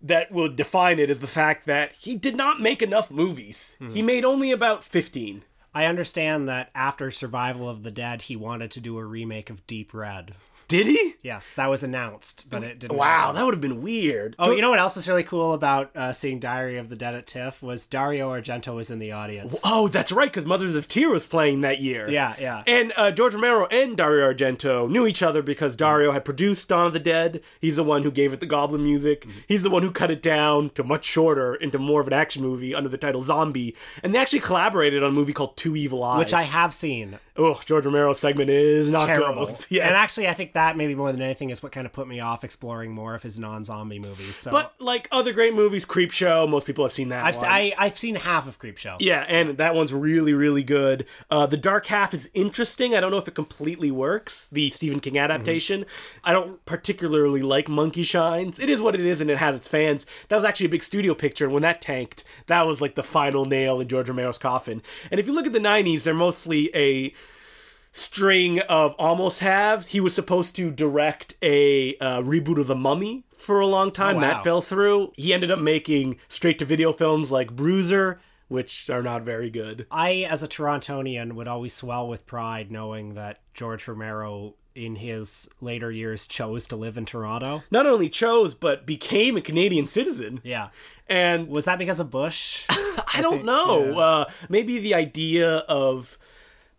that 0.00 0.30
will 0.30 0.48
define 0.48 1.00
it 1.00 1.10
is 1.10 1.18
the 1.18 1.26
fact 1.26 1.66
that 1.66 1.92
he 1.94 2.14
did 2.14 2.36
not 2.36 2.60
make 2.60 2.82
enough 2.82 3.10
movies. 3.10 3.74
Hmm. 3.80 3.90
He 3.90 4.00
made 4.00 4.24
only 4.24 4.52
about 4.52 4.84
15. 4.84 5.42
I 5.74 5.86
understand 5.86 6.48
that 6.48 6.70
after 6.72 7.10
Survival 7.10 7.68
of 7.68 7.82
the 7.82 7.90
Dead, 7.90 8.22
he 8.22 8.36
wanted 8.36 8.70
to 8.70 8.80
do 8.80 8.96
a 8.96 9.04
remake 9.04 9.50
of 9.50 9.66
Deep 9.66 9.92
Red. 9.92 10.34
Did 10.68 10.86
he? 10.86 11.14
Yes, 11.22 11.54
that 11.54 11.68
was 11.70 11.82
announced, 11.82 12.50
but 12.50 12.62
it 12.62 12.78
didn't. 12.78 12.96
Wow, 12.96 13.06
happen. 13.06 13.36
that 13.36 13.44
would 13.46 13.54
have 13.54 13.60
been 13.62 13.80
weird. 13.80 14.36
Oh, 14.38 14.50
you 14.50 14.60
know 14.60 14.68
what 14.68 14.78
else 14.78 14.98
is 14.98 15.08
really 15.08 15.24
cool 15.24 15.54
about 15.54 15.96
uh, 15.96 16.12
seeing 16.12 16.38
Diary 16.38 16.76
of 16.76 16.90
the 16.90 16.96
Dead 16.96 17.14
at 17.14 17.26
TIFF 17.26 17.62
was 17.62 17.86
Dario 17.86 18.30
Argento 18.30 18.74
was 18.74 18.90
in 18.90 18.98
the 18.98 19.10
audience. 19.12 19.62
Oh, 19.64 19.88
that's 19.88 20.12
right, 20.12 20.30
because 20.30 20.44
Mother 20.44 20.66
of 20.66 20.86
Tears 20.86 21.10
was 21.10 21.26
playing 21.26 21.62
that 21.62 21.80
year. 21.80 22.10
Yeah, 22.10 22.36
yeah. 22.38 22.64
And 22.66 22.92
uh, 22.96 23.10
George 23.12 23.32
Romero 23.32 23.66
and 23.68 23.96
Dario 23.96 24.30
Argento 24.30 24.90
knew 24.90 25.06
each 25.06 25.22
other 25.22 25.40
because 25.40 25.74
Dario 25.74 26.12
had 26.12 26.26
produced 26.26 26.68
Dawn 26.68 26.86
of 26.86 26.92
the 26.92 27.00
Dead. 27.00 27.40
He's 27.60 27.76
the 27.76 27.84
one 27.84 28.02
who 28.02 28.10
gave 28.10 28.34
it 28.34 28.40
the 28.40 28.46
goblin 28.46 28.84
music. 28.84 29.22
Mm-hmm. 29.22 29.38
He's 29.48 29.62
the 29.62 29.70
one 29.70 29.82
who 29.82 29.90
cut 29.90 30.10
it 30.10 30.22
down 30.22 30.68
to 30.70 30.84
much 30.84 31.06
shorter 31.06 31.54
into 31.54 31.78
more 31.78 32.02
of 32.02 32.06
an 32.08 32.12
action 32.12 32.42
movie 32.42 32.74
under 32.74 32.90
the 32.90 32.98
title 32.98 33.22
Zombie. 33.22 33.74
And 34.02 34.14
they 34.14 34.18
actually 34.18 34.40
collaborated 34.40 35.02
on 35.02 35.08
a 35.08 35.12
movie 35.12 35.32
called 35.32 35.56
Two 35.56 35.76
Evil 35.76 36.04
Eyes. 36.04 36.18
Which 36.18 36.34
I 36.34 36.42
have 36.42 36.74
seen. 36.74 37.18
Oh, 37.38 37.60
George 37.64 37.84
Romero's 37.84 38.18
segment 38.18 38.50
is 38.50 38.90
not 38.90 39.06
terrible. 39.06 39.46
good. 39.46 39.66
Yes. 39.70 39.86
And 39.86 39.94
actually, 39.94 40.26
I 40.26 40.34
think 40.34 40.54
that 40.54 40.76
maybe 40.76 40.94
more 40.94 41.12
than 41.12 41.22
anything 41.22 41.50
is 41.50 41.62
what 41.62 41.72
kind 41.72 41.86
of 41.86 41.92
put 41.92 42.08
me 42.08 42.20
off 42.20 42.42
exploring 42.42 42.92
more 42.92 43.14
of 43.14 43.22
his 43.22 43.38
non-zombie 43.38 43.98
movies. 43.98 44.34
So 44.36 44.50
but 44.50 44.74
like 44.80 45.08
other 45.12 45.32
great 45.32 45.54
movies, 45.54 45.84
Creepshow, 45.84 46.48
most 46.48 46.66
people 46.66 46.84
have 46.84 46.92
seen 46.92 47.10
that. 47.10 47.24
I've, 47.24 47.36
one. 47.36 47.44
I, 47.46 47.72
I've 47.78 47.98
seen 47.98 48.16
half 48.16 48.48
of 48.48 48.58
Creepshow. 48.58 48.96
Yeah, 48.98 49.24
and 49.28 49.58
that 49.58 49.74
one's 49.74 49.92
really, 49.92 50.34
really 50.34 50.64
good. 50.64 51.06
Uh, 51.30 51.46
the 51.46 51.56
Dark 51.56 51.86
Half 51.86 52.12
is 52.14 52.28
interesting. 52.34 52.94
I 52.94 53.00
don't 53.00 53.10
know 53.10 53.18
if 53.18 53.28
it 53.28 53.34
completely 53.34 53.90
works, 53.90 54.48
the 54.50 54.70
Stephen 54.70 54.98
King 55.00 55.18
adaptation. 55.18 55.84
I 56.24 56.32
don't 56.32 56.64
particularly 56.66 57.42
like 57.42 57.68
Monkey 57.68 58.02
Shines. 58.02 58.58
It 58.58 58.68
is 58.70 58.80
what 58.80 58.94
it 58.94 59.02
is, 59.02 59.20
and 59.20 59.30
it 59.30 59.38
has 59.38 59.54
its 59.54 59.68
fans. 59.68 60.06
That 60.28 60.36
was 60.36 60.44
actually 60.44 60.66
a 60.66 60.70
big 60.70 60.82
studio 60.82 61.14
picture, 61.14 61.44
and 61.44 61.54
when 61.54 61.62
that 61.62 61.80
tanked, 61.80 62.24
that 62.46 62.62
was 62.66 62.80
like 62.80 62.94
the 62.94 63.02
final 63.02 63.44
nail 63.44 63.80
in 63.80 63.88
George 63.88 64.08
Romero's 64.08 64.38
coffin. 64.38 64.82
And 65.10 65.20
if 65.20 65.26
you 65.26 65.32
look 65.32 65.46
at 65.46 65.52
the 65.52 65.58
90s, 65.58 66.02
they're 66.02 66.14
mostly 66.14 66.74
a 66.74 67.12
string 67.92 68.60
of 68.60 68.94
almost 68.98 69.40
halves. 69.40 69.88
He 69.88 70.00
was 70.00 70.14
supposed 70.14 70.54
to 70.56 70.70
direct 70.70 71.34
a 71.42 71.96
uh, 71.98 72.20
reboot 72.22 72.60
of 72.60 72.66
The 72.66 72.74
Mummy 72.74 73.24
for 73.36 73.60
a 73.60 73.66
long 73.66 73.90
time. 73.90 74.16
Oh, 74.16 74.20
wow. 74.20 74.34
That 74.34 74.44
fell 74.44 74.60
through. 74.60 75.12
He 75.16 75.32
ended 75.32 75.50
up 75.50 75.58
making 75.58 76.18
straight 76.28 76.58
to 76.58 76.64
video 76.64 76.92
films 76.92 77.30
like 77.30 77.54
Bruiser, 77.54 78.20
which 78.48 78.88
are 78.90 79.02
not 79.02 79.22
very 79.22 79.50
good. 79.50 79.86
I, 79.90 80.26
as 80.28 80.42
a 80.42 80.48
Torontonian, 80.48 81.32
would 81.32 81.48
always 81.48 81.74
swell 81.74 82.08
with 82.08 82.26
pride 82.26 82.70
knowing 82.70 83.14
that 83.14 83.40
George 83.54 83.86
Romero, 83.86 84.54
in 84.74 84.96
his 84.96 85.48
later 85.60 85.90
years, 85.90 86.26
chose 86.26 86.66
to 86.68 86.76
live 86.76 86.96
in 86.96 87.06
Toronto. 87.06 87.62
Not 87.70 87.86
only 87.86 88.08
chose, 88.08 88.54
but 88.54 88.86
became 88.86 89.36
a 89.36 89.40
Canadian 89.42 89.86
citizen. 89.86 90.40
Yeah. 90.42 90.68
And 91.08 91.48
Was 91.48 91.64
that 91.64 91.78
because 91.78 92.00
of 92.00 92.10
Bush? 92.10 92.66
I 92.70 93.20
don't 93.22 93.44
know. 93.44 93.98
Uh, 93.98 94.24
maybe 94.48 94.78
the 94.78 94.94
idea 94.94 95.58
of 95.68 96.18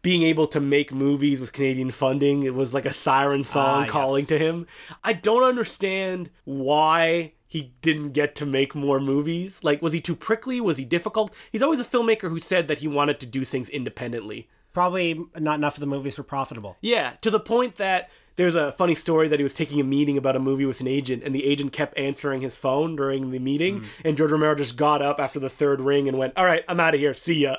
being 0.01 0.23
able 0.23 0.47
to 0.47 0.59
make 0.59 0.93
movies 0.93 1.41
with 1.41 1.51
Canadian 1.53 1.91
funding, 1.91 2.43
it 2.43 2.53
was 2.53 2.73
like 2.73 2.85
a 2.85 2.93
siren 2.93 3.43
song 3.43 3.83
Ah, 3.83 3.87
calling 3.87 4.25
to 4.25 4.37
him. 4.37 4.65
I 5.03 5.13
don't 5.13 5.43
understand 5.43 6.29
why 6.45 7.33
he 7.45 7.73
didn't 7.81 8.11
get 8.11 8.35
to 8.35 8.45
make 8.45 8.75
more 8.75 8.99
movies. 8.99 9.63
Like, 9.63 9.81
was 9.81 9.91
he 9.93 9.99
too 9.99 10.15
prickly? 10.15 10.61
Was 10.61 10.77
he 10.77 10.85
difficult? 10.85 11.33
He's 11.51 11.63
always 11.63 11.79
a 11.79 11.85
filmmaker 11.85 12.29
who 12.29 12.39
said 12.39 12.67
that 12.67 12.79
he 12.79 12.87
wanted 12.87 13.19
to 13.19 13.25
do 13.25 13.43
things 13.43 13.69
independently. 13.69 14.47
Probably 14.71 15.19
not 15.37 15.55
enough 15.55 15.75
of 15.75 15.81
the 15.81 15.87
movies 15.87 16.17
were 16.17 16.23
profitable. 16.23 16.77
Yeah, 16.79 17.13
to 17.21 17.31
the 17.31 17.39
point 17.39 17.75
that 17.77 18.09
there's 18.39 18.55
a 18.55 18.71
funny 18.71 18.95
story 18.95 19.27
that 19.27 19.37
he 19.37 19.43
was 19.43 19.53
taking 19.53 19.81
a 19.81 19.83
meeting 19.83 20.17
about 20.17 20.37
a 20.37 20.39
movie 20.39 20.65
with 20.65 20.79
an 20.79 20.87
agent, 20.87 21.23
and 21.23 21.35
the 21.35 21.43
agent 21.45 21.73
kept 21.73 21.97
answering 21.99 22.39
his 22.39 22.55
phone 22.55 22.95
during 22.95 23.31
the 23.31 23.39
meeting, 23.39 23.81
mm. 23.81 23.87
and 24.05 24.15
George 24.15 24.31
Romero 24.31 24.55
just 24.55 24.77
got 24.77 25.01
up 25.01 25.19
after 25.19 25.41
the 25.41 25.49
third 25.49 25.81
ring 25.81 26.07
and 26.07 26.17
went, 26.17 26.37
"All 26.37 26.45
right, 26.45 26.63
I'm 26.69 26.79
out 26.79 26.93
of 26.93 27.01
here. 27.01 27.13
See 27.13 27.39
ya." 27.39 27.57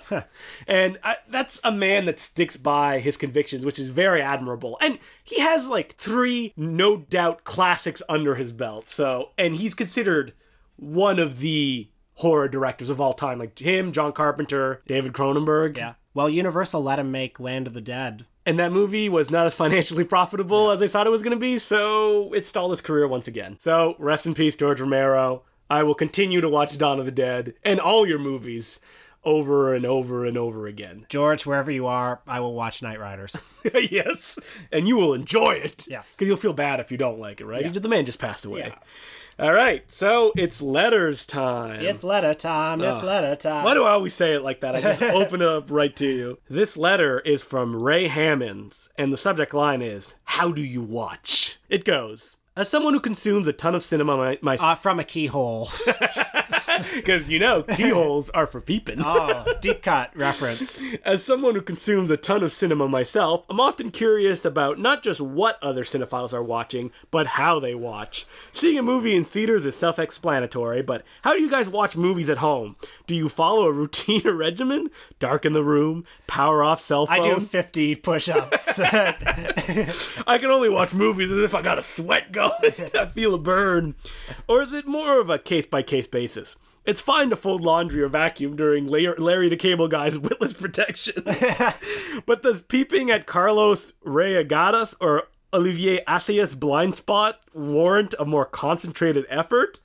and 0.66 0.99
I, 1.05 1.19
that's 1.29 1.61
a 1.64 1.71
man 1.71 2.07
that 2.07 2.19
sticks 2.19 2.57
by 2.57 2.99
his 2.99 3.19
convictions, 3.19 3.62
which 3.62 3.79
is 3.79 3.88
very 3.88 4.23
admirable. 4.23 4.79
And 4.81 4.99
he 5.23 5.43
has 5.43 5.69
like 5.69 5.97
three, 5.99 6.55
no 6.57 6.97
doubt, 6.97 7.45
classics 7.45 8.03
under 8.09 8.37
his 8.37 8.51
belt. 8.51 8.88
So, 8.88 9.33
and 9.37 9.57
he's 9.57 9.75
considered 9.75 10.33
one 10.77 11.19
of 11.19 11.40
the 11.40 11.90
horror 12.14 12.49
directors 12.49 12.88
of 12.88 13.03
all 13.03 13.12
time, 13.12 13.38
like 13.38 13.59
him, 13.59 13.93
John 13.93 14.14
Carpenter, 14.14 14.83
David 14.87 15.12
Cronenberg. 15.12 15.77
Yeah. 15.77 15.95
Well, 16.14 16.31
Universal 16.31 16.83
let 16.83 16.99
him 16.99 17.11
make 17.11 17.38
Land 17.38 17.66
of 17.66 17.75
the 17.75 17.83
Dead. 17.83 18.25
And 18.51 18.59
that 18.59 18.73
movie 18.73 19.09
was 19.09 19.31
not 19.31 19.47
as 19.47 19.55
financially 19.55 20.03
profitable 20.17 20.73
as 20.73 20.81
they 20.81 20.89
thought 20.89 21.07
it 21.07 21.11
was 21.11 21.23
going 21.23 21.37
to 21.37 21.41
be, 21.41 21.61
so 21.61 22.33
it 22.35 22.45
stalled 22.45 22.73
his 22.73 22.81
career 22.81 23.07
once 23.07 23.29
again. 23.29 23.57
So, 23.61 23.95
rest 23.97 24.27
in 24.27 24.35
peace, 24.35 24.57
George 24.57 24.81
Romero. 24.81 25.45
I 25.71 25.85
will 25.85 25.95
continue 25.95 26.41
to 26.41 26.49
watch 26.49 26.77
Dawn 26.77 26.99
of 26.99 27.05
the 27.05 27.13
Dead 27.13 27.55
and 27.63 27.79
all 27.79 28.09
your 28.09 28.19
movies 28.19 28.81
over 29.24 29.74
and 29.74 29.85
over 29.85 30.24
and 30.24 30.37
over 30.37 30.66
again. 30.66 31.06
George, 31.09 31.46
wherever 31.46 31.70
you 31.70 31.87
are, 31.87 32.20
I 32.26 32.40
will 32.40 32.54
watch 32.54 32.80
Knightriders. 32.80 33.37
yes, 33.90 34.38
and 34.72 34.88
you 34.88 34.96
will 34.96 35.14
enjoy 35.14 35.52
it. 35.52 35.87
Yes. 35.88 36.16
Because 36.16 36.28
you'll 36.28 36.37
feel 36.37 36.52
bad 36.52 36.80
if 36.80 36.90
you 36.90 36.98
don't 36.98 37.18
like 37.18 37.40
it, 37.40 37.46
right? 37.46 37.72
The 37.72 37.88
man 37.88 38.06
just 38.06 38.18
passed 38.18 38.44
away. 38.44 38.61
Yeah. 38.61 38.74
All 39.38 39.54
right, 39.54 39.90
so 39.90 40.33
it's 40.37 40.61
letters 40.61 41.24
time. 41.24 41.80
it's 41.80 42.04
letter 42.04 42.35
time. 42.35 42.83
It's 42.83 43.02
letter 43.02 43.35
time. 43.37 43.64
Why 43.64 43.72
do 43.72 43.85
I 43.85 43.92
always 43.92 44.12
say 44.12 44.35
it 44.35 44.42
like 44.42 44.61
that? 44.61 44.76
I 44.76 44.83
just 44.83 45.02
open 45.02 45.40
it 45.40 45.48
up 45.48 45.70
right 45.70 45.96
to 45.96 46.06
you. 46.06 46.38
This 46.50 46.76
letter 46.76 47.20
is 47.20 47.40
from 47.42 47.74
Ray 47.74 48.09
Hammonds, 48.09 48.90
and 48.98 49.11
the 49.11 49.16
subject 49.16 49.54
line 49.54 49.80
is 49.80 50.14
How 50.24 50.52
do 50.52 50.61
you 50.61 50.83
watch? 50.83 51.59
It 51.70 51.87
goes 51.87 52.37
As 52.57 52.69
someone 52.69 52.95
who 52.95 53.01
consumes 53.01 53.47
a 53.47 53.53
ton 53.53 53.75
of 53.75 53.85
cinema 53.85 54.17
my, 54.17 54.39
my 54.43 54.57
uh, 54.57 54.75
from 54.75 54.99
a 54.99 55.05
keyhole. 55.05 55.71
because 56.95 57.31
you 57.31 57.39
know 57.39 57.63
keyholes 57.63 58.29
are 58.31 58.47
for 58.47 58.61
peeping. 58.61 59.01
oh, 59.05 59.45
deep 59.61 59.83
cut 59.83 60.15
reference. 60.17 60.81
As 61.05 61.23
someone 61.23 61.55
who 61.55 61.63
consumes 61.63 62.11
a 62.11 62.17
ton 62.17 62.43
of 62.43 62.53
cinema 62.53 62.89
myself, 62.89 63.45
I'm 63.49 63.61
often 63.61 63.91
curious 63.91 64.45
about 64.45 64.79
not 64.79 65.03
just 65.03 65.21
what 65.21 65.63
other 65.63 65.85
cinephiles 65.85 66.33
are 66.33 66.43
watching, 66.43 66.91
but 67.11 67.29
how 67.29 67.61
they 67.61 67.75
watch. 67.75 68.27
Seeing 68.53 68.79
a 68.79 68.83
movie 68.83 69.15
in 69.17 69.25
theaters 69.25 69.65
is 69.65 69.77
self 69.77 69.99
explanatory, 69.99 70.83
but 70.83 71.05
how 71.23 71.35
do 71.35 71.41
you 71.41 71.51
guys 71.51 71.69
watch 71.69 71.97
movies 71.97 72.29
at 72.29 72.39
home? 72.39 72.77
Do 73.07 73.15
you 73.15 73.29
follow 73.29 73.67
a 73.67 73.73
routine 73.81 74.27
or 74.27 74.35
regimen? 74.35 74.91
Darken 75.21 75.53
the 75.53 75.65
room, 75.65 76.05
power 76.27 76.65
off 76.65 76.81
cell 76.81 77.07
phone? 77.07 77.21
I 77.21 77.23
do 77.23 77.39
50 77.41 77.95
push 77.97 78.29
ups. 78.29 78.81
I 78.83 80.39
can 80.39 80.51
only 80.51 80.69
watch 80.69 80.93
movies 80.93 81.31
as 81.31 81.39
if 81.39 81.55
I 81.55 81.63
got 81.63 81.79
a 81.79 81.83
sweat 81.83 82.33
going. 82.33 82.39
I 82.94 83.07
feel 83.07 83.35
a 83.35 83.38
burn. 83.38 83.94
Or 84.48 84.62
is 84.62 84.72
it 84.72 84.87
more 84.87 85.20
of 85.20 85.31
a 85.31 85.38
case 85.38 85.66
by 85.66 85.83
case 85.83 86.07
basis? 86.07 86.57
It's 86.87 87.00
fine 87.00 87.31
to 87.31 87.37
fold 87.37 87.61
laundry 87.61 88.03
or 88.03 88.09
vacuum 88.09 88.57
during 88.57 88.87
Larry, 88.87 89.48
the 89.48 89.57
Cable 89.57 89.88
Guy's 89.88 90.18
witless 90.18 90.55
protection. 90.55 91.22
but 92.26 92.42
does 92.42 92.62
peeping 92.62 93.11
at 93.11 93.26
Carlos 93.26 93.92
Reygadas 94.05 94.94
or 95.00 95.24
Olivier 95.53 96.03
Assayas 96.07 96.59
blind 96.59 96.96
spot 96.96 97.40
warrant 97.53 98.14
a 98.18 98.24
more 98.24 98.46
concentrated 98.46 99.26
effort? 99.29 99.81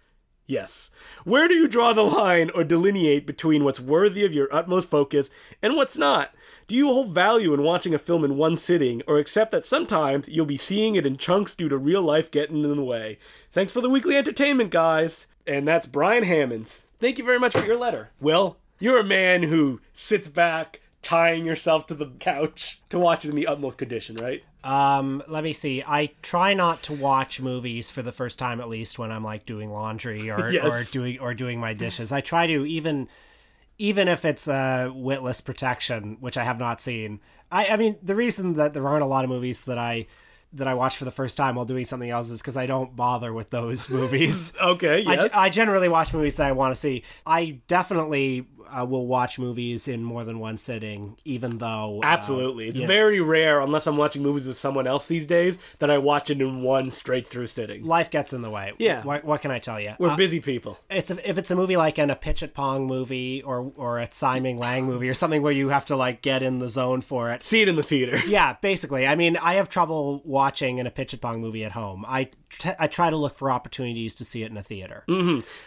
Yes. 0.48 0.92
Where 1.24 1.48
do 1.48 1.56
you 1.56 1.68
draw 1.68 1.92
the 1.92 2.04
line 2.04 2.52
or 2.52 2.64
delineate 2.64 3.26
between 3.26 3.64
what's 3.64 3.80
worthy 3.80 4.24
of 4.24 4.34
your 4.34 4.54
utmost 4.54 4.90
focus 4.90 5.30
and 5.62 5.76
what's 5.76 5.98
not? 5.98 6.34
Do 6.68 6.76
you 6.76 6.88
hold 6.88 7.12
value 7.14 7.54
in 7.54 7.62
watching 7.64 7.94
a 7.94 8.00
film 8.00 8.24
in 8.26 8.38
one 8.38 8.56
sitting, 8.58 9.04
or 9.08 9.20
accept 9.20 9.52
that 9.52 9.66
sometimes 9.66 10.28
you'll 10.28 10.46
be 10.48 10.58
seeing 10.58 10.96
it 10.96 11.06
in 11.06 11.18
chunks 11.18 11.54
due 11.54 11.70
to 11.70 11.78
real 11.78 12.02
life 12.02 12.32
getting 12.32 12.64
in 12.64 12.76
the 12.76 12.84
way? 12.84 13.20
Thanks 13.52 13.72
for 13.72 13.82
the 13.82 13.90
weekly 13.90 14.18
entertainment, 14.18 14.72
guys. 14.72 15.28
And 15.46 15.68
that's 15.68 15.86
Brian 15.86 16.24
Hammonds. 16.24 16.84
Thank 17.00 17.20
you 17.20 17.24
very 17.24 17.40
much 17.40 17.54
for 17.54 17.66
your 17.66 17.78
letter. 17.78 18.10
Will, 18.20 18.58
you're 18.80 19.00
a 19.00 19.04
man 19.04 19.44
who 19.44 19.80
sits 19.94 20.28
back, 20.28 20.82
tying 21.04 21.46
yourself 21.46 21.86
to 21.88 21.94
the 21.94 22.08
couch 22.20 22.82
to 22.90 22.98
watch 22.98 23.26
it 23.26 23.30
in 23.30 23.36
the 23.36 23.46
utmost 23.46 23.78
condition, 23.78 24.16
right? 24.16 24.44
um, 24.64 25.22
let 25.28 25.44
me 25.44 25.54
see. 25.54 25.84
I 25.86 26.10
try 26.24 26.56
not 26.56 26.82
to 26.84 26.94
watch 26.94 27.40
movies 27.40 27.92
for 27.92 28.02
the 28.02 28.12
first 28.12 28.40
time 28.40 28.60
at 28.60 28.68
least 28.68 28.98
when 28.98 29.12
I'm 29.12 29.24
like 29.24 29.46
doing 29.46 29.70
laundry 29.72 30.32
or, 30.32 30.50
Yes. 30.52 30.66
or 30.66 30.92
doing 30.92 31.20
or 31.20 31.36
doing 31.36 31.60
my 31.60 31.76
dishes. 31.76 32.12
I 32.12 32.22
try 32.22 32.48
to 32.48 32.66
even 32.66 33.08
even 33.78 34.08
if 34.08 34.26
it's 34.26 34.48
uh, 34.48 34.90
witless 34.94 35.42
protection, 35.42 36.18
which 36.20 36.38
I 36.38 36.44
have 36.44 36.60
not 36.60 36.82
seen. 36.82 37.20
I, 37.52 37.68
I 37.68 37.78
mean, 37.78 37.98
the 38.02 38.16
reason 38.16 38.54
that 38.56 38.74
there 38.74 38.88
aren't 38.88 39.04
a 39.04 39.08
lot 39.08 39.24
of 39.24 39.30
movies 39.30 39.66
that 39.66 39.78
I 39.78 40.08
that 40.54 40.68
I 40.68 40.74
watch 40.74 40.96
for 40.96 41.04
the 41.04 41.12
first 41.12 41.36
time 41.36 41.56
while 41.56 41.66
doing 41.66 41.84
something 41.84 42.10
else 42.10 42.32
is 42.32 42.42
because 42.42 42.56
I 42.56 42.66
don't 42.66 42.96
bother 42.96 43.34
with 43.34 43.50
those 43.50 43.90
movies. 43.92 44.56
Okay, 44.62 45.04
I, 45.06 45.14
yes. 45.14 45.30
I 45.34 45.50
generally 45.50 45.90
watch 45.90 46.14
movies 46.14 46.36
that 46.36 46.48
I 46.48 46.54
want 46.54 46.74
to 46.74 46.80
see. 46.80 47.04
I 47.26 47.60
definitely 47.68 48.48
uh, 48.72 48.86
will 48.86 49.08
watch 49.08 49.38
movies 49.40 49.88
in 49.88 50.04
more 50.04 50.24
than 50.24 50.40
one 50.40 50.58
sitting, 50.58 51.18
even 51.26 51.58
though 51.60 52.00
uh, 52.04 52.06
Absolutely. 52.06 52.68
It's 52.70 52.80
very 52.80 53.22
rare, 53.22 53.60
unless 53.62 53.88
I'm 53.88 53.98
watching 53.98 54.24
movies 54.24 54.48
with 54.48 54.58
someone 54.58 54.88
else 54.88 55.08
these 55.08 55.26
days, 55.26 55.60
that 55.80 55.90
I 55.90 55.98
watch 55.98 56.30
it 56.30 56.42
in 56.42 56.62
one 56.64 56.92
straight 56.92 57.28
through 57.28 57.48
sitting. 57.48 57.84
life 57.86 58.10
gets 58.10 58.34
in 58.34 58.42
the 58.42 58.50
way. 58.50 58.74
Yeah. 58.78 59.04
What, 59.04 59.24
what 59.24 59.42
can 59.42 59.52
I 59.52 59.60
tell 59.60 59.80
you? 59.80 59.94
We're 60.00 60.10
Uh, 60.10 60.16
busy 60.18 60.40
people. 60.40 60.80
it's 60.90 61.12
a, 61.12 61.30
if 61.30 61.38
it's 61.38 61.52
a 61.52 61.56
movie 61.56 61.78
like 61.78 61.98
an 61.98 62.10
Apichatpong 62.10 62.86
movie 62.86 63.42
or 63.44 63.72
or 63.76 64.00
a 64.00 64.08
Simon 64.12 64.58
Lang 64.58 64.86
movie 64.86 65.10
or 65.10 65.14
something 65.14 65.42
where 65.42 65.52
you 65.52 65.70
have 65.70 65.86
to 65.86 65.96
like 65.96 66.22
get 66.22 66.42
in 66.44 66.60
the 66.60 66.70
zone 66.70 67.02
for 67.02 67.32
it. 67.32 67.44
See 67.44 67.62
it 67.62 67.68
in 67.68 67.76
the 67.76 67.84
theater. 67.84 68.20
Yeah, 68.28 68.56
basically. 68.62 69.06
I 69.08 69.16
mean, 69.16 69.38
I 69.38 69.54
have 69.56 69.70
trouble 69.70 70.22
watching 70.26 70.78
in 70.80 70.88
Apichatpong 70.88 71.40
movie 71.40 71.64
at 71.64 71.72
home. 71.74 72.04
I 72.08 72.30
tr- 72.50 72.70
I 72.80 72.88
try 72.88 73.10
to 73.10 73.16
look 73.18 73.36
for 73.36 73.50
opportunities 73.52 74.16
to 74.16 74.26
see 74.26 74.44
it 74.44 74.52
in 74.52 74.58
a 74.58 74.64
theater. 74.64 75.04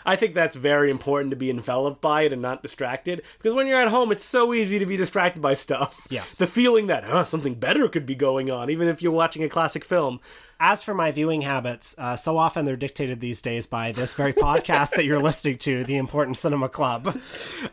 I 0.05 0.17
think 0.17 0.35
that's 0.35 0.57
very 0.57 0.91
important 0.91 1.31
to 1.31 1.37
be 1.37 1.51
enveloped 1.51 2.01
by 2.01 2.23
it 2.23 2.33
and 2.33 2.43
not 2.43 2.63
distracted. 2.63 2.88
Because 2.97 3.55
when 3.55 3.67
you're 3.67 3.81
at 3.81 3.89
home, 3.89 4.13
it's 4.13 4.25
so 4.25 4.55
easy 4.55 4.79
to 4.79 4.87
be 4.87 4.97
distracted 4.97 5.41
by 5.43 5.55
stuff. 5.55 6.07
Yes. 6.11 6.39
The 6.39 6.47
feeling 6.47 6.87
that, 6.87 7.05
huh, 7.05 7.25
something 7.25 7.55
better 7.55 7.89
could 7.89 8.07
be 8.07 8.15
going 8.15 8.51
on, 8.51 8.71
even 8.71 8.89
if 8.89 9.03
you're 9.03 9.13
watching 9.13 9.45
a 9.45 9.49
classic 9.49 9.85
film. 9.85 10.21
As 10.61 10.83
for 10.83 10.93
my 10.93 11.13
viewing 11.13 11.43
habits, 11.43 11.97
uh, 11.99 12.17
so 12.17 12.37
often 12.37 12.65
they're 12.65 12.77
dictated 12.77 13.21
these 13.21 13.41
days 13.41 13.69
by 13.69 13.93
this 13.93 14.15
very 14.15 14.33
podcast 14.33 14.91
that 14.97 15.05
you're 15.05 15.23
listening 15.23 15.57
to, 15.59 15.85
the 15.85 15.97
Important 15.97 16.37
Cinema 16.37 16.69
Club. 16.69 17.17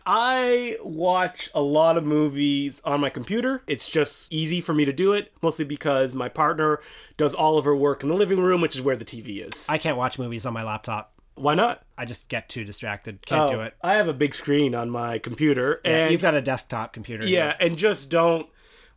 I 0.05 0.77
watch 0.83 1.49
a 1.55 1.61
lot 1.61 1.97
of 1.97 2.05
movies 2.05 2.81
on 2.85 3.01
my 3.01 3.09
computer. 3.09 3.63
It's 3.65 3.89
just 3.89 4.31
easy 4.31 4.61
for 4.61 4.73
me 4.75 4.85
to 4.85 4.93
do 4.93 5.13
it, 5.13 5.31
mostly 5.41 5.65
because 5.65 6.13
my 6.13 6.29
partner 6.29 6.79
does 7.17 7.33
all 7.33 7.57
of 7.57 7.65
her 7.65 7.75
work 7.75 8.03
in 8.03 8.09
the 8.09 8.15
living 8.15 8.39
room, 8.39 8.61
which 8.61 8.75
is 8.75 8.83
where 8.83 8.95
the 8.95 9.05
TV 9.05 9.47
is. 9.47 9.65
I 9.67 9.79
can't 9.79 9.97
watch 9.97 10.19
movies 10.19 10.45
on 10.45 10.53
my 10.53 10.63
laptop. 10.63 11.14
Why 11.35 11.53
not? 11.53 11.83
I 11.97 12.05
just 12.05 12.29
get 12.29 12.47
too 12.49 12.63
distracted. 12.63 13.25
Can't 13.25 13.51
do 13.51 13.57
Oh, 13.57 13.63
it. 13.63 13.73
I 13.81 13.95
have 13.95 14.07
a 14.07 14.13
big 14.13 14.33
screen 14.33 14.73
on 14.73 14.89
my 14.89 15.19
computer, 15.19 15.81
and 15.83 16.11
You've 16.11 16.21
got 16.21 16.33
a 16.33 16.41
desktop 16.41 16.93
computer. 16.93 17.25
yeah, 17.27 17.55
and 17.59 17.77
just 17.77 18.09
don't 18.09 18.47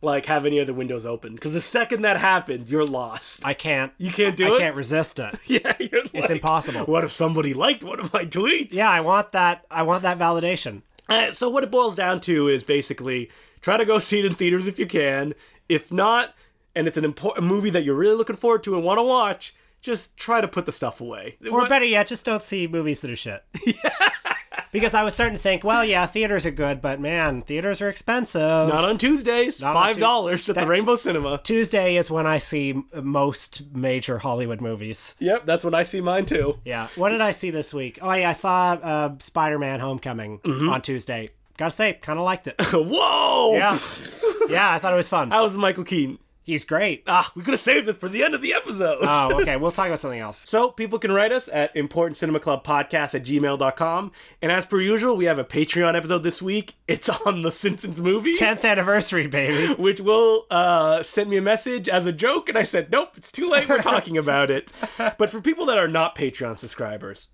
like 0.01 0.25
have 0.27 0.45
any 0.45 0.61
other 0.61 0.71
windows 0.73 1.05
open 1.05 1.35
because 1.35 1.53
the 1.53 1.59
second 1.59 2.03
that 2.03 2.15
happens, 2.17 2.71
you're 2.71 2.85
lost. 2.85 3.45
I 3.45 3.53
can't. 3.53 3.91
You 3.97 4.11
can't 4.11 4.37
do 4.37 4.45
I 4.45 4.47
it? 4.51 4.53
I 4.53 4.57
can't 4.59 4.75
resist 4.77 5.19
it. 5.19 5.35
yeah, 5.47 5.73
you're 5.79 6.01
It's 6.05 6.13
like, 6.13 6.29
impossible. 6.31 6.85
What 6.85 7.03
if 7.03 7.11
somebody 7.11 7.53
liked 7.53 7.83
one 7.83 7.99
of 7.99 8.13
my 8.13 8.23
tweets? 8.25 8.69
Yeah, 8.71 8.89
I 8.89 9.01
want 9.01 9.33
that. 9.33 9.65
I 9.69 9.83
want 9.83 10.03
that 10.03 10.17
validation. 10.17 10.83
Uh, 11.09 11.31
so 11.33 11.49
what 11.49 11.63
it 11.63 11.71
boils 11.71 11.95
down 11.95 12.21
to 12.21 12.47
is 12.47 12.63
basically 12.63 13.29
try 13.61 13.75
to 13.75 13.83
go 13.83 13.99
see 13.99 14.19
it 14.19 14.25
in 14.25 14.35
theaters 14.35 14.67
if 14.67 14.79
you 14.79 14.85
can. 14.85 15.33
If 15.67 15.91
not, 15.91 16.33
and 16.73 16.87
it's 16.87 16.97
an 16.97 17.03
important 17.03 17.47
movie 17.47 17.69
that 17.71 17.83
you're 17.83 17.95
really 17.95 18.15
looking 18.15 18.37
forward 18.37 18.63
to 18.63 18.75
and 18.75 18.83
want 18.85 18.99
to 18.99 19.03
watch, 19.03 19.53
just 19.81 20.17
try 20.17 20.41
to 20.41 20.47
put 20.47 20.65
the 20.65 20.71
stuff 20.71 21.01
away. 21.01 21.37
Or 21.45 21.61
What- 21.61 21.69
better 21.69 21.85
yet, 21.85 22.07
just 22.07 22.25
don't 22.25 22.43
see 22.43 22.67
movies 22.67 22.99
that 23.01 23.11
are 23.11 23.15
shit. 23.15 23.43
because 24.71 24.93
I 24.93 25.03
was 25.03 25.13
starting 25.13 25.35
to 25.35 25.41
think, 25.41 25.63
well, 25.63 25.83
yeah, 25.83 26.05
theaters 26.05 26.45
are 26.45 26.51
good, 26.51 26.81
but 26.81 26.99
man, 26.99 27.41
theaters 27.41 27.81
are 27.81 27.89
expensive. 27.89 28.41
not 28.67 28.83
on 28.83 28.97
Tuesdays. 28.97 29.61
Not 29.61 29.73
Five 29.73 29.95
Tu- 29.95 30.01
dollars 30.01 30.49
at 30.49 30.55
the 30.55 30.67
Rainbow 30.67 30.95
Cinema. 30.95 31.39
Tuesday 31.43 31.95
is 31.95 32.11
when 32.11 32.27
I 32.27 32.37
see 32.37 32.81
most 33.01 33.73
major 33.73 34.19
Hollywood 34.19 34.61
movies. 34.61 35.15
Yep, 35.19 35.45
that's 35.45 35.63
when 35.63 35.73
I 35.73 35.83
see 35.83 36.01
mine 36.01 36.25
too. 36.25 36.59
Yeah. 36.65 36.87
What 36.95 37.09
did 37.09 37.21
I 37.21 37.31
see 37.31 37.49
this 37.49 37.73
week? 37.73 37.99
Oh, 38.01 38.11
yeah, 38.11 38.29
I 38.29 38.33
saw 38.33 38.73
uh, 38.73 39.15
Spider 39.19 39.57
Man 39.59 39.79
Homecoming 39.79 40.39
Mm-hmm. 40.39 40.69
on 40.69 40.81
Tuesday. 40.81 41.29
Gotta 41.57 41.71
say, 41.71 41.93
kind 41.93 42.17
of 42.17 42.23
liked 42.25 42.47
it. 42.47 42.55
Whoa! 42.71 43.53
Yeah. 43.55 43.77
yeah, 44.49 44.71
I 44.71 44.79
thought 44.79 44.93
it 44.93 44.97
was 44.97 45.09
fun. 45.09 45.29
How 45.31 45.43
was 45.43 45.55
Michael 45.55 45.83
Keaton? 45.83 46.17
He's 46.49 46.63
great. 46.65 47.03
Ah, 47.05 47.31
we 47.35 47.43
could 47.43 47.51
have 47.53 47.59
saved 47.59 47.87
this 47.87 47.95
for 47.97 48.09
the 48.09 48.23
end 48.23 48.33
of 48.33 48.41
the 48.41 48.55
episode. 48.55 48.97
Oh, 49.03 49.39
okay. 49.41 49.55
We'll 49.55 49.71
talk 49.71 49.85
about 49.85 49.99
something 49.99 50.19
else. 50.19 50.41
So 50.45 50.71
people 50.71 50.97
can 50.97 51.11
write 51.11 51.31
us 51.31 51.47
at 51.47 51.75
importantcinemaclubpodcast 51.75 53.13
at 53.13 53.23
gmail.com. 53.23 54.11
And 54.41 54.51
as 54.51 54.65
per 54.65 54.81
usual, 54.81 55.15
we 55.15 55.25
have 55.25 55.37
a 55.37 55.43
Patreon 55.43 55.95
episode 55.95 56.23
this 56.23 56.41
week. 56.41 56.73
It's 56.87 57.07
on 57.07 57.43
the 57.43 57.51
Simpsons 57.51 58.01
movie. 58.01 58.33
10th 58.33 58.63
anniversary, 58.63 59.27
baby. 59.27 59.73
Which 59.79 60.01
will 60.01 60.47
uh, 60.49 61.03
send 61.03 61.29
me 61.29 61.37
a 61.37 61.41
message 61.41 61.87
as 61.87 62.07
a 62.07 62.11
joke, 62.11 62.49
and 62.49 62.57
I 62.57 62.63
said, 62.63 62.91
"Nope, 62.91 63.11
it's 63.15 63.31
too 63.31 63.47
late. 63.47 63.69
We're 63.69 63.83
talking 63.83 64.17
about 64.17 64.49
it." 64.49 64.71
But 65.19 65.29
for 65.29 65.39
people 65.41 65.65
that 65.67 65.77
are 65.77 65.87
not 65.87 66.15
Patreon 66.15 66.57
subscribers, 66.57 67.27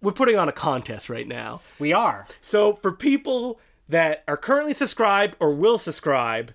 we're 0.00 0.12
putting 0.12 0.36
on 0.36 0.48
a 0.48 0.52
contest 0.52 1.10
right 1.10 1.26
now. 1.26 1.60
We 1.78 1.92
are. 1.92 2.26
So 2.40 2.74
for 2.74 2.92
people 2.92 3.60
that 3.88 4.24
are 4.26 4.36
currently 4.36 4.74
subscribed 4.74 5.36
or 5.40 5.54
will 5.54 5.78
subscribe, 5.78 6.52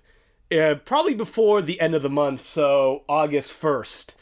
uh, 0.52 0.74
probably 0.76 1.14
before 1.14 1.62
the 1.62 1.80
end 1.80 1.94
of 1.94 2.02
the 2.02 2.10
month, 2.10 2.42
so 2.42 3.04
August 3.08 3.52
first, 3.52 4.16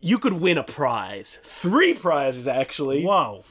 you 0.00 0.18
could 0.18 0.34
win 0.34 0.58
a 0.58 0.62
prize, 0.64 1.38
three 1.42 1.94
prizes 1.94 2.46
actually, 2.46 3.04
Whoa. 3.04 3.44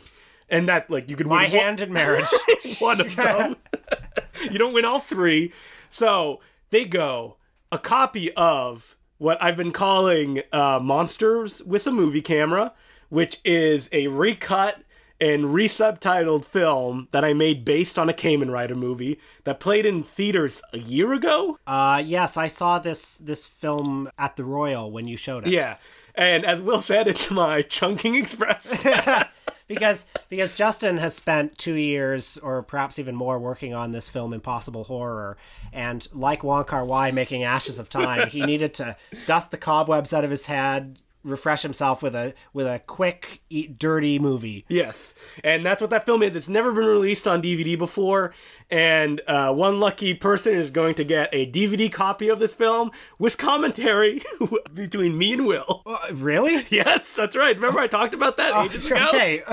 and 0.50 0.68
that 0.70 0.90
like 0.90 1.10
you 1.10 1.16
could 1.16 1.28
My 1.28 1.44
win 1.44 1.52
one- 1.52 1.60
hand 1.62 1.82
in 1.82 1.94
marriage. 1.94 2.26
one 2.80 3.02
of 3.02 3.16
them. 3.16 3.56
you 4.52 4.58
don't 4.60 4.74
win 4.74 4.86
all 4.86 5.00
three. 5.00 5.54
So 5.90 6.40
they 6.70 6.86
go 6.86 7.38
a 7.72 7.78
copy 7.80 8.32
of 8.34 8.96
what 9.18 9.42
I've 9.42 9.56
been 9.58 9.72
calling 9.72 10.42
uh, 10.52 10.80
Monsters 10.82 11.62
with 11.64 11.86
a 11.88 11.92
Movie 11.92 12.22
Camera, 12.22 12.74
which 13.10 13.40
is 13.46 13.88
a 13.92 14.08
recut 14.08 14.82
and 15.22 15.46
resubtitled 15.46 16.44
film 16.44 17.08
that 17.12 17.24
I 17.24 17.34
made 17.34 17.64
based 17.64 18.00
on 18.00 18.10
a 18.10 18.14
Kamen 18.14 18.52
Rider 18.52 18.76
movie 18.76 19.20
that 19.44 19.60
played 19.60 19.86
in 19.86 20.04
theaters 20.04 20.64
a 20.74 20.80
year 20.80 21.14
ago. 21.14 21.60
Uh, 21.68 22.02
yes, 22.04 22.36
I 22.36 22.48
saw 22.48 22.80
this 22.80 23.18
this 23.18 23.46
film 23.46 24.10
at 24.18 24.36
the 24.36 24.44
Royal 24.44 24.92
when 24.92 25.08
you 25.08 25.16
showed 25.16 25.48
it. 25.48 25.54
Yeah. 25.54 25.78
And 26.16 26.44
as 26.44 26.62
Will 26.62 26.82
said, 26.82 27.08
it's 27.08 27.30
my 27.30 27.62
Chungking 27.62 28.16
Express. 28.16 28.84
because 29.68 30.08
because 30.28 30.56
Justin 30.56 30.98
has 30.98 31.14
spent 31.14 31.58
two 31.58 31.76
years 31.76 32.40
or 32.40 32.64
perhaps 32.64 32.98
even 32.98 33.16
more 33.16 33.38
working 33.38 33.76
on 33.76 33.92
this 33.92 34.10
film 34.10 34.34
Impossible 34.34 34.86
Horror, 34.86 35.38
and 35.72 36.08
like 36.12 36.44
Wong 36.44 36.64
Kar 36.64 36.84
Wai 36.84 37.12
making 37.12 37.44
Ashes 37.44 37.78
of 37.78 37.90
Time, 37.90 38.28
he 38.28 38.42
needed 38.42 38.74
to 38.76 38.96
dust 39.28 39.52
the 39.52 39.58
cobwebs 39.58 40.14
out 40.14 40.24
of 40.24 40.32
his 40.32 40.48
head, 40.48 40.98
refresh 41.24 41.62
himself 41.62 42.02
with 42.02 42.16
a 42.16 42.34
with 42.54 42.68
a 42.68 42.80
quick, 42.80 43.42
eat, 43.50 43.78
dirty 43.78 44.20
movie. 44.20 44.66
Yes, 44.68 45.14
and 45.44 45.66
that's 45.66 45.82
what 45.82 45.90
that 45.90 46.06
film 46.06 46.24
is. 46.24 46.36
It's 46.36 46.50
never 46.50 46.72
been 46.72 46.86
released 46.86 47.28
on 47.28 47.42
DVD 47.42 47.78
before, 47.78 48.34
and 48.72 49.22
uh, 49.28 49.54
one 49.54 49.80
lucky 49.80 50.14
person 50.14 50.56
is 50.56 50.70
going 50.70 50.96
to 50.96 51.04
get 51.04 51.30
a 51.34 51.46
DVD 51.52 51.92
copy 51.92 52.30
of 52.30 52.40
this 52.40 52.54
film 52.54 52.92
with 53.20 53.38
commentary 53.38 54.22
between 54.74 55.18
me 55.18 55.34
and 55.34 55.46
Will. 55.46 55.84
Uh, 55.86 55.98
really? 56.14 56.66
Yes, 56.70 57.16
that's 57.16 57.36
right. 57.36 57.56
Remember 57.56 57.80
I 57.80 57.88
talked 57.88 58.14
about 58.14 58.38
that 58.38 58.66
ages 58.66 58.90
ago. 58.90 59.06
okay. 59.10 59.44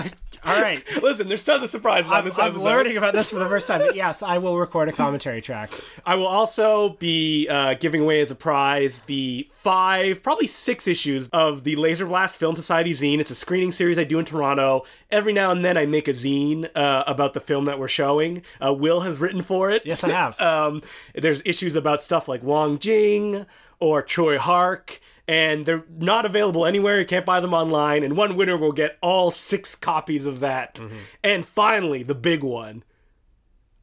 All 0.45 0.61
right. 0.61 0.85
Listen, 1.03 1.29
there's 1.29 1.43
tons 1.43 1.62
of 1.62 1.71
surprises 1.71 2.11
I'm, 2.12 2.25
this 2.25 2.39
I'm 2.39 2.49
episode. 2.49 2.62
learning 2.62 2.97
about 2.97 3.12
this 3.12 3.31
for 3.31 3.39
the 3.39 3.49
first 3.49 3.66
time. 3.66 3.81
But 3.81 3.97
yes, 3.97 4.23
I 4.23 4.39
will 4.39 4.57
record 4.59 4.89
a 4.89 4.93
commentary 4.93 5.43
track. 5.43 5.71
I 6.07 6.14
will 6.14 6.27
also 6.27 6.91
be 7.01 7.49
uh, 7.49 7.75
giving 7.75 8.03
away 8.03 8.21
as 8.21 8.31
a 8.31 8.35
prize 8.35 9.01
the 9.03 9.49
five, 9.53 10.23
probably 10.23 10.47
six 10.47 10.87
issues 10.87 11.29
of 11.33 11.64
the 11.64 11.77
Laser 11.77 12.07
Blast 12.07 12.37
Film 12.37 12.57
Society 12.57 12.93
zine. 12.93 13.19
It's 13.19 13.31
a 13.31 13.35
screening 13.35 13.73
series 13.73 13.99
I 13.99 14.05
do 14.05 14.19
in 14.19 14.25
Toronto. 14.25 14.85
Every 15.11 15.33
now 15.33 15.51
and 15.51 15.64
then 15.64 15.77
I 15.77 15.87
make 15.87 16.09
a 16.09 16.12
zine 16.12 16.69
uh, 16.75 17.05
about 17.07 17.35
the 17.35 17.41
film 17.41 17.64
that 17.64 17.79
we're 17.79 17.89
showing. 17.89 18.43
Uh, 18.64 18.73
Will 18.73 19.01
has 19.09 19.19
written 19.19 19.43
for 19.43 19.71
it. 19.71 19.83
Yes, 19.85 20.05
I 20.05 20.11
have. 20.11 20.41
um, 20.41 20.83
there's 21.15 21.43
issues 21.45 21.77
about 21.77 22.03
stuff 22.03 22.29
like 22.29 22.43
Wong 22.43 22.79
Jing 22.79 23.47
or 23.81 24.03
Tsui 24.03 24.39
Hark. 24.39 25.01
And 25.27 25.67
they're 25.67 25.85
not 25.91 26.25
available 26.25 26.65
anywhere. 26.65 27.01
You 27.01 27.07
can't 27.07 27.27
buy 27.27 27.41
them 27.41 27.53
online. 27.53 28.03
And 28.03 28.17
one 28.17 28.35
winner 28.35 28.57
will 28.57 28.73
get 28.73 28.97
all 29.03 29.31
six 29.31 29.75
copies 29.75 30.25
of 30.25 30.41
that. 30.41 30.77
Mm-hmm. 30.77 30.97
And 31.23 31.47
finally, 31.47 32.03
the 32.03 32.15
big 32.15 32.43
one. 32.43 32.83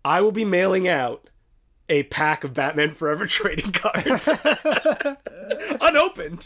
I 0.04 0.22
will 0.22 0.32
be 0.32 0.46
mailing 0.46 0.88
out 0.88 1.30
a 1.90 2.04
pack 2.04 2.44
of 2.44 2.54
Batman 2.54 2.94
Forever 2.94 3.26
trading 3.28 3.72
cards. 3.72 4.28
Unopened. 5.82 6.44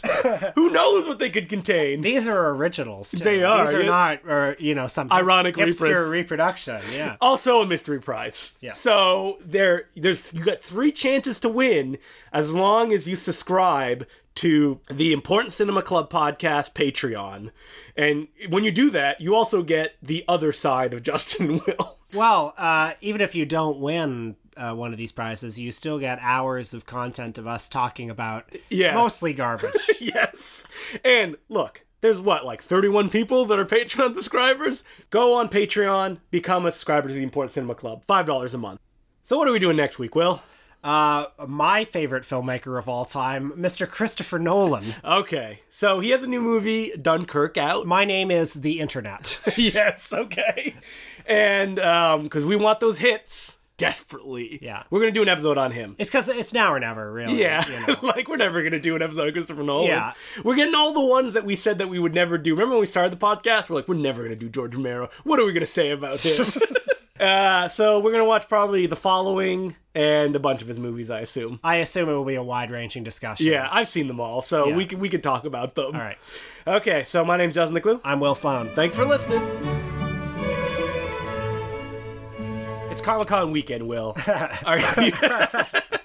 Who 0.54 0.70
knows 0.70 1.06
what 1.08 1.18
they 1.18 1.30
could 1.30 1.48
contain? 1.48 2.02
These 2.02 2.26
are 2.28 2.48
originals. 2.50 3.10
Too. 3.12 3.24
They 3.24 3.42
are, 3.42 3.64
These 3.64 3.74
are 3.74 3.80
yeah. 3.80 3.86
not, 3.86 4.24
or 4.26 4.56
you 4.58 4.74
know, 4.74 4.86
some 4.86 5.10
Ironic 5.10 5.56
hipster 5.56 6.08
reproduction. 6.10 6.80
Yeah. 6.92 7.16
also 7.20 7.62
a 7.62 7.66
mystery 7.66 8.00
prize. 8.00 8.58
Yeah. 8.60 8.72
So 8.72 9.38
there 9.40 9.88
there's 9.96 10.34
you 10.34 10.44
got 10.44 10.62
three 10.62 10.92
chances 10.92 11.40
to 11.40 11.48
win 11.48 11.98
as 12.32 12.52
long 12.52 12.92
as 12.92 13.08
you 13.08 13.16
subscribe 13.16 14.06
to 14.36 14.80
the 14.90 15.12
Important 15.12 15.52
Cinema 15.52 15.82
Club 15.82 16.10
podcast 16.10 16.72
Patreon. 16.74 17.50
And 17.96 18.28
when 18.48 18.64
you 18.64 18.70
do 18.70 18.90
that, 18.90 19.20
you 19.20 19.34
also 19.34 19.62
get 19.62 19.96
the 20.02 20.24
other 20.28 20.52
side 20.52 20.94
of 20.94 21.02
Justin 21.10 21.60
Will. 21.66 21.98
Well, 22.12 22.54
uh, 22.56 22.92
even 23.00 23.20
if 23.20 23.34
you 23.34 23.46
don't 23.46 23.78
win 23.78 24.36
uh, 24.56 24.74
one 24.74 24.92
of 24.92 24.98
these 24.98 25.12
prizes, 25.12 25.58
you 25.58 25.72
still 25.72 25.98
get 25.98 26.18
hours 26.20 26.74
of 26.74 26.86
content 26.86 27.38
of 27.38 27.46
us 27.46 27.68
talking 27.68 28.10
about 28.10 28.50
Yeah. 28.68 28.94
mostly 28.94 29.32
garbage. 29.32 29.72
yes. 30.00 30.64
And 31.04 31.36
look, 31.48 31.84
there's 32.00 32.20
what, 32.20 32.44
like 32.46 32.62
31 32.62 33.10
people 33.10 33.44
that 33.46 33.58
are 33.58 33.64
Patreon 33.64 34.14
subscribers? 34.14 34.84
Go 35.10 35.34
on 35.34 35.48
Patreon, 35.48 36.18
become 36.30 36.66
a 36.66 36.72
subscriber 36.72 37.08
to 37.08 37.14
the 37.14 37.22
Important 37.22 37.52
Cinema 37.52 37.74
Club. 37.74 38.04
$5 38.06 38.54
a 38.54 38.58
month. 38.58 38.80
So 39.24 39.38
what 39.38 39.46
are 39.48 39.52
we 39.52 39.58
doing 39.58 39.76
next 39.76 39.98
week, 39.98 40.14
Will? 40.14 40.42
uh, 40.82 41.26
my 41.46 41.84
favorite 41.84 42.24
filmmaker 42.24 42.78
of 42.78 42.88
all 42.88 43.04
time, 43.04 43.52
Mr. 43.52 43.86
Christopher 43.86 44.38
Nolan. 44.38 44.94
Okay. 45.04 45.60
So 45.68 46.00
he 46.00 46.08
has 46.10 46.22
a 46.24 46.26
new 46.26 46.40
movie, 46.40 46.92
Dunkirk, 47.00 47.58
out. 47.58 47.86
My 47.86 48.06
name 48.06 48.30
is 48.30 48.54
the 48.54 48.80
Internet. 48.80 49.40
yes, 49.58 50.10
okay. 50.10 50.74
And 51.26 51.78
um 51.78 52.22
because 52.24 52.46
we 52.46 52.56
want 52.56 52.80
those 52.80 52.96
hits 52.98 53.58
desperately. 53.80 54.58
Yeah. 54.62 54.84
We're 54.90 55.00
gonna 55.00 55.10
do 55.12 55.22
an 55.22 55.28
episode 55.28 55.58
on 55.58 55.70
him. 55.72 55.96
it's 55.98 56.10
because 56.10 56.28
it's 56.28 56.52
now 56.52 56.72
or 56.72 56.78
never, 56.80 57.12
really. 57.12 57.40
Yeah, 57.40 57.64
you 57.66 57.86
know. 57.86 57.96
like 58.02 58.28
we're 58.28 58.36
never 58.36 58.62
gonna 58.62 58.78
do 58.80 58.94
an 58.96 59.02
episode 59.02 59.28
of 59.28 59.34
Christopher 59.34 59.62
Nolan. 59.62 59.88
Yeah. 59.88 60.12
we're 60.44 60.54
getting 60.56 60.74
all 60.74 60.92
the 60.92 61.00
ones 61.00 61.34
that 61.34 61.44
we 61.44 61.56
said 61.56 61.78
that 61.78 61.88
we 61.88 61.98
would 61.98 62.14
never 62.14 62.38
do. 62.38 62.52
Remember 62.54 62.74
when 62.74 62.80
we 62.80 62.86
started 62.86 63.12
the 63.12 63.16
podcast? 63.24 63.68
We're 63.68 63.76
like, 63.76 63.88
we're 63.88 63.94
never 63.96 64.22
gonna 64.22 64.36
do 64.36 64.48
George 64.48 64.74
Romero. 64.74 65.08
What 65.24 65.40
are 65.40 65.44
we 65.44 65.52
gonna 65.52 65.66
say 65.66 65.90
about 65.90 66.20
him? 66.20 66.44
uh, 67.20 67.68
so 67.68 67.98
we're 68.00 68.12
gonna 68.12 68.24
watch 68.24 68.48
probably 68.48 68.86
the 68.86 68.96
following 68.96 69.74
and 69.94 70.36
a 70.36 70.38
bunch 70.38 70.62
of 70.62 70.68
his 70.68 70.78
movies, 70.78 71.10
I 71.10 71.20
assume. 71.20 71.58
I 71.64 71.76
assume 71.76 72.08
it 72.08 72.12
will 72.12 72.24
be 72.24 72.36
a 72.36 72.42
wide-ranging 72.42 73.02
discussion. 73.02 73.46
Yeah, 73.46 73.68
I've 73.70 73.88
seen 73.88 74.06
them 74.06 74.20
all, 74.20 74.40
so 74.42 74.68
Yeah. 74.68 74.76
we 74.76 74.86
can 74.86 75.00
we 75.00 75.08
can 75.08 75.20
talk 75.20 75.44
about 75.44 75.74
them. 75.74 75.86
All 75.96 76.00
right. 76.00 76.18
Okay, 76.66 77.04
so 77.04 77.24
my 77.24 77.36
name's 77.36 77.54
Justin 77.54 77.80
Decloux. 77.80 78.00
I'm 78.04 78.20
Will 78.20 78.34
Sloan. 78.34 78.70
Thanks 78.74 78.94
for 78.96 79.04
listening. 79.04 79.79
It's 83.00 83.06
Comic 83.06 83.28
Con 83.28 83.50
weekend, 83.50 83.88
Will. 83.88 84.14
Are 84.66 84.78
you, 85.00 85.12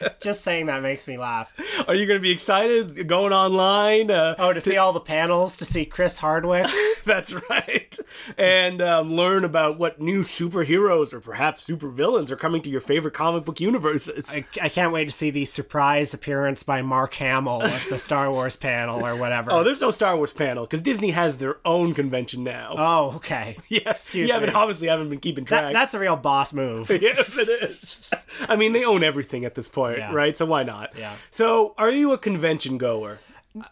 Just 0.20 0.42
saying 0.42 0.66
that 0.66 0.82
makes 0.82 1.06
me 1.06 1.16
laugh. 1.18 1.52
are 1.88 1.94
you 1.94 2.06
going 2.06 2.18
to 2.18 2.22
be 2.22 2.30
excited 2.30 3.06
going 3.08 3.32
online? 3.32 4.10
Uh, 4.10 4.34
Oh, 4.38 4.52
to 4.52 4.60
see 4.60 4.76
all 4.76 4.92
the 4.92 5.00
panels, 5.00 5.56
to 5.58 5.64
see 5.64 5.84
Chris 5.84 6.18
Hardwick. 6.18 6.66
that's 7.04 7.32
right. 7.50 7.98
And 8.36 8.80
um, 8.82 9.14
learn 9.14 9.44
about 9.44 9.78
what 9.78 10.00
new 10.00 10.22
superheroes 10.22 11.12
or 11.12 11.20
perhaps 11.20 11.66
supervillains 11.66 12.30
are 12.30 12.36
coming 12.36 12.62
to 12.62 12.70
your 12.70 12.80
favorite 12.80 13.14
comic 13.14 13.44
book 13.44 13.60
universes. 13.60 14.26
I, 14.28 14.44
I 14.62 14.68
can't 14.68 14.92
wait 14.92 15.04
to 15.06 15.12
see 15.12 15.30
the 15.30 15.44
surprise 15.44 16.12
appearance 16.14 16.62
by 16.62 16.82
Mark 16.82 17.14
Hamill 17.14 17.62
at 17.62 17.82
the 17.88 17.98
Star 17.98 18.30
Wars 18.30 18.56
panel 18.56 19.04
or 19.06 19.16
whatever. 19.16 19.52
oh, 19.52 19.64
there's 19.64 19.80
no 19.80 19.90
Star 19.90 20.16
Wars 20.16 20.32
panel 20.32 20.64
because 20.64 20.82
Disney 20.82 21.10
has 21.10 21.36
their 21.38 21.58
own 21.64 21.94
convention 21.94 22.44
now. 22.44 22.74
Oh, 22.76 23.12
okay. 23.16 23.56
yes, 23.68 24.00
excuse 24.02 24.28
you 24.28 24.34
haven't 24.34 24.50
me. 24.50 24.54
obviously 24.54 24.88
haven't 24.88 25.08
been 25.10 25.20
keeping 25.20 25.44
track. 25.44 25.62
That, 25.64 25.72
that's 25.72 25.94
a 25.94 25.98
real 26.00 26.16
boss 26.16 26.52
move. 26.52 26.90
yes, 26.90 27.36
it 27.36 27.48
is. 27.48 28.10
I 28.48 28.56
mean, 28.56 28.72
they 28.72 28.84
own 28.84 29.02
everything 29.02 29.44
at 29.44 29.54
this 29.54 29.68
point, 29.68 29.85
Yeah. 29.94 30.12
right? 30.12 30.36
So 30.36 30.46
why 30.46 30.62
not? 30.62 30.90
Yeah. 30.98 31.14
So, 31.30 31.74
are 31.78 31.90
you 31.90 32.12
a 32.12 32.18
convention 32.18 32.78
goer? 32.78 33.20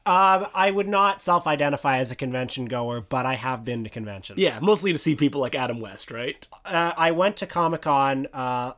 Um, 0.06 0.46
I 0.54 0.70
would 0.70 0.88
not 0.88 1.20
self-identify 1.20 1.98
as 1.98 2.10
a 2.10 2.16
convention 2.16 2.64
goer, 2.66 3.02
but 3.02 3.26
I 3.26 3.34
have 3.34 3.64
been 3.66 3.84
to 3.84 3.90
conventions. 3.90 4.38
Yeah, 4.38 4.58
mostly 4.62 4.92
to 4.92 4.98
see 4.98 5.14
people 5.14 5.40
like 5.42 5.54
Adam 5.54 5.78
West, 5.80 6.10
right? 6.10 6.46
uh, 6.64 6.92
I 6.96 7.10
went 7.10 7.36
to 7.38 7.46
Comic 7.46 7.82
Con. 7.82 8.26
Uh, 8.32 8.72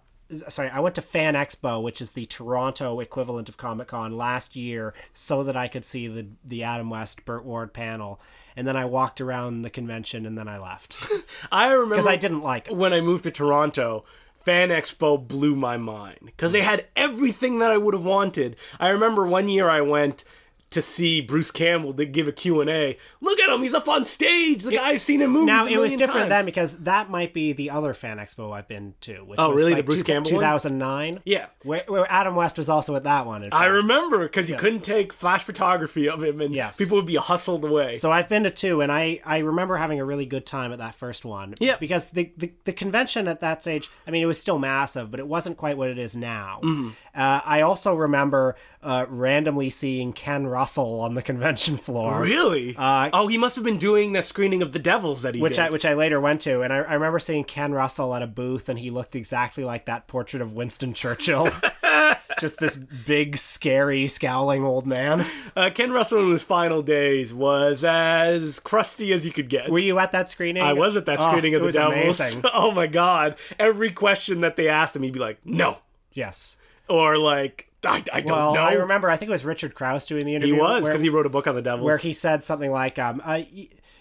sorry, 0.48 0.68
I 0.68 0.80
went 0.80 0.96
to 0.96 1.02
Fan 1.02 1.34
Expo, 1.34 1.80
which 1.80 2.00
is 2.00 2.10
the 2.12 2.26
Toronto 2.26 2.98
equivalent 2.98 3.48
of 3.48 3.56
Comic 3.56 3.86
Con, 3.88 4.16
last 4.16 4.56
year, 4.56 4.94
so 5.14 5.44
that 5.44 5.56
I 5.56 5.68
could 5.68 5.84
see 5.84 6.08
the 6.08 6.26
the 6.44 6.64
Adam 6.64 6.90
West 6.90 7.24
Burt 7.24 7.44
Ward 7.44 7.72
panel. 7.72 8.20
And 8.56 8.66
then 8.66 8.76
I 8.76 8.86
walked 8.86 9.20
around 9.20 9.62
the 9.62 9.70
convention, 9.70 10.26
and 10.26 10.36
then 10.36 10.48
I 10.48 10.58
left 10.58 10.96
I 11.52 11.68
remember 11.68 11.94
because 11.96 12.06
I 12.08 12.16
didn't 12.16 12.40
like 12.42 12.66
it. 12.68 12.74
when 12.76 12.92
I 12.92 13.00
moved 13.00 13.24
to 13.24 13.30
Toronto, 13.30 14.04
Fan 14.46 14.68
Expo 14.68 15.18
blew 15.18 15.56
my 15.56 15.76
mind 15.76 16.20
because 16.24 16.52
they 16.52 16.62
had 16.62 16.86
everything 16.94 17.58
that 17.58 17.72
I 17.72 17.78
would 17.78 17.94
have 17.94 18.04
wanted. 18.04 18.54
I 18.78 18.90
remember 18.90 19.26
one 19.26 19.48
year 19.48 19.68
I 19.68 19.80
went 19.80 20.22
to 20.68 20.82
see 20.82 21.20
Bruce 21.20 21.50
Campbell 21.50 21.94
to 21.94 22.04
give 22.04 22.26
a 22.28 22.32
Q&A. 22.32 22.98
Look 23.20 23.38
at 23.40 23.48
him, 23.48 23.62
he's 23.62 23.72
up 23.72 23.88
on 23.88 24.04
stage. 24.04 24.62
The 24.64 24.72
guy 24.72 24.88
I've 24.88 25.00
seen 25.00 25.22
in 25.22 25.30
movies. 25.30 25.46
Now 25.46 25.66
it 25.66 25.78
was 25.78 25.94
different 25.96 26.28
then 26.28 26.44
because 26.44 26.80
that 26.80 27.08
might 27.08 27.32
be 27.32 27.52
the 27.52 27.70
other 27.70 27.94
Fan 27.94 28.18
Expo 28.18 28.52
I've 28.54 28.66
been 28.68 28.94
to. 29.02 29.20
Which 29.24 29.38
Oh, 29.38 29.50
was 29.50 29.60
really? 29.60 29.74
The 29.74 29.82
Bruce 29.84 29.98
two- 29.98 30.04
Campbell 30.04 30.32
one? 30.32 30.40
2009. 30.40 31.20
Yeah. 31.24 31.46
where, 31.62 31.84
where 31.86 32.06
Adam 32.10 32.34
West 32.34 32.58
was 32.58 32.68
also 32.68 32.96
at 32.96 33.04
that 33.04 33.26
one. 33.26 33.48
I 33.52 33.66
remember 33.66 34.20
because 34.26 34.50
you 34.50 34.56
couldn't 34.56 34.80
take 34.82 35.12
flash 35.12 35.44
photography 35.44 36.08
of 36.08 36.22
him 36.22 36.40
and 36.40 36.54
Yes. 36.54 36.76
people 36.78 36.96
would 36.96 37.06
be 37.06 37.14
hustled 37.16 37.64
away. 37.64 37.94
So 37.94 38.10
I've 38.10 38.28
been 38.28 38.42
to 38.42 38.50
two, 38.50 38.80
and 38.80 38.90
I, 38.90 39.20
I 39.24 39.38
remember 39.38 39.76
having 39.76 40.00
a 40.00 40.04
really 40.04 40.26
good 40.26 40.46
time 40.46 40.72
at 40.72 40.78
that 40.78 40.94
first 40.94 41.24
one. 41.24 41.54
Yeah. 41.60 41.76
Because 41.78 42.10
the, 42.10 42.32
the, 42.36 42.52
the 42.64 42.72
convention 42.72 43.28
at 43.28 43.40
that 43.40 43.62
stage, 43.62 43.88
I 44.06 44.10
mean, 44.10 44.22
it 44.22 44.26
was 44.26 44.40
still 44.40 44.58
massive, 44.58 45.10
but 45.10 45.20
it 45.20 45.28
wasn't 45.28 45.56
quite 45.56 45.76
what 45.78 45.88
it 45.90 45.98
is 45.98 46.16
now. 46.16 46.60
Mm-hmm. 46.62 46.90
Uh, 47.16 47.40
I 47.44 47.62
also 47.62 47.94
remember 47.94 48.56
uh, 48.82 49.06
randomly 49.08 49.70
seeing 49.70 50.12
Ken 50.12 50.46
Russell 50.46 51.00
on 51.00 51.14
the 51.14 51.22
convention 51.22 51.76
floor. 51.78 52.20
Really? 52.20 52.74
Uh, 52.76 53.08
oh, 53.12 53.26
he 53.26 53.38
must 53.38 53.56
have 53.56 53.64
been 53.64 53.78
doing 53.78 54.12
the 54.12 54.22
screening 54.22 54.60
of 54.62 54.72
The 54.72 54.78
Devils 54.78 55.22
that 55.22 55.34
he 55.34 55.40
Which 55.40 55.54
did. 55.54 55.62
I, 55.62 55.70
which 55.70 55.86
I 55.86 55.94
later 55.94 56.20
went 56.20 56.42
to, 56.42 56.60
and 56.62 56.72
I, 56.72 56.76
I 56.76 56.94
remember 56.94 57.18
seeing 57.18 57.44
Ken 57.44 57.72
Russell 57.72 58.14
at 58.14 58.22
a 58.22 58.26
booth, 58.26 58.68
and 58.68 58.78
he 58.78 58.90
looked 58.90 59.16
exactly 59.16 59.64
like 59.64 59.86
that 59.86 60.06
portrait 60.06 60.42
of 60.42 60.52
Winston 60.52 60.92
Churchill. 60.94 61.48
Just 62.38 62.58
this 62.58 62.76
big, 62.76 63.38
scary, 63.38 64.06
scowling 64.06 64.62
old 64.62 64.86
man. 64.86 65.24
uh, 65.56 65.70
Ken 65.74 65.90
Russell 65.90 66.20
in 66.26 66.32
his 66.32 66.42
final 66.42 66.82
days 66.82 67.32
was 67.32 67.82
as 67.82 68.60
crusty 68.60 69.14
as 69.14 69.24
you 69.24 69.32
could 69.32 69.48
get. 69.48 69.70
Were 69.70 69.78
you 69.78 69.98
at 69.98 70.12
that 70.12 70.28
screening? 70.28 70.62
I 70.62 70.74
was 70.74 70.96
at 70.96 71.06
that 71.06 71.18
Oh, 71.18 71.30
screening 71.30 71.54
of 71.54 71.62
The 71.62 71.72
Devils. 71.72 72.20
Amazing. 72.20 72.42
oh 72.54 72.72
my 72.72 72.86
god. 72.86 73.36
Every 73.58 73.90
question 73.90 74.42
that 74.42 74.56
they 74.56 74.68
asked 74.68 74.94
him, 74.94 75.02
he'd 75.02 75.14
be 75.14 75.18
like, 75.18 75.38
no. 75.46 75.78
Yes. 76.12 76.58
Or 76.88 77.18
like, 77.18 77.70
I, 77.84 78.02
I 78.12 78.20
don't 78.20 78.36
Well, 78.36 78.54
know. 78.54 78.60
I 78.62 78.72
remember. 78.74 79.10
I 79.10 79.16
think 79.16 79.28
it 79.28 79.32
was 79.32 79.44
Richard 79.44 79.74
Crouse 79.74 80.06
doing 80.06 80.24
the 80.24 80.34
interview. 80.34 80.54
he 80.54 80.60
was 80.60 80.86
because 80.86 81.02
he 81.02 81.08
wrote 81.08 81.26
a 81.26 81.30
book 81.30 81.46
on 81.46 81.54
The 81.54 81.62
devil, 81.62 81.84
where 81.84 81.98
he 81.98 82.12
said 82.12 82.42
something 82.44 82.70
like, 82.70 82.98
um, 82.98 83.20
uh, 83.24 83.40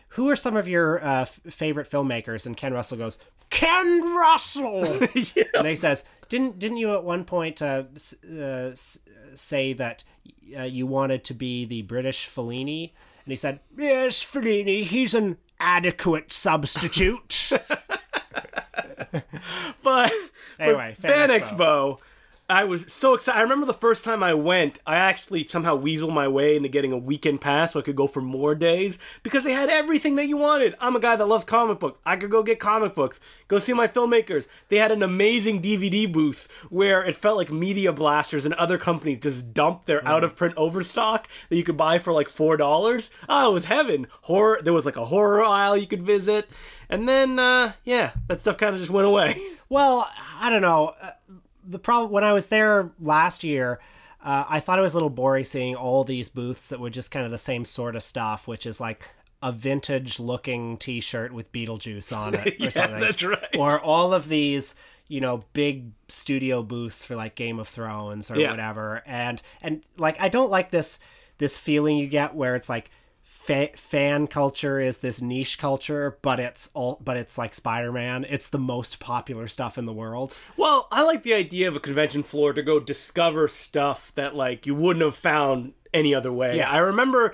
"Who 0.09 0.29
are 0.29 0.35
some 0.35 0.55
of 0.55 0.67
your 0.67 1.03
uh, 1.03 1.21
f- 1.21 1.39
favorite 1.49 1.89
filmmakers?" 1.89 2.45
And 2.45 2.55
Ken 2.55 2.73
Russell 2.73 2.97
goes, 2.97 3.17
"Ken 3.49 4.01
Russell." 4.15 4.85
And 5.55 5.65
they 5.65 5.75
says, 5.75 6.03
"Didn't 6.29 6.59
didn't 6.59 6.77
you 6.77 6.93
at 6.95 7.03
one 7.03 7.25
point 7.25 7.61
uh, 7.61 7.83
uh, 8.39 8.71
say 9.35 9.73
that 9.73 10.03
uh, 10.57 10.63
you 10.63 10.85
wanted 10.87 11.23
to 11.25 11.33
be 11.33 11.65
the 11.65 11.81
British 11.83 12.27
Fellini?" 12.27 12.91
And 13.25 13.31
he 13.31 13.35
said, 13.35 13.59
"Yes, 13.77 14.23
Fellini. 14.23 14.83
He's 14.83 15.13
an 15.15 15.37
adequate 15.59 16.31
substitute." 16.33 17.51
but 19.83 20.11
Anyway, 20.59 20.95
but 21.01 21.09
Fan 21.09 21.29
Fan 21.29 21.41
Expo. 21.41 21.57
Expo. 21.57 21.99
I 22.47 22.63
was 22.63 22.85
so 22.93 23.15
excited. 23.15 23.39
I 23.39 23.41
remember 23.41 23.65
the 23.65 23.73
first 23.73 24.03
time 24.03 24.21
I 24.21 24.35
went, 24.35 24.77
I 24.85 24.97
actually 24.97 25.47
somehow 25.47 25.81
weaseled 25.81 26.13
my 26.13 26.27
way 26.27 26.55
into 26.55 26.69
getting 26.69 26.91
a 26.91 26.97
weekend 26.97 27.41
pass 27.41 27.73
so 27.73 27.79
I 27.79 27.81
could 27.81 27.95
go 27.95 28.05
for 28.05 28.21
more 28.21 28.53
days 28.53 28.99
because 29.23 29.43
they 29.43 29.51
had 29.51 29.69
everything 29.69 30.15
that 30.17 30.27
you 30.27 30.37
wanted. 30.37 30.75
I'm 30.79 30.95
a 30.95 30.99
guy 30.99 31.15
that 31.15 31.25
loves 31.25 31.43
comic 31.43 31.79
books. 31.79 31.99
I 32.05 32.17
could 32.17 32.29
go 32.29 32.43
get 32.43 32.59
comic 32.59 32.93
books, 32.93 33.19
go 33.47 33.57
see 33.57 33.73
my 33.73 33.87
filmmakers. 33.87 34.45
They 34.69 34.77
had 34.77 34.91
an 34.91 35.01
amazing 35.01 35.63
DVD 35.63 36.11
booth 36.11 36.47
where 36.69 37.03
it 37.03 37.17
felt 37.17 37.37
like 37.37 37.51
Media 37.51 37.91
Blasters 37.91 38.45
and 38.45 38.53
other 38.53 38.77
companies 38.77 39.21
just 39.21 39.51
dumped 39.55 39.87
their 39.87 40.07
out 40.07 40.23
of 40.23 40.35
print 40.35 40.53
overstock 40.55 41.27
that 41.49 41.55
you 41.55 41.63
could 41.63 41.77
buy 41.77 41.97
for 41.97 42.13
like 42.13 42.29
four 42.29 42.57
dollars. 42.57 43.09
Oh, 43.27 43.49
it 43.49 43.53
was 43.53 43.65
heaven. 43.65 44.05
Horror. 44.21 44.59
There 44.61 44.73
was 44.73 44.85
like 44.85 44.97
a 44.97 45.05
horror 45.05 45.43
aisle 45.43 45.77
you 45.77 45.87
could 45.87 46.03
visit, 46.03 46.47
and 46.89 47.09
then 47.09 47.39
uh, 47.39 47.73
yeah, 47.83 48.11
that 48.27 48.41
stuff 48.41 48.57
kind 48.57 48.75
of 48.75 48.79
just 48.79 48.91
went 48.91 49.07
away. 49.07 49.35
Well, 49.67 50.07
I 50.39 50.51
don't 50.51 50.61
know. 50.61 50.93
Uh, 51.01 51.09
The 51.67 51.79
problem 51.79 52.11
when 52.11 52.23
I 52.23 52.33
was 52.33 52.47
there 52.47 52.91
last 52.99 53.43
year, 53.43 53.79
uh, 54.23 54.45
I 54.49 54.59
thought 54.59 54.79
it 54.79 54.83
was 54.83 54.93
a 54.93 54.97
little 54.97 55.09
boring 55.09 55.43
seeing 55.43 55.75
all 55.75 56.03
these 56.03 56.29
booths 56.29 56.69
that 56.69 56.79
were 56.79 56.89
just 56.89 57.11
kind 57.11 57.25
of 57.25 57.31
the 57.31 57.37
same 57.37 57.65
sort 57.65 57.95
of 57.95 58.03
stuff, 58.03 58.47
which 58.47 58.65
is 58.65 58.79
like 58.79 59.07
a 59.43 59.51
vintage 59.51 60.19
looking 60.19 60.77
T-shirt 60.77 61.31
with 61.31 61.51
Beetlejuice 61.51 62.15
on 62.15 62.33
it, 62.35 62.47
or 62.47 62.51
Yeah, 62.65 62.69
something. 62.69 62.99
that's 62.99 63.23
right. 63.23 63.55
Or 63.57 63.79
all 63.79 64.13
of 64.13 64.29
these, 64.29 64.75
you 65.07 65.21
know, 65.21 65.43
big 65.53 65.91
studio 66.07 66.63
booths 66.63 67.03
for 67.03 67.15
like 67.15 67.35
Game 67.35 67.59
of 67.59 67.67
Thrones 67.67 68.31
or 68.31 68.39
Yeah. 68.39 68.49
whatever, 68.51 69.03
and 69.05 69.41
and 69.61 69.83
like 69.97 70.19
I 70.19 70.29
don't 70.29 70.49
like 70.51 70.71
this 70.71 70.99
this 71.37 71.57
feeling 71.57 71.97
you 71.97 72.07
get 72.07 72.33
where 72.33 72.55
it's 72.55 72.69
like 72.69 72.89
fa- 73.25 73.71
fan 73.75 74.27
culture 74.27 74.79
is 74.79 74.99
this 74.99 75.21
niche 75.21 75.57
culture, 75.57 76.17
but 76.21 76.39
it's 76.39 76.71
all 76.73 77.01
but 77.03 77.17
it's 77.17 77.37
like 77.37 77.53
Spider-Man. 77.53 78.25
It's 78.29 78.47
the 78.47 78.59
most 78.59 78.99
popular 78.99 79.47
stuff 79.47 79.77
in 79.77 79.85
the 79.85 79.93
world. 79.93 80.39
Well, 80.55 80.87
I 80.91 81.03
like 81.03 81.23
the 81.23 81.33
idea 81.33 81.67
of 81.67 81.75
a 81.75 81.79
convention 81.79 82.23
floor 82.23 82.53
to 82.53 82.61
go 82.61 82.79
discover 82.79 83.47
stuff 83.47 84.11
that 84.15 84.35
like 84.35 84.65
you 84.65 84.75
wouldn't 84.75 85.03
have 85.03 85.15
found 85.15 85.73
any 85.93 86.15
other 86.15 86.31
way. 86.31 86.57
Yes. 86.57 86.69
I 86.71 86.79
remember 86.79 87.33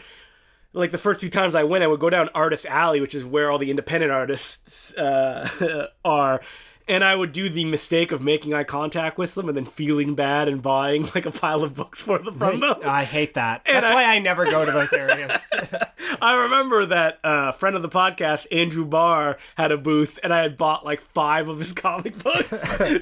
like 0.74 0.92
the 0.92 0.98
first 0.98 1.20
few 1.20 1.30
times 1.30 1.54
I 1.54 1.64
went, 1.64 1.84
I 1.84 1.88
would 1.88 2.00
go 2.00 2.10
down 2.10 2.30
Artist 2.34 2.66
Alley, 2.66 3.02
which 3.02 3.14
is 3.14 3.26
where 3.26 3.52
all 3.52 3.60
the 3.60 3.70
independent 3.70 4.12
artists 4.12 4.96
uh, 4.96 5.88
are. 6.06 6.42
And 6.88 7.04
I 7.04 7.16
would 7.16 7.32
do 7.32 7.50
the 7.50 7.66
mistake 7.66 8.12
of 8.12 8.22
making 8.22 8.54
eye 8.54 8.64
contact 8.64 9.18
with 9.18 9.36
them 9.36 9.48
and 9.48 9.56
then 9.58 9.66
feeling 9.66 10.16
bad 10.16 10.48
and 10.48 10.62
buying 10.62 11.04
like 11.16 11.26
a 11.26 11.32
pile 11.32 11.64
of 11.64 11.76
books 11.76 12.02
for 12.02 12.18
them 12.20 12.38
from 12.38 12.60
them. 12.60 12.76
I 12.84 13.04
hate 13.04 13.36
that. 13.36 13.62
That's 13.66 13.90
I- 13.90 13.94
why 13.94 14.04
I 14.06 14.20
never 14.20 14.46
go 14.46 14.66
to 14.66 14.72
those 14.72 14.92
areas. 14.94 15.48
I 16.22 16.36
remember 16.44 16.86
that 16.88 17.20
uh, 17.24 17.52
friend 17.54 17.76
of 17.76 17.82
the 17.82 17.90
podcast, 17.90 18.46
Andrew 18.52 18.86
Barr, 18.86 19.38
had 19.56 19.72
a 19.72 19.78
booth, 19.78 20.20
and 20.24 20.34
I 20.34 20.42
had 20.42 20.58
bought 20.58 20.84
like 20.86 21.02
five 21.14 21.48
of 21.48 21.60
his 21.60 21.74
comic 21.82 22.18
books 22.22 22.50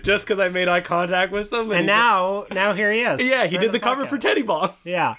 just 0.03 0.27
because 0.27 0.39
I 0.39 0.49
made 0.49 0.67
eye 0.67 0.81
contact 0.81 1.31
with 1.31 1.51
him. 1.51 1.71
and 1.71 1.79
he's 1.81 1.85
now, 1.87 2.45
now 2.51 2.73
here 2.73 2.91
he 2.91 3.01
is. 3.01 3.27
yeah, 3.27 3.47
he 3.47 3.57
did 3.57 3.67
of 3.67 3.71
the 3.71 3.79
cover 3.79 4.05
for. 4.05 4.17
Teddy 4.17 4.41
Bomb. 4.43 4.71
Yeah. 4.83 5.15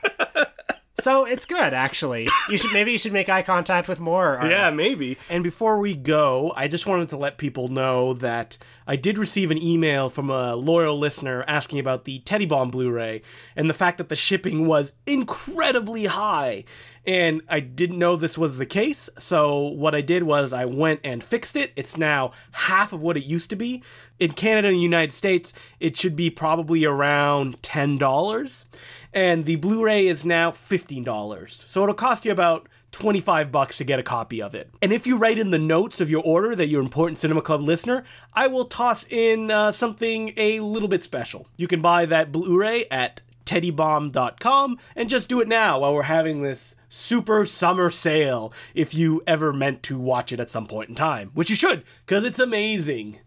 So 1.01 1.25
it's 1.27 1.47
good, 1.47 1.73
actually. 1.73 2.29
You 2.49 2.57
should 2.57 2.73
maybe 2.73 2.93
you 2.93 2.99
should 2.99 3.13
make 3.13 3.29
eye 3.29 3.43
contact 3.43 3.89
with 3.89 4.01
more. 4.01 4.37
Artists. 4.39 4.51
Yeah, 4.51 4.71
maybe. 4.71 5.19
And 5.29 5.43
before 5.43 5.79
we 5.79 5.97
go, 5.97 6.53
I 6.57 6.69
just 6.69 6.87
wanted 6.87 7.09
to 7.11 7.17
let 7.17 7.39
people 7.39 7.69
know 7.69 8.15
that 8.15 8.59
I 8.87 8.97
did 8.97 9.19
receive 9.19 9.51
an 9.51 9.59
email 9.59 10.11
from 10.11 10.31
a 10.31 10.57
loyal 10.57 10.99
listener 10.99 11.45
asking 11.47 11.79
about 11.79 12.05
the 12.05 12.19
Teddy 12.21 12.47
Bomb 12.47 12.71
Blu-ray 12.71 13.23
and 13.55 13.71
the 13.71 13.75
fact 13.75 13.99
that 13.99 14.09
the 14.09 14.17
shipping 14.17 14.67
was 14.67 14.93
incredibly 15.07 16.07
high. 16.07 16.65
And 17.07 17.41
I 17.49 17.61
didn't 17.61 17.99
know 17.99 18.17
this 18.17 18.37
was 18.37 18.59
the 18.59 18.67
case, 18.67 19.09
so 19.19 19.69
what 19.69 19.95
I 19.95 20.03
did 20.03 20.25
was 20.25 20.53
I 20.53 20.67
went 20.67 21.01
and 21.03 21.25
fixed 21.25 21.57
it. 21.57 21.73
It's 21.75 21.97
now 21.97 22.33
half 22.53 22.93
of 22.93 23.01
what 23.01 23.17
it 23.17 23.25
used 23.25 23.49
to 23.51 23.57
be. 23.57 23.83
In 24.19 24.33
Canada 24.33 24.69
and 24.69 24.77
the 24.77 24.83
United 24.83 25.15
States, 25.15 25.55
it 25.79 25.97
should 25.97 26.15
be 26.15 26.29
probably 26.29 26.85
around 26.85 27.63
$10. 27.63 28.65
And 29.13 29.45
the 29.45 29.57
Blu-ray 29.57 30.07
is 30.07 30.25
now 30.25 30.53
$15. 30.53 31.51
So 31.51 31.83
it'll 31.83 31.95
cost 31.95 32.25
you 32.25 32.33
about 32.33 32.69
25 32.93 33.53
bucks 33.53 33.79
to 33.79 33.85
get 33.85 33.99
a 33.99 34.05
copy 34.05 34.43
of 34.43 34.55
it. 34.55 34.71
And 34.83 34.93
if 34.93 35.07
you 35.07 35.17
write 35.17 35.39
in 35.39 35.51
the 35.51 35.59
notes 35.59 36.01
of 36.01 36.11
your 36.11 36.23
order 36.23 36.55
that 36.57 36.67
you're 36.67 36.81
an 36.81 36.87
important 36.87 37.19
Cinema 37.19 37.43
Club 37.43 37.63
listener, 37.63 38.05
I 38.35 38.47
will 38.47 38.65
toss 38.65 39.07
in 39.09 39.51
uh, 39.51 39.73
something 39.73 40.33
a 40.37 40.61
little 40.61 40.89
bit 40.89 41.05
special. 41.05 41.47
You 41.57 41.69
can 41.69 41.81
buy 41.81 42.07
that 42.07 42.33
Blu-ray 42.33 42.87
at 42.91 43.21
teddybomb.com 43.47 44.79
and 44.95 45.09
just 45.09 45.29
do 45.29 45.41
it 45.41 45.49
now 45.49 45.81
while 45.81 45.95
we're 45.95 46.03
having 46.03 46.43
this 46.43 46.77
super 46.89 47.45
summer 47.45 47.91
sale 47.91 48.53
if 48.75 48.95
you 48.95 49.23
ever 49.27 49.53
meant 49.53 49.83
to 49.85 49.99
watch 49.99 50.33
it 50.33 50.41
at 50.41 50.51
some 50.51 50.67
point 50.67 50.89
in 50.89 50.95
time, 50.95 51.31
which 51.35 51.51
you 51.51 51.57
should 51.57 51.85
because 52.07 52.25
it's 52.25 52.39
amazing. 52.39 53.21